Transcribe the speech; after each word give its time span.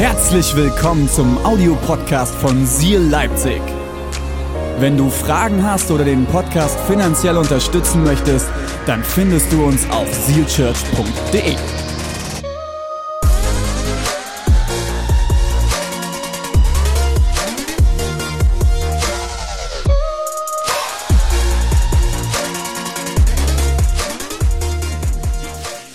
Herzlich 0.00 0.56
willkommen 0.56 1.10
zum 1.10 1.36
Audiopodcast 1.44 2.34
von 2.36 2.64
Seal 2.64 3.02
Leipzig. 3.02 3.60
Wenn 4.78 4.96
du 4.96 5.10
Fragen 5.10 5.62
hast 5.62 5.90
oder 5.90 6.06
den 6.06 6.24
Podcast 6.24 6.80
finanziell 6.88 7.36
unterstützen 7.36 8.02
möchtest, 8.02 8.48
dann 8.86 9.04
findest 9.04 9.52
du 9.52 9.62
uns 9.62 9.86
auf 9.90 10.10
sealchurch.de. 10.10 11.54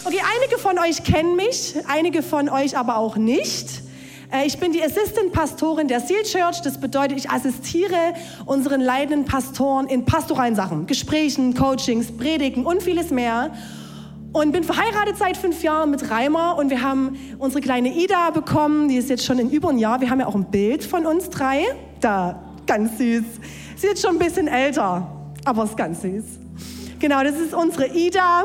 Okay, 0.05 0.21
einige 0.37 0.59
von 0.59 0.77
euch 0.77 1.03
kennen 1.03 1.35
mich, 1.35 1.73
einige 1.87 2.21
von 2.21 2.49
euch 2.49 2.77
aber 2.77 2.97
auch 2.97 3.15
nicht. 3.15 3.84
Äh, 4.35 4.45
Ich 4.45 4.59
bin 4.59 4.71
die 4.71 4.84
Assistant-Pastorin 4.84 5.88
der 5.88 5.99
Seal 5.99 6.23
Church. 6.23 6.62
Das 6.62 6.80
bedeutet, 6.80 7.17
ich 7.17 7.30
assistiere 7.30 8.13
unseren 8.45 8.81
leidenden 8.81 9.25
Pastoren 9.25 9.88
in 9.88 10.05
pastoralen 10.05 10.55
Sachen, 10.55 10.88
Gesprächen, 10.88 11.53
Coachings, 11.53 12.11
Predigen 12.11 12.66
und 12.66 12.84
vieles 12.84 13.11
mehr. 13.11 13.52
Und 14.34 14.52
bin 14.52 14.63
verheiratet 14.63 15.17
seit 15.17 15.38
fünf 15.38 15.63
Jahren 15.63 15.91
mit 15.91 16.11
Reimer 16.11 16.58
und 16.58 16.70
wir 16.70 16.81
haben 16.81 17.17
unsere 17.39 17.61
kleine 17.61 17.95
Ida 17.95 18.31
bekommen, 18.31 18.89
die 18.89 18.98
ist 18.98 19.09
jetzt 19.09 19.23
schon 19.23 19.39
in 19.39 19.49
über 19.49 19.70
ein 19.70 19.77
Jahr. 19.77 20.02
Wir 20.02 20.09
haben 20.09 20.20
ja 20.20 20.27
auch 20.27 20.36
ein 20.36 20.52
Bild 20.52 20.83
von 20.83 21.05
uns 21.05 21.30
drei. 21.30 21.63
Da, 22.02 22.44
ganz 22.67 22.97
süß. 22.97 23.23
Sie 23.77 23.88
ist 23.88 24.02
schon 24.02 24.16
ein 24.16 24.20
bisschen 24.20 24.49
älter, 24.49 25.08
aber 25.45 25.63
ist 25.63 25.77
ganz 25.77 26.02
süß. 26.02 26.23
Genau, 26.99 27.23
das 27.23 27.39
ist 27.39 27.53
unsere 27.53 27.88
Ida. 27.88 28.44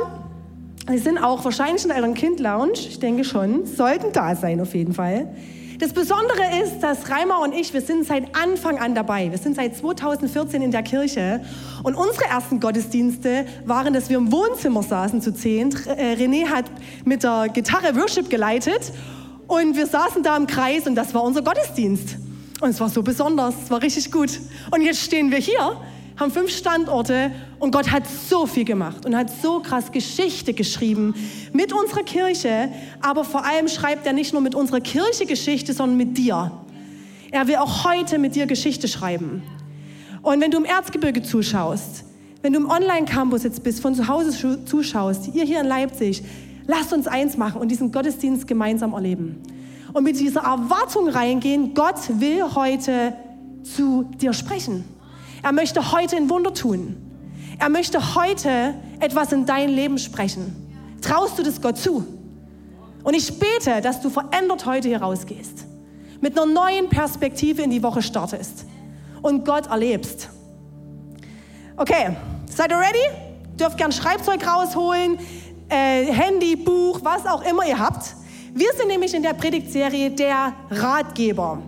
Sie 0.89 0.99
sind 0.99 1.19
auch 1.19 1.45
wahrscheinlich 1.45 1.85
in 1.85 1.91
euren 1.91 2.15
Kind-Lounge, 2.15 2.73
ich 2.75 3.01
denke 3.01 3.25
schon, 3.25 3.67
sollten 3.67 4.13
da 4.13 4.37
sein 4.37 4.61
auf 4.61 4.75
jeden 4.75 4.95
Fall. 4.95 5.29
Das 5.81 5.95
Besondere 5.95 6.63
ist, 6.63 6.81
dass 6.81 7.09
Reimer 7.09 7.41
und 7.41 7.55
ich, 7.55 7.73
wir 7.73 7.81
sind 7.81 8.07
seit 8.07 8.37
Anfang 8.37 8.77
an 8.77 8.95
dabei. 8.95 9.31
Wir 9.31 9.39
sind 9.39 9.57
seit 9.57 9.75
2014 9.75 10.61
in 10.61 10.71
der 10.71 10.83
Kirche 10.83 11.41
und 11.83 11.95
unsere 11.95 12.27
ersten 12.27 12.61
Gottesdienste 12.61 13.47
waren, 13.65 13.95
dass 13.95 14.11
wir 14.11 14.19
im 14.19 14.31
Wohnzimmer 14.31 14.83
saßen 14.83 15.23
zu 15.23 15.33
zehn. 15.33 15.71
Äh, 15.87 16.17
René 16.17 16.51
hat 16.51 16.67
mit 17.07 17.23
der 17.23 17.49
Gitarre 17.49 17.97
Worship 17.97 18.29
geleitet 18.29 18.93
und 19.47 19.75
wir 19.75 19.87
saßen 19.87 20.23
da 20.23 20.37
im 20.37 20.47
Kreis 20.47 20.87
und 20.87 20.97
das 20.97 21.15
war 21.15 21.23
unser 21.23 21.41
Gottesdienst. 21.41 22.19
Und 22.61 22.69
es 22.69 22.79
war 22.79 22.91
so 22.91 23.03
besonders, 23.03 23.55
es 23.65 23.71
war 23.71 23.81
richtig 23.81 24.13
gut. 24.13 24.39
Und 24.71 24.83
jetzt 24.83 25.01
stehen 25.01 25.31
wir 25.31 25.39
hier 25.39 25.79
haben 26.21 26.31
fünf 26.31 26.51
Standorte 26.55 27.33
und 27.59 27.71
Gott 27.71 27.91
hat 27.91 28.03
so 28.07 28.47
viel 28.47 28.67
gemacht 28.67 29.07
und 29.07 29.17
hat 29.17 29.31
so 29.31 29.61
krass 29.61 29.91
Geschichte 29.91 30.53
geschrieben 30.53 31.15
mit 31.55 31.73
unserer 31.73 32.03
Kirche, 32.03 32.69
aber 33.01 33.25
vor 33.25 33.47
allem 33.47 33.69
schreibt 33.69 34.07
er 34.07 34.13
nicht 34.13 34.35
nur 34.35 34.43
mit 34.43 34.55
unserer 34.55 34.81
Kirche 34.81 35.25
Geschichte, 35.25 35.73
sondern 35.73 35.97
mit 35.97 36.19
dir. 36.19 36.53
Er 37.31 37.49
will 37.49 37.57
auch 37.57 37.85
heute 37.85 38.19
mit 38.19 38.35
dir 38.35 38.47
Geschichte 38.47 38.87
schreiben. 38.87 39.43
Und 40.21 40.43
wenn 40.43 40.51
du 40.51 40.59
im 40.59 40.67
Erzgebirge 40.67 41.23
zuschaust, 41.23 42.05
wenn 42.43 42.53
du 42.53 42.61
im 42.61 42.69
Online-Campus 42.69 43.45
jetzt 43.45 43.63
bist, 43.63 43.81
von 43.81 43.95
zu 43.95 44.07
Hause 44.07 44.65
zuschaust, 44.67 45.35
ihr 45.35 45.45
hier 45.45 45.61
in 45.61 45.67
Leipzig, 45.67 46.23
lasst 46.67 46.93
uns 46.93 47.07
eins 47.07 47.39
machen 47.39 47.63
und 47.63 47.69
diesen 47.69 47.93
Gottesdienst 47.93 48.47
gemeinsam 48.47 48.93
erleben. 48.93 49.37
Und 49.95 50.05
mit 50.05 50.21
dieser 50.21 50.43
Erwartung 50.43 51.09
reingehen, 51.09 51.73
Gott 51.73 52.21
will 52.21 52.43
heute 52.55 53.15
zu 53.63 54.05
dir 54.21 54.35
sprechen. 54.35 54.85
Er 55.43 55.53
möchte 55.53 55.93
heute 55.93 56.17
ein 56.17 56.29
Wunder 56.29 56.53
tun. 56.53 56.97
Er 57.59 57.69
möchte 57.69 58.15
heute 58.15 58.75
etwas 59.01 59.33
in 59.33 59.47
dein 59.47 59.71
Leben 59.71 59.99
sprechen. 59.99 60.57
Traust 61.01 61.39
du 61.39 61.43
das 61.43 61.61
Gott 61.61 61.79
zu? 61.79 62.07
Und 63.03 63.15
ich 63.15 63.39
bete, 63.39 63.81
dass 63.81 64.01
du 64.01 64.11
verändert 64.11 64.67
heute 64.67 64.89
hier 64.89 65.01
rausgehst. 65.01 65.67
Mit 66.21 66.39
einer 66.39 66.51
neuen 66.51 66.89
Perspektive 66.89 67.63
in 67.63 67.71
die 67.71 67.83
Woche 67.83 68.03
startest. 68.03 68.67
Und 69.23 69.45
Gott 69.45 69.67
erlebst. 69.67 70.29
Okay, 71.77 72.17
seid 72.47 72.71
ihr 72.71 72.79
ready? 72.79 73.07
Dürft 73.59 73.79
gern 73.79 73.93
Schreibzeug 73.93 74.47
rausholen, 74.47 75.19
äh, 75.69 76.05
Handy, 76.13 76.57
Buch, 76.57 77.01
was 77.03 77.27
auch 77.27 77.43
immer 77.43 77.67
ihr 77.67 77.79
habt. 77.79 78.15
Wir 78.53 78.73
sind 78.77 78.89
nämlich 78.89 79.15
in 79.15 79.23
der 79.23 79.35
Predigtserie 79.35 80.11
der 80.11 80.55
Ratgeber. 80.71 81.63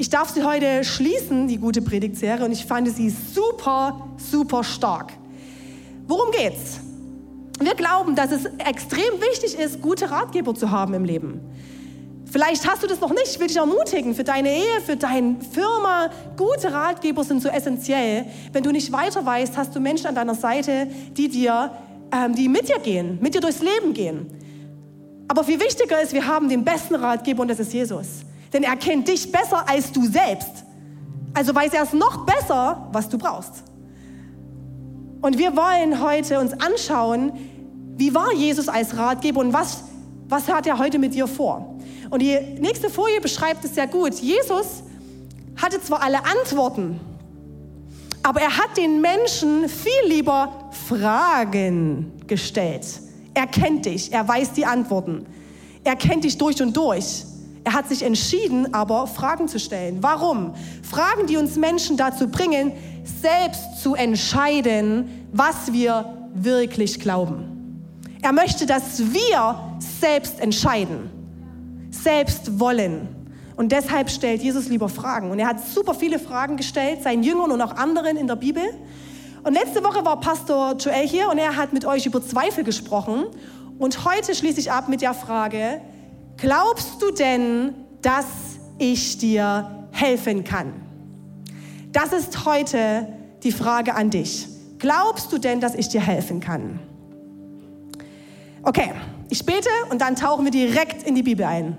Ich 0.00 0.08
darf 0.08 0.30
sie 0.30 0.42
heute 0.42 0.82
schließen, 0.82 1.46
die 1.46 1.58
gute 1.58 1.82
Predigtserie, 1.82 2.46
und 2.46 2.52
ich 2.52 2.64
fand 2.64 2.88
sie 2.88 3.10
super, 3.10 4.08
super 4.16 4.64
stark. 4.64 5.12
Worum 6.06 6.30
geht's? 6.30 6.80
Wir 7.60 7.74
glauben, 7.74 8.14
dass 8.14 8.32
es 8.32 8.46
extrem 8.66 9.20
wichtig 9.20 9.58
ist, 9.58 9.82
gute 9.82 10.10
Ratgeber 10.10 10.54
zu 10.54 10.70
haben 10.70 10.94
im 10.94 11.04
Leben. 11.04 11.42
Vielleicht 12.24 12.66
hast 12.66 12.82
du 12.82 12.86
das 12.86 12.98
noch 12.98 13.10
nicht. 13.10 13.26
Ich 13.26 13.38
will 13.38 13.48
dich 13.48 13.58
ermutigen 13.58 14.14
für 14.14 14.24
deine 14.24 14.48
Ehe, 14.48 14.80
für 14.86 14.96
deine 14.96 15.36
Firma. 15.52 16.08
Gute 16.34 16.72
Ratgeber 16.72 17.22
sind 17.22 17.42
so 17.42 17.50
essentiell. 17.50 18.24
Wenn 18.54 18.62
du 18.62 18.70
nicht 18.70 18.90
weiter 18.92 19.26
weißt, 19.26 19.54
hast 19.58 19.76
du 19.76 19.80
Menschen 19.80 20.06
an 20.06 20.14
deiner 20.14 20.34
Seite, 20.34 20.86
die 21.14 21.28
dir, 21.28 21.72
ähm, 22.10 22.34
die 22.34 22.48
mit 22.48 22.70
dir 22.70 22.78
gehen, 22.78 23.18
mit 23.20 23.34
dir 23.34 23.42
durchs 23.42 23.60
Leben 23.60 23.92
gehen. 23.92 24.28
Aber 25.28 25.44
viel 25.44 25.60
wichtiger 25.60 26.00
ist, 26.00 26.14
wir 26.14 26.26
haben 26.26 26.48
den 26.48 26.64
besten 26.64 26.94
Ratgeber 26.94 27.42
und 27.42 27.48
das 27.48 27.60
ist 27.60 27.74
Jesus. 27.74 28.24
Denn 28.52 28.62
er 28.62 28.76
kennt 28.76 29.08
dich 29.08 29.30
besser 29.30 29.68
als 29.68 29.92
du 29.92 30.04
selbst. 30.04 30.64
Also 31.34 31.54
weiß 31.54 31.72
er 31.74 31.84
es 31.84 31.92
noch 31.92 32.26
besser, 32.26 32.88
was 32.92 33.08
du 33.08 33.18
brauchst. 33.18 33.62
Und 35.22 35.38
wir 35.38 35.56
wollen 35.56 36.02
heute 36.02 36.40
uns 36.40 36.52
anschauen, 36.54 37.32
wie 37.96 38.14
war 38.14 38.32
Jesus 38.32 38.68
als 38.68 38.96
Ratgeber 38.96 39.40
und 39.40 39.52
was, 39.52 39.84
was 40.28 40.48
hat 40.48 40.66
er 40.66 40.78
heute 40.78 40.98
mit 40.98 41.14
dir 41.14 41.26
vor? 41.26 41.78
Und 42.08 42.22
die 42.22 42.36
nächste 42.58 42.88
Folie 42.90 43.20
beschreibt 43.20 43.64
es 43.64 43.74
sehr 43.74 43.86
gut. 43.86 44.14
Jesus 44.14 44.82
hatte 45.56 45.80
zwar 45.82 46.02
alle 46.02 46.24
Antworten, 46.24 46.98
aber 48.22 48.40
er 48.40 48.56
hat 48.56 48.76
den 48.76 49.00
Menschen 49.00 49.68
viel 49.68 50.08
lieber 50.08 50.70
Fragen 50.88 52.12
gestellt. 52.26 52.86
Er 53.34 53.46
kennt 53.46 53.86
dich, 53.86 54.12
er 54.12 54.26
weiß 54.26 54.52
die 54.54 54.66
Antworten. 54.66 55.26
Er 55.84 55.96
kennt 55.96 56.24
dich 56.24 56.36
durch 56.36 56.60
und 56.60 56.76
durch. 56.76 57.24
Er 57.64 57.74
hat 57.74 57.88
sich 57.88 58.02
entschieden, 58.02 58.72
aber 58.72 59.06
Fragen 59.06 59.46
zu 59.48 59.58
stellen. 59.58 59.98
Warum? 60.00 60.54
Fragen, 60.82 61.26
die 61.26 61.36
uns 61.36 61.56
Menschen 61.56 61.96
dazu 61.96 62.28
bringen, 62.28 62.72
selbst 63.04 63.82
zu 63.82 63.94
entscheiden, 63.94 65.26
was 65.32 65.72
wir 65.72 66.28
wirklich 66.34 67.00
glauben. 67.00 67.84
Er 68.22 68.32
möchte, 68.32 68.66
dass 68.66 69.12
wir 69.12 69.78
selbst 70.00 70.40
entscheiden, 70.40 71.10
selbst 71.90 72.58
wollen. 72.58 73.08
Und 73.56 73.72
deshalb 73.72 74.10
stellt 74.10 74.42
Jesus 74.42 74.68
lieber 74.68 74.88
Fragen. 74.88 75.30
Und 75.30 75.38
er 75.38 75.48
hat 75.48 75.60
super 75.60 75.94
viele 75.94 76.18
Fragen 76.18 76.56
gestellt, 76.56 77.02
seinen 77.02 77.22
Jüngern 77.22 77.50
und 77.50 77.60
auch 77.60 77.76
anderen 77.76 78.16
in 78.16 78.26
der 78.26 78.36
Bibel. 78.36 78.62
Und 79.42 79.54
letzte 79.54 79.82
Woche 79.84 80.04
war 80.04 80.20
Pastor 80.20 80.76
Joel 80.76 81.06
hier 81.06 81.28
und 81.28 81.38
er 81.38 81.56
hat 81.56 81.72
mit 81.72 81.84
euch 81.84 82.06
über 82.06 82.22
Zweifel 82.22 82.64
gesprochen. 82.64 83.24
Und 83.78 84.04
heute 84.04 84.34
schließe 84.34 84.60
ich 84.60 84.70
ab 84.70 84.88
mit 84.88 85.00
der 85.00 85.14
Frage, 85.14 85.80
glaubst 86.40 87.00
du 87.00 87.10
denn, 87.10 87.74
dass 88.02 88.26
ich 88.78 89.18
dir 89.18 89.86
helfen 89.92 90.44
kann? 90.44 90.72
Das 91.92 92.12
ist 92.12 92.44
heute 92.44 93.08
die 93.42 93.52
Frage 93.52 93.94
an 93.94 94.10
dich. 94.10 94.46
Glaubst 94.78 95.32
du 95.32 95.38
denn, 95.38 95.60
dass 95.60 95.74
ich 95.74 95.88
dir 95.88 96.00
helfen 96.00 96.40
kann? 96.40 96.78
Okay, 98.62 98.92
ich 99.28 99.44
bete 99.44 99.68
und 99.90 100.00
dann 100.00 100.16
tauchen 100.16 100.44
wir 100.44 100.52
direkt 100.52 101.02
in 101.02 101.14
die 101.14 101.22
Bibel 101.22 101.44
ein. 101.44 101.76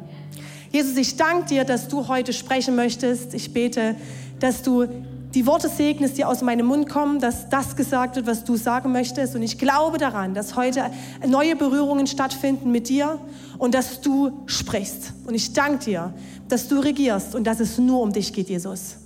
Jesus, 0.71 0.95
ich 0.97 1.17
danke 1.17 1.45
dir, 1.47 1.63
dass 1.63 1.87
du 1.87 2.07
heute 2.07 2.31
sprechen 2.31 2.75
möchtest. 2.75 3.33
Ich 3.33 3.53
bete, 3.53 3.95
dass 4.39 4.63
du 4.63 4.87
die 5.33 5.45
Worte 5.45 5.69
segnest, 5.69 6.17
die 6.17 6.25
aus 6.25 6.41
meinem 6.41 6.65
Mund 6.65 6.89
kommen, 6.89 7.19
dass 7.19 7.49
das 7.49 7.75
gesagt 7.75 8.15
wird, 8.15 8.27
was 8.27 8.43
du 8.43 8.55
sagen 8.57 8.91
möchtest. 8.91 9.35
Und 9.35 9.43
ich 9.43 9.57
glaube 9.57 9.97
daran, 9.97 10.33
dass 10.33 10.55
heute 10.55 10.91
neue 11.25 11.55
Berührungen 11.55 12.07
stattfinden 12.07 12.71
mit 12.71 12.89
dir 12.89 13.19
und 13.57 13.73
dass 13.73 14.01
du 14.01 14.43
sprichst. 14.45 15.13
Und 15.25 15.35
ich 15.35 15.53
danke 15.53 15.85
dir, 15.85 16.13
dass 16.49 16.67
du 16.67 16.79
regierst 16.79 17.35
und 17.35 17.45
dass 17.45 17.59
es 17.59 17.77
nur 17.77 18.01
um 18.01 18.11
dich 18.11 18.33
geht, 18.33 18.49
Jesus. 18.49 18.97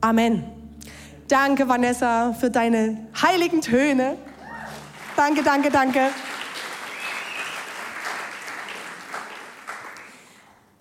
Amen. 0.00 0.44
Danke, 1.28 1.68
Vanessa, 1.68 2.34
für 2.34 2.50
deine 2.50 2.98
heiligen 3.22 3.62
Töne. 3.62 4.16
Danke, 5.16 5.42
danke, 5.42 5.70
danke. 5.70 6.00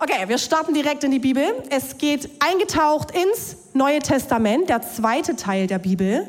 Okay, 0.04 0.28
wir 0.28 0.40
starten 0.40 0.74
direkt 0.74 1.04
in 1.04 1.12
die 1.12 1.20
Bibel. 1.20 1.44
Es 1.70 1.96
geht 1.96 2.28
eingetaucht 2.40 3.12
ins 3.12 3.56
Neue 3.76 4.00
Testament, 4.00 4.68
der 4.68 4.82
zweite 4.82 5.36
Teil 5.36 5.68
der 5.68 5.78
Bibel. 5.78 6.28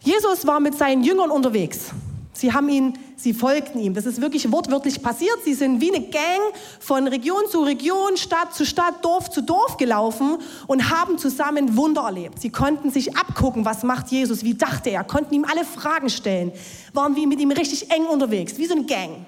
Jesus 0.00 0.46
war 0.46 0.58
mit 0.58 0.78
seinen 0.78 1.02
Jüngern 1.02 1.30
unterwegs. 1.30 1.90
Sie 2.32 2.50
haben 2.50 2.70
ihn, 2.70 2.98
sie 3.14 3.34
folgten 3.34 3.78
ihm. 3.78 3.92
Das 3.92 4.06
ist 4.06 4.22
wirklich 4.22 4.50
wortwörtlich 4.50 5.02
passiert. 5.02 5.36
Sie 5.44 5.52
sind 5.52 5.82
wie 5.82 5.94
eine 5.94 6.06
Gang 6.06 6.40
von 6.80 7.06
Region 7.08 7.42
zu 7.50 7.62
Region, 7.62 8.16
Stadt 8.16 8.54
zu 8.54 8.64
Stadt, 8.64 9.04
Dorf 9.04 9.28
zu 9.28 9.42
Dorf 9.42 9.76
gelaufen 9.76 10.38
und 10.66 10.88
haben 10.88 11.18
zusammen 11.18 11.76
Wunder 11.76 12.04
erlebt. 12.04 12.40
Sie 12.40 12.48
konnten 12.48 12.90
sich 12.90 13.18
abgucken, 13.18 13.66
was 13.66 13.82
macht 13.82 14.08
Jesus, 14.08 14.44
wie 14.44 14.54
dachte 14.54 14.88
er, 14.88 15.04
konnten 15.04 15.34
ihm 15.34 15.44
alle 15.44 15.66
Fragen 15.66 16.08
stellen, 16.08 16.52
waren 16.94 17.16
wie 17.16 17.26
mit 17.26 17.38
ihm 17.38 17.50
richtig 17.50 17.90
eng 17.90 18.06
unterwegs, 18.06 18.56
wie 18.56 18.64
so 18.64 18.74
eine 18.74 18.86
Gang. 18.86 19.26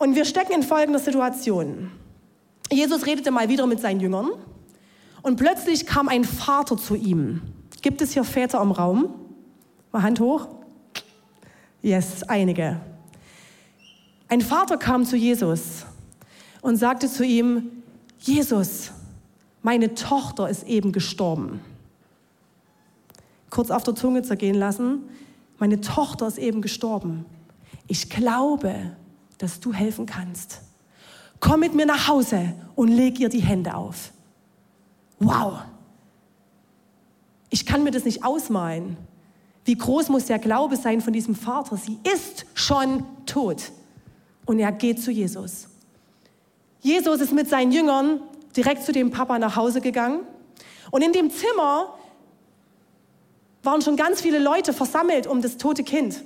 Und 0.00 0.14
wir 0.14 0.24
stecken 0.24 0.54
in 0.54 0.62
folgender 0.62 0.98
Situation. 0.98 1.90
Jesus 2.72 3.04
redete 3.04 3.30
mal 3.30 3.50
wieder 3.50 3.66
mit 3.66 3.80
seinen 3.80 4.00
Jüngern 4.00 4.30
und 5.20 5.36
plötzlich 5.36 5.84
kam 5.84 6.08
ein 6.08 6.24
Vater 6.24 6.78
zu 6.78 6.94
ihm. 6.94 7.42
Gibt 7.82 8.00
es 8.00 8.12
hier 8.12 8.24
Väter 8.24 8.62
im 8.62 8.70
Raum? 8.70 9.14
Mal 9.92 10.02
Hand 10.02 10.18
hoch. 10.18 10.48
Yes, 11.82 12.22
einige. 12.22 12.80
Ein 14.28 14.40
Vater 14.40 14.78
kam 14.78 15.04
zu 15.04 15.18
Jesus 15.18 15.84
und 16.62 16.76
sagte 16.76 17.06
zu 17.06 17.22
ihm, 17.22 17.70
Jesus, 18.20 18.92
meine 19.60 19.92
Tochter 19.92 20.48
ist 20.48 20.66
eben 20.66 20.92
gestorben. 20.92 21.60
Kurz 23.50 23.70
auf 23.70 23.82
der 23.82 23.94
Zunge 23.94 24.22
zergehen 24.22 24.56
lassen, 24.56 25.02
meine 25.58 25.82
Tochter 25.82 26.26
ist 26.26 26.38
eben 26.38 26.62
gestorben. 26.62 27.26
Ich 27.86 28.08
glaube, 28.08 28.96
dass 29.40 29.58
du 29.58 29.72
helfen 29.72 30.04
kannst. 30.04 30.60
Komm 31.40 31.60
mit 31.60 31.74
mir 31.74 31.86
nach 31.86 32.08
Hause 32.08 32.52
und 32.76 32.88
leg 32.88 33.18
ihr 33.18 33.30
die 33.30 33.40
Hände 33.40 33.74
auf. 33.74 34.12
Wow. 35.18 35.60
Ich 37.48 37.64
kann 37.64 37.82
mir 37.82 37.90
das 37.90 38.04
nicht 38.04 38.22
ausmalen. 38.22 38.98
Wie 39.64 39.76
groß 39.76 40.10
muss 40.10 40.26
der 40.26 40.38
Glaube 40.38 40.76
sein 40.76 41.00
von 41.00 41.14
diesem 41.14 41.34
Vater? 41.34 41.78
Sie 41.78 41.98
ist 42.14 42.44
schon 42.52 43.04
tot. 43.24 43.72
Und 44.44 44.58
er 44.58 44.72
geht 44.72 45.02
zu 45.02 45.10
Jesus. 45.10 45.68
Jesus 46.80 47.20
ist 47.20 47.32
mit 47.32 47.48
seinen 47.48 47.72
Jüngern 47.72 48.20
direkt 48.54 48.84
zu 48.84 48.92
dem 48.92 49.10
Papa 49.10 49.38
nach 49.38 49.56
Hause 49.56 49.80
gegangen. 49.80 50.20
Und 50.90 51.02
in 51.02 51.12
dem 51.12 51.30
Zimmer 51.30 51.94
waren 53.62 53.80
schon 53.80 53.96
ganz 53.96 54.20
viele 54.20 54.38
Leute 54.38 54.74
versammelt 54.74 55.26
um 55.26 55.40
das 55.40 55.56
tote 55.56 55.82
Kind. 55.82 56.22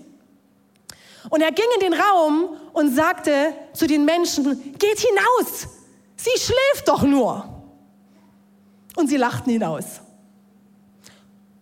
Und 1.31 1.41
er 1.41 1.53
ging 1.53 1.67
in 1.75 1.91
den 1.91 1.99
Raum 1.99 2.57
und 2.73 2.95
sagte 2.95 3.55
zu 3.73 3.87
den 3.87 4.05
Menschen, 4.05 4.45
geht 4.79 4.99
hinaus, 4.99 5.69
sie 6.17 6.39
schläft 6.39 6.89
doch 6.89 7.03
nur. 7.03 7.49
Und 8.97 9.09
sie 9.09 9.17
lachten 9.17 9.51
ihn 9.51 9.65
aus. 9.65 10.01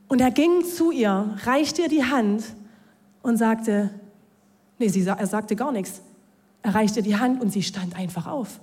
Und 0.08 0.20
er 0.20 0.30
ging 0.30 0.64
zu 0.64 0.90
ihr, 0.90 1.36
reichte 1.44 1.82
ihr 1.82 1.88
die 1.88 2.04
Hand 2.04 2.44
und 3.22 3.36
sagte, 3.38 3.90
nee, 4.78 4.88
sie, 4.88 5.06
er 5.06 5.26
sagte 5.26 5.56
gar 5.56 5.72
nichts. 5.72 6.02
Er 6.62 6.74
reichte 6.74 7.00
ihr 7.00 7.04
die 7.04 7.16
Hand 7.16 7.40
und 7.40 7.50
sie 7.50 7.62
stand 7.62 7.96
einfach 7.96 8.26
auf. 8.26 8.60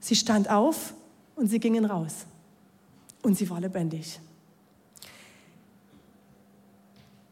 Sie 0.00 0.14
stand 0.14 0.50
auf 0.50 0.92
und 1.36 1.48
sie 1.48 1.60
gingen 1.60 1.84
raus. 1.84 2.26
Und 3.22 3.36
sie 3.36 3.48
war 3.48 3.60
lebendig. 3.60 4.20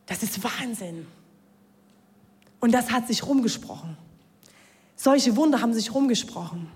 Das 0.07 0.23
ist 0.23 0.43
Wahnsinn. 0.43 1.07
Und 2.61 2.73
das 2.73 2.91
hat 2.91 3.07
sich 3.07 3.27
rumgesprochen. 3.27 3.97
Solche 4.97 5.37
Wunder 5.37 5.61
haben 5.61 5.73
sich 5.73 5.95
rumgesprochen. 5.95 6.69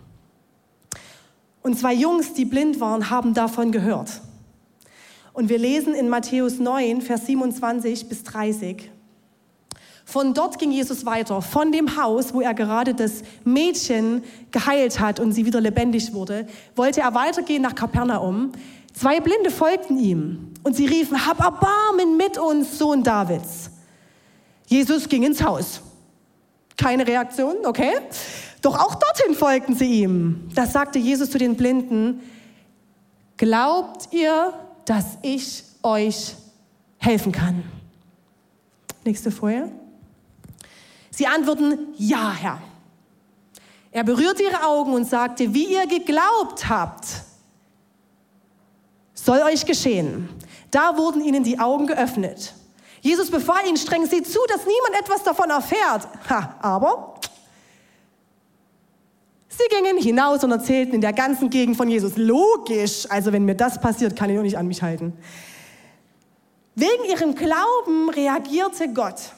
Und 1.62 1.79
zwei 1.79 1.94
Jungs, 1.94 2.34
die 2.34 2.44
blind 2.44 2.81
waren, 2.81 3.11
haben 3.11 3.34
davon 3.34 3.73
gehört. 3.73 4.20
Und 5.32 5.49
wir 5.49 5.58
lesen 5.58 5.94
in 5.94 6.08
Matthäus 6.08 6.58
9, 6.58 7.00
Vers 7.00 7.26
27 7.26 8.08
bis 8.08 8.23
30. 8.25 8.90
Von 10.05 10.34
dort 10.34 10.58
ging 10.58 10.73
Jesus 10.73 11.06
weiter, 11.06 11.40
von 11.40 11.73
dem 11.73 11.96
Haus, 11.96 12.34
wo 12.34 12.40
er 12.40 12.55
gerade 12.55 12.93
das 12.93 13.23
Mädchen 13.44 14.23
geheilt 14.50 15.00
hat 15.00 15.20
und 15.20 15.32
sie 15.32 15.46
wieder 15.46 15.61
lebendig 15.61 16.12
wurde, 16.12 16.46
wollte 16.76 17.00
er 17.00 17.14
weitergehen 17.14 17.62
nach 17.62 17.75
Kapernaum. 17.75 18.52
Zwei 18.93 19.20
Blinde 19.20 19.50
folgten 19.50 19.99
ihm 19.99 20.52
und 20.64 20.76
sie 20.76 20.87
riefen, 20.87 21.26
hab 21.26 21.40
Erbarmen 21.40 22.17
mit 22.17 22.37
uns, 22.37 22.79
Sohn 22.79 23.02
Davids. 23.02 23.70
Jesus 24.73 25.07
ging 25.07 25.23
ins 25.23 25.43
Haus. 25.43 25.83
Keine 26.79 27.07
Reaktion, 27.07 27.67
okay? 27.67 27.93
Doch 28.63 28.79
auch 28.79 28.95
dorthin 28.95 29.35
folgten 29.35 29.75
sie 29.75 30.01
ihm. 30.01 30.49
Das 30.55 30.73
sagte 30.73 30.99
Jesus 30.99 31.31
zu 31.31 31.37
den 31.37 31.57
Blinden. 31.57 32.23
Glaubt 33.37 34.09
ihr, 34.13 34.55
dass 34.87 35.19
ich 35.21 35.65
euch 35.83 36.35
helfen 36.97 37.33
kann? 37.33 37.65
Nächste 39.05 39.31
Folie. 39.31 39.71
Sie 41.11 41.27
antworten, 41.27 41.89
ja, 41.99 42.33
Herr. 42.33 42.63
Er 43.91 44.05
berührte 44.05 44.43
ihre 44.43 44.65
Augen 44.65 44.95
und 44.95 45.05
sagte, 45.05 45.53
wie 45.53 45.67
ihr 45.67 45.87
geglaubt 45.87 46.67
habt, 46.67 47.07
soll 49.13 49.41
euch 49.43 49.67
geschehen. 49.67 50.31
Da 50.71 50.97
wurden 50.97 51.21
ihnen 51.21 51.45
die 51.45 51.59
Augen 51.59 51.87
geöffnet. 51.87 52.55
Jesus 53.03 53.31
befahl 53.33 53.67
ihnen 53.67 53.77
streng, 53.77 54.07
sie 54.07 54.23
zu, 54.23 54.39
dass 54.49 54.61
niemand 54.65 55.03
etwas 55.03 55.25
davon 55.25 55.51
erfährt. 55.51 56.07
Ha, 56.31 56.55
aber 56.63 57.15
sie 59.49 59.65
gingen 59.69 59.99
hinaus 59.99 60.45
und 60.45 60.53
erzählten 60.53 60.95
in 60.95 61.01
der 61.01 61.13
ganzen 61.13 61.51
Gegend 61.51 61.77
von 61.77 61.89
Jesus. 61.89 62.17
Logisch, 62.17 63.07
also 63.11 63.33
wenn 63.33 63.45
mir 63.45 63.57
das 63.57 63.81
passiert, 63.81 64.15
kann 64.15 64.31
ich 64.31 64.39
auch 64.39 64.43
nicht 64.43 64.57
an 64.57 64.69
mich 64.69 64.83
halten. 64.83 65.15
Wegen 66.77 67.05
ihrem 67.11 67.35
Glauben 67.35 68.09
reagierte 68.09 68.89
Gott. 68.93 69.33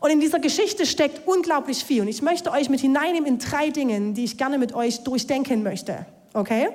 Und 0.00 0.10
in 0.10 0.18
dieser 0.18 0.40
Geschichte 0.40 0.86
steckt 0.86 1.26
unglaublich 1.26 1.84
viel. 1.84 2.02
Und 2.02 2.08
ich 2.08 2.20
möchte 2.20 2.50
euch 2.50 2.68
mit 2.68 2.80
hineinnehmen 2.80 3.26
in 3.26 3.38
drei 3.38 3.70
Dingen, 3.70 4.14
die 4.14 4.24
ich 4.24 4.36
gerne 4.36 4.58
mit 4.58 4.74
euch 4.74 5.04
durchdenken 5.04 5.62
möchte. 5.62 6.04
Okay? 6.34 6.70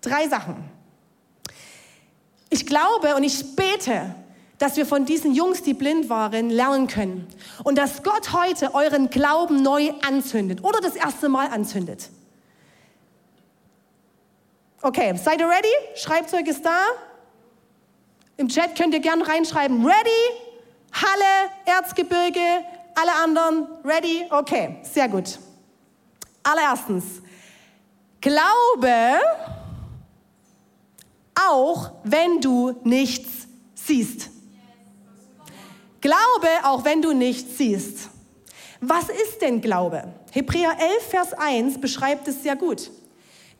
Drei 0.00 0.28
Sachen. 0.28 0.56
Ich 2.50 2.66
glaube 2.66 3.16
und 3.16 3.24
ich 3.24 3.56
bete, 3.56 4.14
dass 4.64 4.78
wir 4.78 4.86
von 4.86 5.04
diesen 5.04 5.34
Jungs, 5.34 5.62
die 5.62 5.74
blind 5.74 6.08
waren, 6.08 6.48
lernen 6.48 6.86
können. 6.86 7.28
Und 7.64 7.76
dass 7.76 8.02
Gott 8.02 8.32
heute 8.32 8.74
euren 8.74 9.10
Glauben 9.10 9.62
neu 9.62 9.92
anzündet 10.00 10.64
oder 10.64 10.80
das 10.80 10.96
erste 10.96 11.28
Mal 11.28 11.48
anzündet. 11.48 12.08
Okay, 14.80 15.14
seid 15.22 15.38
ihr 15.40 15.48
ready? 15.50 15.68
Schreibzeug 15.96 16.46
ist 16.48 16.64
da. 16.64 16.80
Im 18.38 18.48
Chat 18.48 18.74
könnt 18.74 18.94
ihr 18.94 19.00
gerne 19.00 19.28
reinschreiben, 19.28 19.84
ready? 19.84 20.40
Halle, 20.94 21.50
Erzgebirge, 21.66 22.64
alle 22.94 23.12
anderen, 23.22 23.68
ready? 23.84 24.24
Okay, 24.30 24.76
sehr 24.82 25.10
gut. 25.10 25.38
Allererstens, 26.42 27.20
glaube, 28.22 29.20
auch 31.34 31.90
wenn 32.02 32.40
du 32.40 32.80
nichts 32.82 33.46
siehst. 33.74 34.30
Glaube, 36.04 36.48
auch 36.64 36.84
wenn 36.84 37.00
du 37.00 37.14
nichts 37.14 37.56
siehst. 37.56 38.10
Was 38.82 39.04
ist 39.04 39.40
denn 39.40 39.62
Glaube? 39.62 40.04
Hebräer 40.32 40.76
11, 40.78 41.02
Vers 41.08 41.32
1 41.32 41.80
beschreibt 41.80 42.28
es 42.28 42.42
sehr 42.42 42.56
gut. 42.56 42.90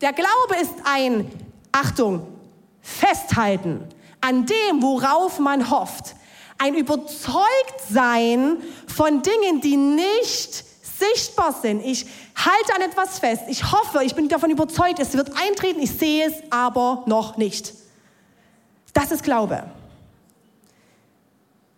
Der 0.02 0.12
Glaube 0.12 0.60
ist 0.60 0.74
ein, 0.84 1.30
Achtung, 1.72 2.26
Festhalten 2.82 3.88
an 4.20 4.44
dem, 4.44 4.82
worauf 4.82 5.38
man 5.38 5.70
hofft. 5.70 6.16
Ein 6.58 6.74
Überzeugtsein 6.74 8.58
von 8.94 9.22
Dingen, 9.22 9.62
die 9.62 9.78
nicht 9.78 10.64
sichtbar 10.82 11.54
sind. 11.54 11.82
Ich 11.82 12.04
halte 12.34 12.74
an 12.76 12.82
etwas 12.82 13.20
fest. 13.20 13.44
Ich 13.48 13.72
hoffe, 13.72 14.04
ich 14.04 14.14
bin 14.14 14.28
davon 14.28 14.50
überzeugt, 14.50 14.98
es 14.98 15.14
wird 15.14 15.30
eintreten. 15.34 15.80
Ich 15.80 15.92
sehe 15.92 16.26
es 16.26 16.34
aber 16.50 17.04
noch 17.06 17.38
nicht. 17.38 17.72
Das 18.92 19.12
ist 19.12 19.22
Glaube. 19.22 19.64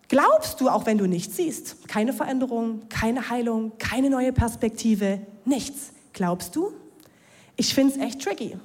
Glaubst 0.09 0.61
du, 0.61 0.69
auch 0.69 0.85
wenn 0.85 0.97
du 0.97 1.05
nichts 1.05 1.35
siehst? 1.35 1.87
Keine 1.87 2.13
Veränderung, 2.13 2.87
keine 2.89 3.29
Heilung, 3.29 3.73
keine 3.77 4.09
neue 4.09 4.31
Perspektive, 4.31 5.19
nichts. 5.43 5.91
Glaubst 6.13 6.55
du? 6.55 6.71
Ich 7.57 7.73
finde 7.73 7.95
es 7.95 7.99
echt 7.99 8.21
tricky. 8.21 8.57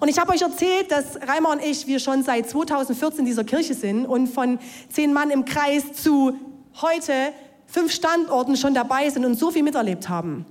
Und 0.00 0.08
ich 0.08 0.18
habe 0.18 0.32
euch 0.32 0.42
erzählt, 0.42 0.90
dass 0.90 1.16
Reimer 1.26 1.50
und 1.52 1.62
ich, 1.62 1.86
wir 1.86 1.98
schon 1.98 2.22
seit 2.22 2.50
2014 2.50 3.20
in 3.20 3.24
dieser 3.24 3.44
Kirche 3.44 3.72
sind 3.72 4.04
und 4.04 4.26
von 4.26 4.58
zehn 4.92 5.12
Mann 5.12 5.30
im 5.30 5.44
Kreis 5.46 5.92
zu 5.94 6.38
heute 6.82 7.32
fünf 7.66 7.92
Standorten 7.92 8.56
schon 8.56 8.74
dabei 8.74 9.08
sind 9.08 9.24
und 9.24 9.36
so 9.36 9.50
viel 9.50 9.62
miterlebt 9.62 10.08
haben. 10.08 10.44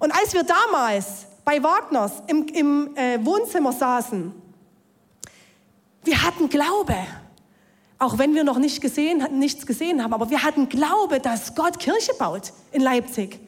Und 0.00 0.12
als 0.12 0.34
wir 0.34 0.42
damals 0.42 1.26
bei 1.44 1.62
Wagners 1.62 2.22
im, 2.26 2.46
im 2.48 2.96
äh, 2.96 3.24
Wohnzimmer 3.24 3.72
saßen, 3.72 4.32
wir 6.02 6.22
hatten 6.22 6.48
Glaube. 6.48 6.96
Auch 8.00 8.16
wenn 8.16 8.34
wir 8.34 8.44
noch 8.44 8.58
nicht 8.58 8.80
gesehen, 8.80 9.22
nichts 9.38 9.66
gesehen 9.66 10.02
haben, 10.02 10.14
aber 10.14 10.30
wir 10.30 10.42
hatten 10.42 10.70
Glaube, 10.70 11.20
dass 11.20 11.54
Gott 11.54 11.78
Kirche 11.78 12.14
baut 12.18 12.54
in 12.72 12.80
Leipzig. 12.80 13.38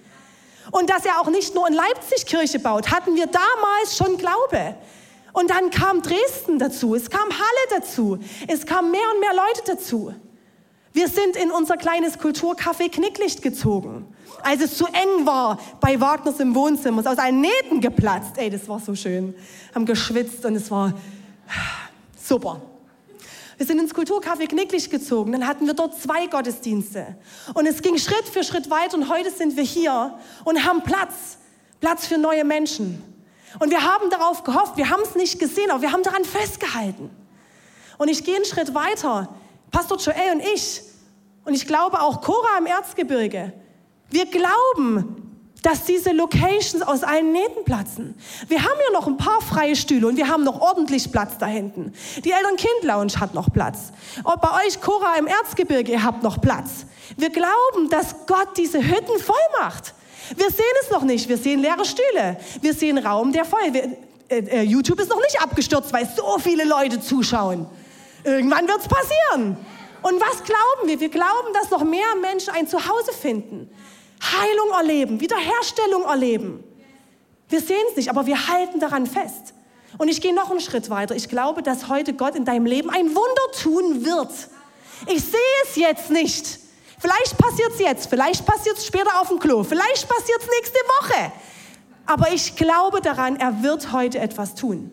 Und 0.71 0.91
dass 0.91 1.07
er 1.07 1.21
auch 1.23 1.31
nicht 1.31 1.55
nur 1.55 1.67
in 1.67 1.73
Leipzig 1.73 2.27
Kirche 2.27 2.59
baut, 2.59 2.91
hatten 2.91 3.17
wir 3.17 3.27
damals 3.27 3.97
schon 3.97 4.19
Glaube. 4.19 4.77
Und 5.33 5.49
dann 5.49 5.71
kam 5.71 6.03
Dresden 6.03 6.59
dazu, 6.59 6.95
es 6.95 7.09
kam 7.09 7.31
Halle 7.31 7.81
dazu, 7.81 8.19
es 8.47 8.67
kamen 8.67 8.91
mehr 8.91 9.01
und 9.15 9.21
mehr 9.21 9.33
Leute 9.33 9.63
dazu. 9.67 10.15
Wir 10.93 11.09
sind 11.09 11.35
in 11.37 11.51
unser 11.51 11.79
kleines 11.79 12.19
Kulturcafé 12.19 12.91
Knicklicht 12.91 13.41
gezogen. 13.41 14.15
Als 14.43 14.61
es 14.61 14.77
zu 14.77 14.85
eng 14.85 15.25
war 15.25 15.59
bei 15.81 15.99
Wagners 15.99 16.41
im 16.41 16.55
Wohnzimmer, 16.55 17.01
ist 17.01 17.07
aus 17.07 17.17
allen 17.17 17.41
Nähten 17.41 17.81
geplatzt. 17.81 18.37
Ey, 18.37 18.51
das 18.51 18.69
war 18.69 18.81
so 18.81 18.95
schön. 18.95 19.35
Haben 19.75 19.87
geschwitzt 19.87 20.45
und 20.45 20.57
es 20.57 20.71
war 20.71 20.93
super. 22.23 22.61
Wir 23.63 23.67
sind 23.69 23.79
ins 23.79 23.95
Kulturcafé 23.95 24.49
Knicklich 24.49 24.91
gezogen. 24.91 25.31
Dann 25.31 25.47
hatten 25.47 25.69
wir 25.69 25.75
dort 25.75 25.97
zwei 25.97 26.27
Gottesdienste. 26.27 27.17
Und 27.55 27.67
es 27.67 27.81
ging 27.81 27.97
Schritt 27.97 28.29
für 28.29 28.43
Schritt 28.43 28.69
weiter. 28.71 28.97
Und 28.97 29.09
heute 29.09 29.31
sind 29.31 29.57
wir 29.57 29.63
hier 29.63 30.19
und 30.43 30.65
haben 30.65 30.83
Platz 30.83 31.39
Platz 31.79 32.09
für 32.09 32.19
neue 32.19 32.43
Menschen. 32.43 33.01
Und 33.61 33.71
wir 33.71 33.85
haben 33.85 34.11
darauf 34.11 34.43
gehofft, 34.43 34.77
wir 34.79 34.91
haben 34.91 35.05
es 35.05 35.15
nicht 35.15 35.39
gesehen, 35.39 35.71
aber 35.71 35.81
wir 35.81 35.93
haben 35.93 36.03
daran 36.03 36.25
festgehalten. 36.25 37.09
Und 37.99 38.09
ich 38.09 38.25
gehe 38.25 38.35
einen 38.35 38.45
Schritt 38.45 38.75
weiter. 38.75 39.29
Pastor 39.71 39.97
Joel 39.99 40.33
und 40.33 40.41
ich, 40.41 40.83
und 41.45 41.55
ich 41.55 41.65
glaube 41.65 42.01
auch 42.01 42.21
Cora 42.21 42.59
im 42.59 42.67
Erzgebirge, 42.67 43.53
wir 44.11 44.27
glauben, 44.27 45.22
dass 45.63 45.85
diese 45.85 46.11
Locations 46.11 46.83
aus 46.83 47.05
allen 47.05 47.33
Nähten 47.33 47.65
platzen. 47.65 48.15
Wir 48.49 48.63
haben 48.63 48.79
ja 48.87 48.99
noch 48.99 49.07
ein 49.07 49.17
paar 49.17 49.41
freie 49.41 49.77
Stühle 49.77 50.09
und 50.09 50.17
wir 50.17 50.29
haben 50.29 50.45
noch 50.45 50.61
ordentlich 50.61 51.11
Platz 51.13 51.39
da 51.39 51.47
hinten. 51.47 51.95
Die 52.25 52.33
Eltern-Kind-Lounge 52.33 53.21
hat 53.21 53.33
noch 53.35 53.53
Platz. 53.53 53.93
Und 54.25 54.41
bei 54.41 54.67
euch, 54.67 54.81
Cora 54.81 55.15
im 55.19 55.29
Erzgebirge, 55.29 55.93
ihr 55.93 56.03
habt 56.03 56.23
noch 56.23 56.41
Platz. 56.41 56.85
Wir 57.17 57.31
glauben, 57.31 57.89
dass 57.91 58.27
Gott 58.27 58.57
diese 58.57 58.79
Hütten 58.79 59.19
voll 59.21 59.37
macht. 59.61 59.95
Wir 60.37 60.51
sehen 60.51 60.65
es 60.83 60.91
noch 60.91 61.03
nicht. 61.03 61.29
Wir 61.29 61.37
sehen 61.37 61.61
leere 61.61 61.85
Stühle. 61.85 62.39
Wir 62.61 62.75
sehen 62.75 62.99
Raum, 62.99 63.33
der 63.33 63.45
voll. 63.45 63.73
Wir, 63.73 63.97
äh, 64.29 64.39
äh, 64.39 64.63
YouTube 64.63 64.99
ist 65.01 65.11
noch 65.11 65.21
nicht 65.21 65.41
abgestürzt, 65.41 65.93
weil 65.93 66.09
so 66.17 66.39
viele 66.39 66.65
Leute 66.65 67.01
zuschauen. 67.01 67.67
Irgendwann 68.25 68.67
wird 68.67 68.81
es 68.81 68.89
passieren. 68.89 69.57
Und 70.03 70.21
was 70.21 70.43
glauben 70.43 70.89
wir? 70.89 70.99
Wir 70.99 71.09
glauben, 71.09 71.53
dass 71.55 71.71
noch 71.71 71.85
mehr 71.85 72.17
Menschen 72.21 72.53
ein 72.55 72.67
Zuhause 72.67 73.13
finden. 73.13 73.71
Heilung 74.23 74.71
erleben, 74.79 75.21
Wiederherstellung 75.21 76.05
erleben. 76.05 76.65
Wir 77.49 77.61
sehen 77.61 77.85
es 77.91 77.97
nicht, 77.97 78.09
aber 78.09 78.27
wir 78.27 78.49
halten 78.49 78.81
daran 78.81 79.07
fest. 79.07 79.55
Und 79.99 80.09
ich 80.09 80.21
gehe 80.21 80.35
noch 80.35 80.51
einen 80.51 80.61
Schritt 80.61 80.89
weiter. 80.89 81.15
Ich 81.15 81.29
glaube, 81.29 81.63
dass 81.63 81.89
heute 81.89 82.15
Gott 82.15 82.35
in 82.35 82.45
deinem 82.45 82.65
Leben 82.65 82.89
ein 82.89 83.09
Wunder 83.09 83.61
tun 83.61 84.05
wird. 84.05 84.31
Ich 85.07 85.23
sehe 85.23 85.41
es 85.65 85.77
jetzt 85.77 86.11
nicht. 86.11 86.61
Vielleicht 86.99 87.37
passiert 87.37 87.73
es 87.73 87.81
jetzt, 87.81 88.09
vielleicht 88.09 88.47
passiert 88.47 88.79
es 88.79 88.87
später 88.87 89.21
auf 89.21 89.27
dem 89.27 89.41
Klo, 89.41 89.65
vielleicht 89.65 90.09
passiert 90.09 90.41
es 90.41 90.47
nächste 90.47 90.79
Woche. 91.01 91.33
Aber 92.07 92.33
ich 92.33 92.55
glaube 92.55 93.01
daran, 93.01 93.35
er 93.37 93.63
wird 93.65 93.91
heute 93.91 94.21
etwas 94.21 94.55
tun. 94.55 94.93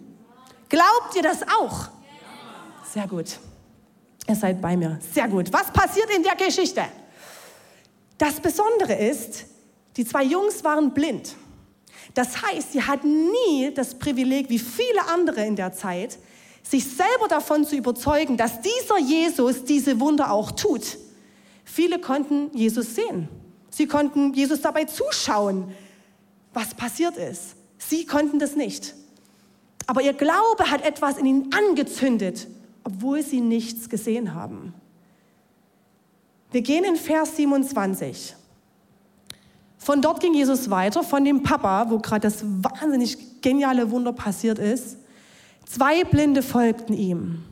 Glaubt 0.69 1.15
ihr 1.15 1.21
das 1.21 1.43
auch? 1.43 1.89
Sehr 2.91 3.07
gut. 3.07 3.38
Ihr 4.27 4.36
seid 4.36 4.59
bei 4.59 4.75
mir. 4.75 5.00
Sehr 5.13 5.27
gut. 5.27 5.53
Was 5.53 5.71
passiert 5.71 6.09
in 6.15 6.24
der 6.24 6.36
Geschichte? 6.36 6.83
Das 8.20 8.40
Besondere 8.42 8.94
ist, 8.94 9.46
die 9.98 10.06
zwei 10.06 10.24
Jungs 10.24 10.64
waren 10.64 10.94
blind. 10.94 11.36
Das 12.14 12.42
heißt, 12.42 12.74
sie 12.74 12.84
hatten 12.84 13.32
nie 13.32 13.74
das 13.74 13.98
Privileg, 13.98 14.50
wie 14.50 14.60
viele 14.60 15.08
andere 15.08 15.46
in 15.46 15.56
der 15.56 15.74
Zeit, 15.74 16.20
sich 16.62 16.86
selber 16.86 17.28
davon 17.30 17.66
zu 17.66 17.76
überzeugen, 17.76 18.36
dass 18.36 18.60
dieser 18.62 19.00
Jesus 19.00 19.64
diese 19.64 20.00
Wunder 20.00 20.32
auch 20.32 20.52
tut. 20.52 20.98
Viele 21.64 22.00
konnten 22.00 22.56
Jesus 22.56 22.94
sehen. 22.94 23.30
Sie 23.70 23.88
konnten 23.88 24.34
Jesus 24.34 24.62
dabei 24.62 24.84
zuschauen, 24.84 25.74
was 26.54 26.74
passiert 26.74 27.16
ist. 27.16 27.56
Sie 27.78 28.06
konnten 28.06 28.38
das 28.38 28.56
nicht. 28.56 28.96
Aber 29.88 30.02
ihr 30.02 30.14
Glaube 30.14 30.70
hat 30.70 30.84
etwas 30.84 31.18
in 31.18 31.26
ihnen 31.26 31.54
angezündet, 31.54 32.48
obwohl 32.84 33.24
sie 33.24 33.40
nichts 33.40 33.88
gesehen 33.88 34.34
haben. 34.34 34.74
Wir 36.51 36.62
gehen 36.62 36.84
in 36.84 36.96
Vers 36.96 37.36
27. 37.36 38.36
Von 39.77 40.01
dort 40.01 40.20
ging 40.20 40.34
Jesus 40.34 40.70
weiter, 40.70 41.03
von 41.03 41.24
dem 41.24 41.44
Papa, 41.44 41.89
wo 41.89 42.00
gerade 42.00 42.22
das 42.22 42.44
wahnsinnig 42.44 43.41
geniale 43.41 43.89
Wunder 43.91 44.13
passiert 44.13 44.60
ist. 44.60 44.98
Zwei 45.65 46.03
Blinde 46.03 46.41
folgten 46.41 46.94
ihm. 46.94 47.44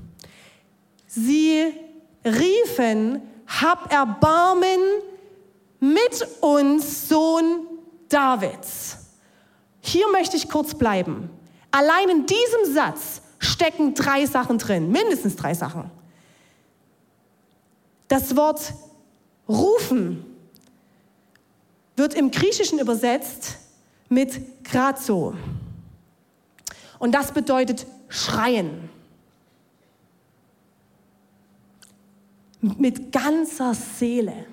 Sie 1.08 1.72
riefen, 2.26 3.22
hab 3.48 3.92
Erbarmen 3.94 4.80
mit 5.80 6.28
uns, 6.42 7.08
Sohn 7.08 7.68
Davids. 8.10 8.98
Hier 9.80 10.06
möchte 10.12 10.36
ich 10.36 10.50
kurz 10.50 10.76
bleiben. 10.76 11.30
Allein 11.72 12.10
in 12.10 12.26
diesem 12.26 12.74
Satz 12.74 13.22
stecken 13.40 13.94
drei 13.94 14.26
Sachen 14.26 14.58
drin, 14.58 14.92
mindestens 14.92 15.36
drei 15.36 15.54
Sachen. 15.54 15.92
Das 18.08 18.36
Wort 18.36 18.74
rufen 19.48 20.26
wird 21.96 22.14
im 22.14 22.32
Griechischen 22.32 22.80
übersetzt 22.80 23.58
mit 24.10 24.64
grazo. 24.64 25.36
Und 27.00 27.14
das 27.14 27.32
bedeutet 27.32 27.86
schreien. 28.10 28.90
mit 32.62 33.12
ganzer 33.12 33.74
Seele. 33.74 34.46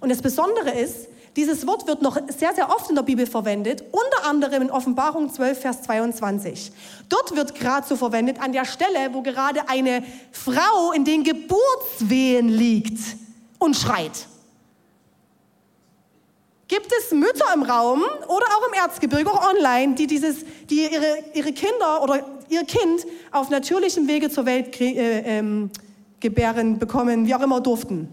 Und 0.00 0.08
das 0.08 0.20
Besondere 0.20 0.70
ist, 0.70 1.08
dieses 1.36 1.66
Wort 1.66 1.86
wird 1.86 2.02
noch 2.02 2.18
sehr, 2.28 2.54
sehr 2.54 2.68
oft 2.68 2.90
in 2.90 2.96
der 2.96 3.02
Bibel 3.02 3.26
verwendet, 3.26 3.82
unter 3.90 4.28
anderem 4.28 4.62
in 4.62 4.70
Offenbarung 4.70 5.32
12, 5.32 5.60
Vers 5.60 5.82
22. 5.82 6.72
Dort 7.08 7.34
wird 7.34 7.54
gerade 7.54 7.86
so 7.86 7.96
verwendet 7.96 8.38
an 8.40 8.52
der 8.52 8.66
Stelle, 8.66 9.12
wo 9.12 9.22
gerade 9.22 9.68
eine 9.68 10.04
Frau 10.30 10.92
in 10.92 11.04
den 11.04 11.24
Geburtswehen 11.24 12.48
liegt 12.48 12.98
und 13.62 13.76
schreit. 13.76 14.26
Gibt 16.68 16.90
es 16.98 17.12
Mütter 17.12 17.52
im 17.54 17.62
Raum 17.62 18.02
oder 18.28 18.46
auch 18.46 18.66
im 18.68 18.74
Erzgebirge, 18.74 19.30
auch 19.30 19.50
online, 19.50 19.94
die, 19.94 20.06
dieses, 20.06 20.44
die 20.70 20.88
ihre, 20.90 21.18
ihre 21.34 21.52
Kinder 21.52 22.02
oder 22.02 22.24
ihr 22.48 22.64
Kind 22.64 23.06
auf 23.30 23.50
natürlichem 23.50 24.08
Wege 24.08 24.30
zur 24.30 24.46
Welt 24.46 24.80
äh, 24.80 25.20
ähm, 25.20 25.70
gebären, 26.18 26.78
bekommen, 26.78 27.26
wie 27.26 27.34
auch 27.34 27.42
immer 27.42 27.60
durften. 27.60 28.08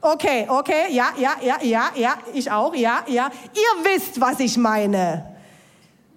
Okay, 0.00 0.46
okay, 0.48 0.90
ja, 0.90 1.14
ja, 1.16 1.36
ja, 1.40 1.62
ja, 1.62 1.90
ja, 1.94 2.14
ich 2.34 2.50
auch, 2.50 2.74
ja, 2.74 3.04
ja. 3.06 3.30
Ihr 3.54 3.84
wisst, 3.84 4.20
was 4.20 4.40
ich 4.40 4.56
meine. 4.58 5.34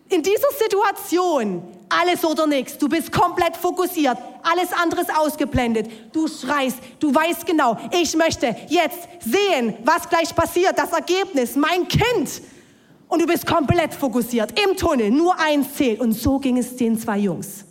In 0.09 0.23
dieser 0.23 0.51
Situation, 0.59 1.63
alles 1.89 2.23
oder 2.25 2.47
nichts, 2.47 2.77
du 2.77 2.89
bist 2.89 3.11
komplett 3.11 3.55
fokussiert, 3.55 4.17
alles 4.43 4.71
andere 4.73 5.01
ist 5.01 5.15
ausgeblendet. 5.15 5.89
Du 6.13 6.27
schreist, 6.27 6.77
du 6.99 7.13
weißt 7.13 7.45
genau, 7.45 7.77
ich 7.91 8.15
möchte 8.15 8.55
jetzt 8.69 9.07
sehen, 9.21 9.75
was 9.83 10.07
gleich 10.09 10.35
passiert, 10.35 10.77
das 10.77 10.91
Ergebnis, 10.91 11.55
mein 11.55 11.87
Kind. 11.87 12.41
Und 13.07 13.21
du 13.21 13.27
bist 13.27 13.45
komplett 13.45 13.93
fokussiert 13.93 14.59
im 14.59 14.75
Tunnel, 14.75 15.11
nur 15.11 15.39
eins 15.39 15.75
zählt. 15.75 15.99
Und 15.99 16.13
so 16.13 16.39
ging 16.39 16.57
es 16.57 16.75
den 16.75 16.97
zwei 16.97 17.19
Jungs. 17.19 17.65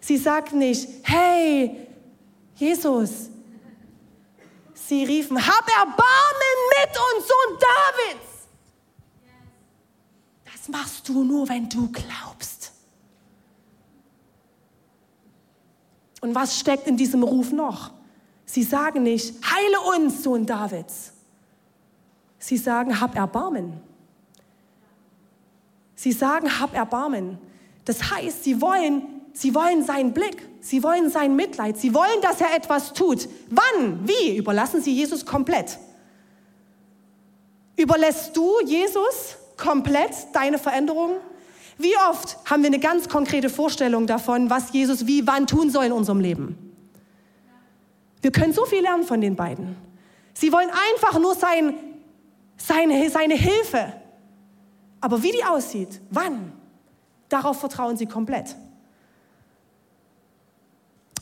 Sie 0.00 0.16
sagt 0.16 0.52
nicht, 0.52 0.88
hey, 1.02 1.88
Jesus. 2.56 3.30
Sie 4.74 5.04
riefen, 5.04 5.36
hab 5.36 5.68
Erbarmen 5.68 6.58
mit 6.76 6.90
uns, 6.90 7.26
Sohn 7.26 7.58
Davids. 7.58 8.33
Das 10.64 10.70
machst 10.70 11.08
du 11.10 11.24
nur, 11.24 11.46
wenn 11.50 11.68
du 11.68 11.90
glaubst. 11.92 12.72
Und 16.22 16.34
was 16.34 16.58
steckt 16.58 16.86
in 16.86 16.96
diesem 16.96 17.22
Ruf 17.22 17.52
noch? 17.52 17.90
Sie 18.46 18.62
sagen 18.62 19.02
nicht, 19.02 19.34
heile 19.44 19.98
uns, 19.98 20.22
Sohn 20.22 20.46
Davids. 20.46 21.12
Sie 22.38 22.56
sagen, 22.56 22.98
hab 22.98 23.14
Erbarmen. 23.14 23.78
Sie 25.96 26.12
sagen, 26.12 26.58
hab 26.58 26.74
Erbarmen. 26.74 27.36
Das 27.84 28.10
heißt, 28.10 28.44
sie 28.44 28.60
wollen 28.60 29.02
Sie 29.36 29.52
wollen 29.52 29.82
seinen 29.82 30.12
Blick, 30.12 30.48
sie 30.60 30.84
wollen 30.84 31.10
sein 31.10 31.34
Mitleid, 31.34 31.76
sie 31.76 31.92
wollen, 31.92 32.20
dass 32.22 32.40
er 32.40 32.54
etwas 32.54 32.92
tut. 32.92 33.28
Wann? 33.50 34.06
Wie? 34.06 34.36
Überlassen 34.36 34.80
sie 34.80 34.94
Jesus 34.94 35.26
komplett. 35.26 35.76
Überlässt 37.76 38.36
du 38.36 38.60
Jesus 38.64 39.36
komplett 39.56 40.12
deine 40.32 40.58
Veränderung? 40.58 41.16
Wie 41.78 41.96
oft 42.08 42.38
haben 42.48 42.62
wir 42.62 42.68
eine 42.68 42.78
ganz 42.78 43.08
konkrete 43.08 43.50
Vorstellung 43.50 44.06
davon, 44.06 44.50
was 44.50 44.72
Jesus 44.72 45.06
wie 45.06 45.26
wann 45.26 45.46
tun 45.46 45.70
soll 45.70 45.84
in 45.84 45.92
unserem 45.92 46.20
Leben? 46.20 46.74
Wir 48.22 48.32
können 48.32 48.52
so 48.52 48.64
viel 48.64 48.80
lernen 48.80 49.04
von 49.04 49.20
den 49.20 49.36
beiden. 49.36 49.76
Sie 50.32 50.52
wollen 50.52 50.70
einfach 50.70 51.18
nur 51.18 51.34
sein, 51.34 51.74
seine, 52.56 53.10
seine 53.10 53.34
Hilfe. 53.34 53.92
Aber 55.00 55.22
wie 55.22 55.32
die 55.32 55.44
aussieht, 55.44 56.00
wann, 56.10 56.52
darauf 57.28 57.60
vertrauen 57.60 57.96
sie 57.96 58.06
komplett. 58.06 58.56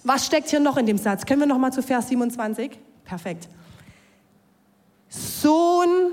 Was 0.04 0.26
steckt 0.26 0.50
hier 0.50 0.60
noch 0.60 0.76
in 0.76 0.86
dem 0.86 0.98
Satz? 0.98 1.26
Können 1.26 1.40
wir 1.40 1.46
noch 1.46 1.58
mal 1.58 1.72
zu 1.72 1.82
Vers 1.82 2.08
27? 2.08 2.78
Perfekt. 3.04 3.48
Sohn 5.08 6.12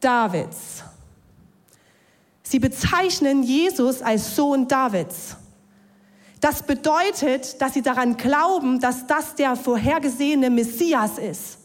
Davids. 0.00 0.84
Sie 2.52 2.58
bezeichnen 2.58 3.42
Jesus 3.42 4.02
als 4.02 4.36
Sohn 4.36 4.68
Davids. 4.68 5.36
Das 6.38 6.62
bedeutet, 6.62 7.62
dass 7.62 7.72
sie 7.72 7.80
daran 7.80 8.18
glauben, 8.18 8.78
dass 8.78 9.06
das 9.06 9.34
der 9.36 9.56
vorhergesehene 9.56 10.50
Messias 10.50 11.16
ist, 11.16 11.56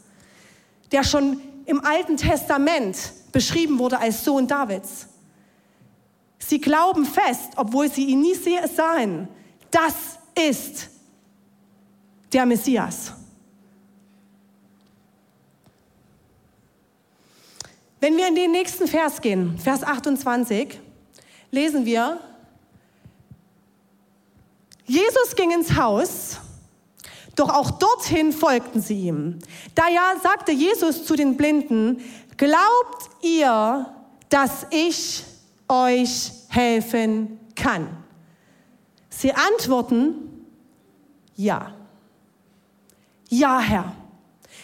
der 0.94 1.04
schon 1.04 1.42
im 1.66 1.84
Alten 1.84 2.16
Testament 2.16 2.96
beschrieben 3.34 3.80
wurde 3.80 4.00
als 4.00 4.24
Sohn 4.24 4.48
Davids. 4.48 5.10
Sie 6.40 6.62
glauben 6.62 7.04
fest, 7.04 7.50
obwohl 7.58 7.92
sie 7.92 8.06
ihn 8.06 8.22
nie 8.22 8.38
sahen, 8.74 9.28
das 9.70 9.94
ist 10.50 10.88
der 12.32 12.46
Messias. 12.46 13.12
Wenn 18.00 18.16
wir 18.16 18.28
in 18.28 18.36
den 18.36 18.52
nächsten 18.52 18.88
Vers 18.88 19.22
gehen, 19.22 19.58
Vers 19.58 19.84
28, 19.84 20.80
lesen 21.52 21.86
wir, 21.86 22.20
Jesus 24.86 25.36
ging 25.36 25.52
ins 25.52 25.76
Haus, 25.76 26.38
doch 27.36 27.50
auch 27.50 27.72
dorthin 27.72 28.32
folgten 28.32 28.82
sie 28.82 29.02
ihm. 29.02 29.40
Da 29.76 29.90
ja 29.90 30.14
sagte 30.22 30.52
Jesus 30.52 31.06
zu 31.06 31.16
den 31.16 31.38
Blinden, 31.38 32.02
glaubt 32.38 33.10
ihr, 33.22 33.94
dass 34.30 34.66
ich 34.72 35.24
euch 35.68 36.32
helfen 36.50 37.40
kann? 37.56 37.90
Sie 39.10 39.34
antworten, 39.34 40.46
ja. 41.36 41.74
Ja, 43.30 43.60
Herr. 43.60 43.96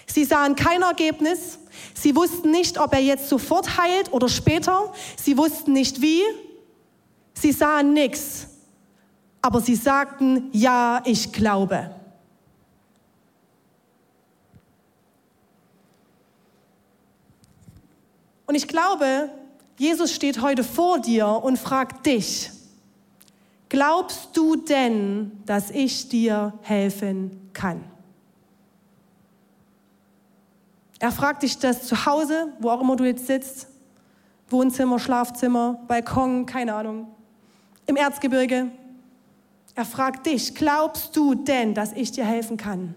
Sie 0.06 0.24
sahen 0.24 0.56
kein 0.56 0.84
Ergebnis. 0.84 1.60
Sie 1.94 2.16
wussten 2.16 2.52
nicht, 2.52 2.80
ob 2.80 2.94
er 2.94 3.02
jetzt 3.02 3.30
sofort 3.30 3.78
heilt 3.78 4.12
oder 4.14 4.30
später. 4.30 4.94
Sie 5.16 5.38
wussten 5.38 5.74
nicht 5.74 6.02
wie. 6.02 6.22
Sie 7.34 7.52
sahen 7.52 7.94
nichts. 7.94 8.48
Aber 9.42 9.60
sie 9.60 9.76
sagten, 9.76 10.50
ja, 10.54 11.02
ich 11.06 11.32
glaube. 11.34 11.94
Und 18.46 18.56
ich 18.56 18.68
glaube, 18.68 19.30
Jesus 19.78 20.14
steht 20.14 20.42
heute 20.42 20.64
vor 20.64 21.00
dir 21.00 21.28
und 21.28 21.58
fragt 21.58 22.06
dich, 22.06 22.52
glaubst 23.70 24.30
du 24.38 24.56
denn, 24.56 25.32
dass 25.46 25.72
ich 25.72 26.08
dir 26.08 26.54
helfen 26.62 27.50
kann? 27.54 27.84
Er 31.04 31.12
fragt 31.12 31.44
dich 31.44 31.58
das 31.58 31.86
zu 31.86 32.06
Hause, 32.06 32.54
wo 32.60 32.70
auch 32.70 32.80
immer 32.80 32.96
du 32.96 33.04
jetzt 33.04 33.28
sitzt, 33.28 33.68
Wohnzimmer, 34.48 35.00
Schlafzimmer, 35.00 35.78
Balkon, 35.86 36.46
keine 36.46 36.74
Ahnung, 36.76 37.14
im 37.88 37.98
Erzgebirge. 37.98 38.72
Er 39.76 39.84
fragt 39.84 40.26
dich, 40.28 40.56
glaubst 40.56 41.14
du 41.18 41.36
denn, 41.36 41.74
dass 41.74 41.92
ich 41.92 42.14
dir 42.14 42.24
helfen 42.24 42.56
kann? 42.56 42.96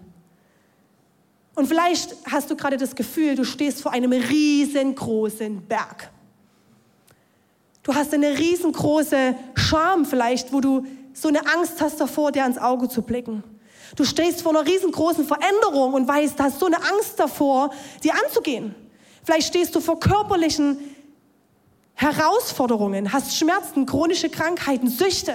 Und 1.53 1.67
vielleicht 1.67 2.15
hast 2.31 2.49
du 2.49 2.55
gerade 2.55 2.77
das 2.77 2.95
Gefühl, 2.95 3.35
du 3.35 3.43
stehst 3.43 3.81
vor 3.81 3.91
einem 3.91 4.13
riesengroßen 4.13 5.63
Berg. 5.63 6.09
Du 7.83 7.93
hast 7.93 8.13
eine 8.13 8.37
riesengroße 8.37 9.35
Scham 9.55 10.05
vielleicht, 10.05 10.53
wo 10.53 10.61
du 10.61 10.87
so 11.11 11.27
eine 11.27 11.41
Angst 11.45 11.81
hast 11.81 11.99
davor, 11.99 12.31
dir 12.31 12.43
ans 12.43 12.57
Auge 12.57 12.87
zu 12.87 13.01
blicken. 13.01 13.43
Du 13.95 14.03
stehst 14.03 14.41
vor 14.41 14.51
einer 14.51 14.65
riesengroßen 14.65 15.25
Veränderung 15.25 15.93
und 15.93 16.07
weißt, 16.07 16.39
hast 16.39 16.59
so 16.59 16.65
eine 16.65 16.77
Angst 16.77 17.17
davor, 17.17 17.71
die 18.03 18.11
anzugehen. 18.11 18.75
Vielleicht 19.23 19.47
stehst 19.47 19.75
du 19.75 19.79
vor 19.79 19.99
körperlichen 19.99 20.95
Herausforderungen, 21.93 23.11
hast 23.11 23.35
Schmerzen, 23.35 23.85
chronische 23.85 24.29
Krankheiten, 24.29 24.87
Süchte. 24.87 25.33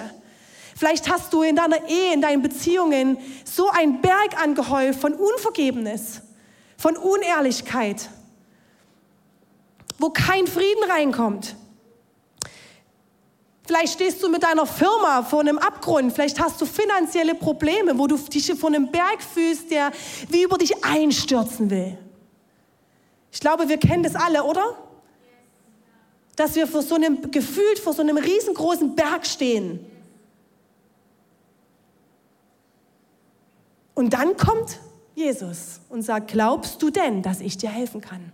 Vielleicht 0.77 1.11
hast 1.11 1.33
du 1.33 1.43
in 1.43 1.57
deiner 1.57 1.89
Ehe, 1.89 2.15
in 2.15 2.23
deinen 2.23 2.43
Beziehungen 2.43 3.19
so 3.45 3.69
ein 3.69 4.01
Berg 4.01 4.41
angehäuft 4.41 5.01
von 5.01 5.15
Unvergebenes, 5.15 6.23
von 6.77 6.97
Unehrlichkeit, 6.97 8.09
wo 9.99 10.11
kein 10.11 10.47
Frieden 10.47 10.85
reinkommt. 10.91 11.57
Vielleicht 13.65 13.95
stehst 13.95 14.23
du 14.23 14.29
mit 14.29 14.43
deiner 14.43 14.67
Firma 14.67 15.23
vor 15.23 15.41
einem 15.41 15.59
Abgrund. 15.59 16.13
Vielleicht 16.13 16.41
hast 16.41 16.61
du 16.61 16.67
finanzielle 16.67 17.35
Probleme, 17.35 17.97
wo 17.97 18.07
du 18.07 18.17
dich 18.17 18.53
vor 18.55 18.69
einem 18.69 18.91
Berg 18.91 19.23
fühlst, 19.23 19.71
der 19.71 19.93
wie 20.29 20.43
über 20.43 20.59
dich 20.59 20.85
einstürzen 20.85 21.71
will. 21.71 21.97
Ich 23.31 23.41
glaube, 23.41 23.69
wir 23.69 23.79
kennen 23.79 24.03
das 24.03 24.17
alle, 24.17 24.43
oder? 24.43 24.77
Dass 26.35 26.55
wir 26.55 26.67
vor 26.67 26.83
so 26.83 26.97
einem, 26.97 27.31
gefühlt 27.31 27.79
vor 27.79 27.93
so 27.93 28.03
einem 28.03 28.17
riesengroßen 28.17 28.97
Berg 28.97 29.27
stehen. 29.27 29.87
Und 33.95 34.13
dann 34.15 34.37
kommt 34.37 34.81
Jesus 35.15 35.81
und 35.89 36.03
sagt, 36.03 36.33
glaubst 36.33 36.83
du 36.83 36.91
denn, 36.91 37.23
dass 37.23 37.41
ich 37.41 37.59
dir 37.59 37.71
helfen 37.71 38.01
kann? 38.01 38.33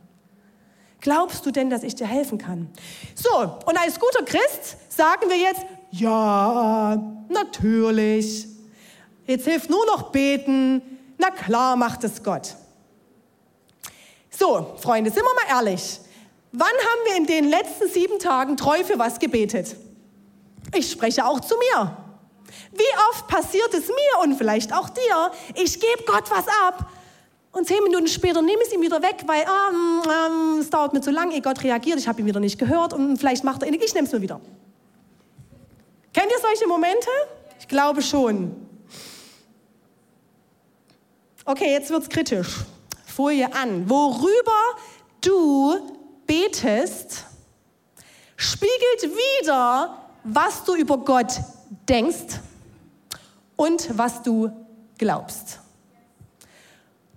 Glaubst 1.01 1.47
du 1.47 1.51
denn, 1.51 1.71
dass 1.71 1.83
ich 1.83 1.95
dir 1.95 2.07
helfen 2.07 2.39
kann? 2.39 2.69
So, 3.15 3.31
und 3.67 3.79
als 3.79 4.01
guter 4.01 4.25
Christ 4.25 4.77
sagen 4.89 5.29
wir 5.29 5.37
jetzt, 5.37 5.65
ja, 5.91 7.01
natürlich. 7.29 8.47
Jetzt 9.27 9.45
hilft 9.45 9.71
nur 9.71 9.85
noch 9.87 10.11
beten. 10.11 10.83
Na 11.19 11.31
klar 11.31 11.77
macht 11.77 12.05
es 12.05 12.23
Gott. 12.23 12.57
So, 14.31 14.75
Freunde, 14.81 15.11
sind 15.11 15.23
wir 15.23 15.35
mal 15.35 15.57
ehrlich. 15.57 16.01
Wann 16.53 16.69
haben 16.69 17.01
wir 17.07 17.17
in 17.17 17.27
den 17.27 17.49
letzten 17.49 17.89
sieben 17.89 18.19
Tagen 18.19 18.57
treu 18.57 18.83
für 18.85 18.99
was 18.99 19.19
gebetet? 19.19 19.77
Ich 20.75 20.91
spreche 20.91 21.25
auch 21.25 21.41
zu 21.41 21.57
mir. 21.57 21.97
Wie 22.73 23.11
oft 23.11 23.27
passiert 23.29 23.73
es 23.75 23.89
mir 23.89 24.23
und 24.23 24.37
vielleicht 24.37 24.73
auch 24.73 24.89
dir, 24.89 25.31
ich 25.55 25.79
gebe 25.81 26.05
Gott 26.07 26.31
was 26.31 26.47
ab 26.67 26.91
und 27.53 27.67
zehn 27.67 27.83
Minuten 27.83 28.09
später 28.09 28.43
nehme 28.43 28.61
ich 28.63 28.69
es 28.69 28.75
ihm 28.75 28.83
wieder 28.83 29.03
weg, 29.03 29.25
weil 29.27 29.43
ähm, 29.43 30.03
ähm, 30.05 30.59
es 30.61 30.71
dauert 30.71 30.93
mir 30.93 31.01
zu 31.01 31.11
lang, 31.11 31.33
eh 31.33 31.41
Gott 31.41 31.63
reagiert, 31.65 31.99
ich 31.99 32.07
habe 32.07 32.21
ihn 32.21 32.27
wieder 32.27 32.41
nicht 32.41 32.59
gehört 32.59 32.93
und 32.93 33.17
vielleicht 33.17 33.45
macht 33.45 33.63
er, 33.63 33.73
ich 33.73 33.95
nehme 33.95 34.07
es 34.07 34.13
mir 34.13 34.21
wieder. 34.21 34.41
Kennt 36.13 36.31
ihr 36.31 36.39
solche 36.41 36.67
Momente? 36.67 37.09
Ich 37.59 37.69
glaube 37.69 38.03
schon. 38.03 38.55
Okay, 41.45 41.73
jetzt 41.73 41.91
wird 41.91 42.03
es 42.03 42.09
kritisch. 42.09 42.57
Folie 43.07 43.53
an. 43.55 43.89
Worüber 43.89 44.77
du 45.21 45.77
betest, 46.27 47.25
spiegelt 48.37 49.03
wieder, 49.03 49.99
was 50.25 50.65
du 50.65 50.75
über 50.75 50.99
Gott 50.99 51.33
denkst 51.89 52.41
und 53.57 53.97
was 53.97 54.23
du 54.23 54.51
glaubst. 54.99 55.61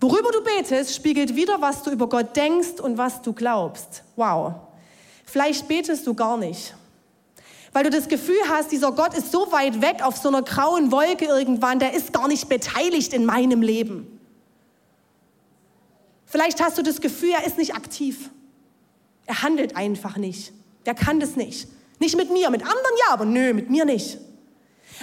Worüber 0.02 0.32
du 0.32 0.42
betest, 0.44 0.96
spiegelt 0.96 1.36
wieder, 1.36 1.62
was 1.62 1.84
du 1.84 1.92
über 1.92 2.10
Gott 2.10 2.36
denkst 2.36 2.82
und 2.82 2.98
was 2.98 3.22
du 3.22 3.34
glaubst. 3.34 4.04
Wow. 4.16 4.56
Vielleicht 5.26 5.68
betest 5.68 6.08
du 6.08 6.16
gar 6.16 6.38
nicht. 6.38 6.74
Weil 7.72 7.84
du 7.84 7.92
das 7.92 8.08
Gefühl 8.08 8.42
hast, 8.50 8.72
dieser 8.72 8.92
Gott 8.92 9.14
ist 9.14 9.32
so 9.32 9.52
weit 9.52 9.80
weg 9.82 10.04
auf 10.04 10.18
so 10.18 10.28
einer 10.30 10.42
grauen 10.42 10.92
Wolke 10.92 11.26
irgendwann, 11.26 11.78
der 11.78 11.94
ist 11.94 12.12
gar 12.12 12.28
nicht 12.28 12.50
beteiligt 12.50 13.14
in 13.14 13.26
meinem 13.26 13.62
Leben. 13.62 14.20
Vielleicht 16.26 16.62
hast 16.62 16.80
du 16.80 16.82
das 16.82 17.00
Gefühl, 17.00 17.32
er 17.32 17.46
ist 17.46 17.60
nicht 17.60 17.76
aktiv. 17.76 18.32
Er 19.28 19.44
handelt 19.44 19.78
einfach 19.78 20.18
nicht. 20.18 20.52
Der 20.88 20.96
kann 20.96 21.20
das 21.20 21.36
nicht. 21.36 21.68
Nicht 22.00 22.18
mit 22.18 22.32
mir, 22.32 22.50
mit 22.50 22.62
anderen 22.64 22.96
ja, 23.06 23.14
aber 23.14 23.26
nö, 23.26 23.54
mit 23.54 23.70
mir 23.70 23.86
nicht. 23.86 24.18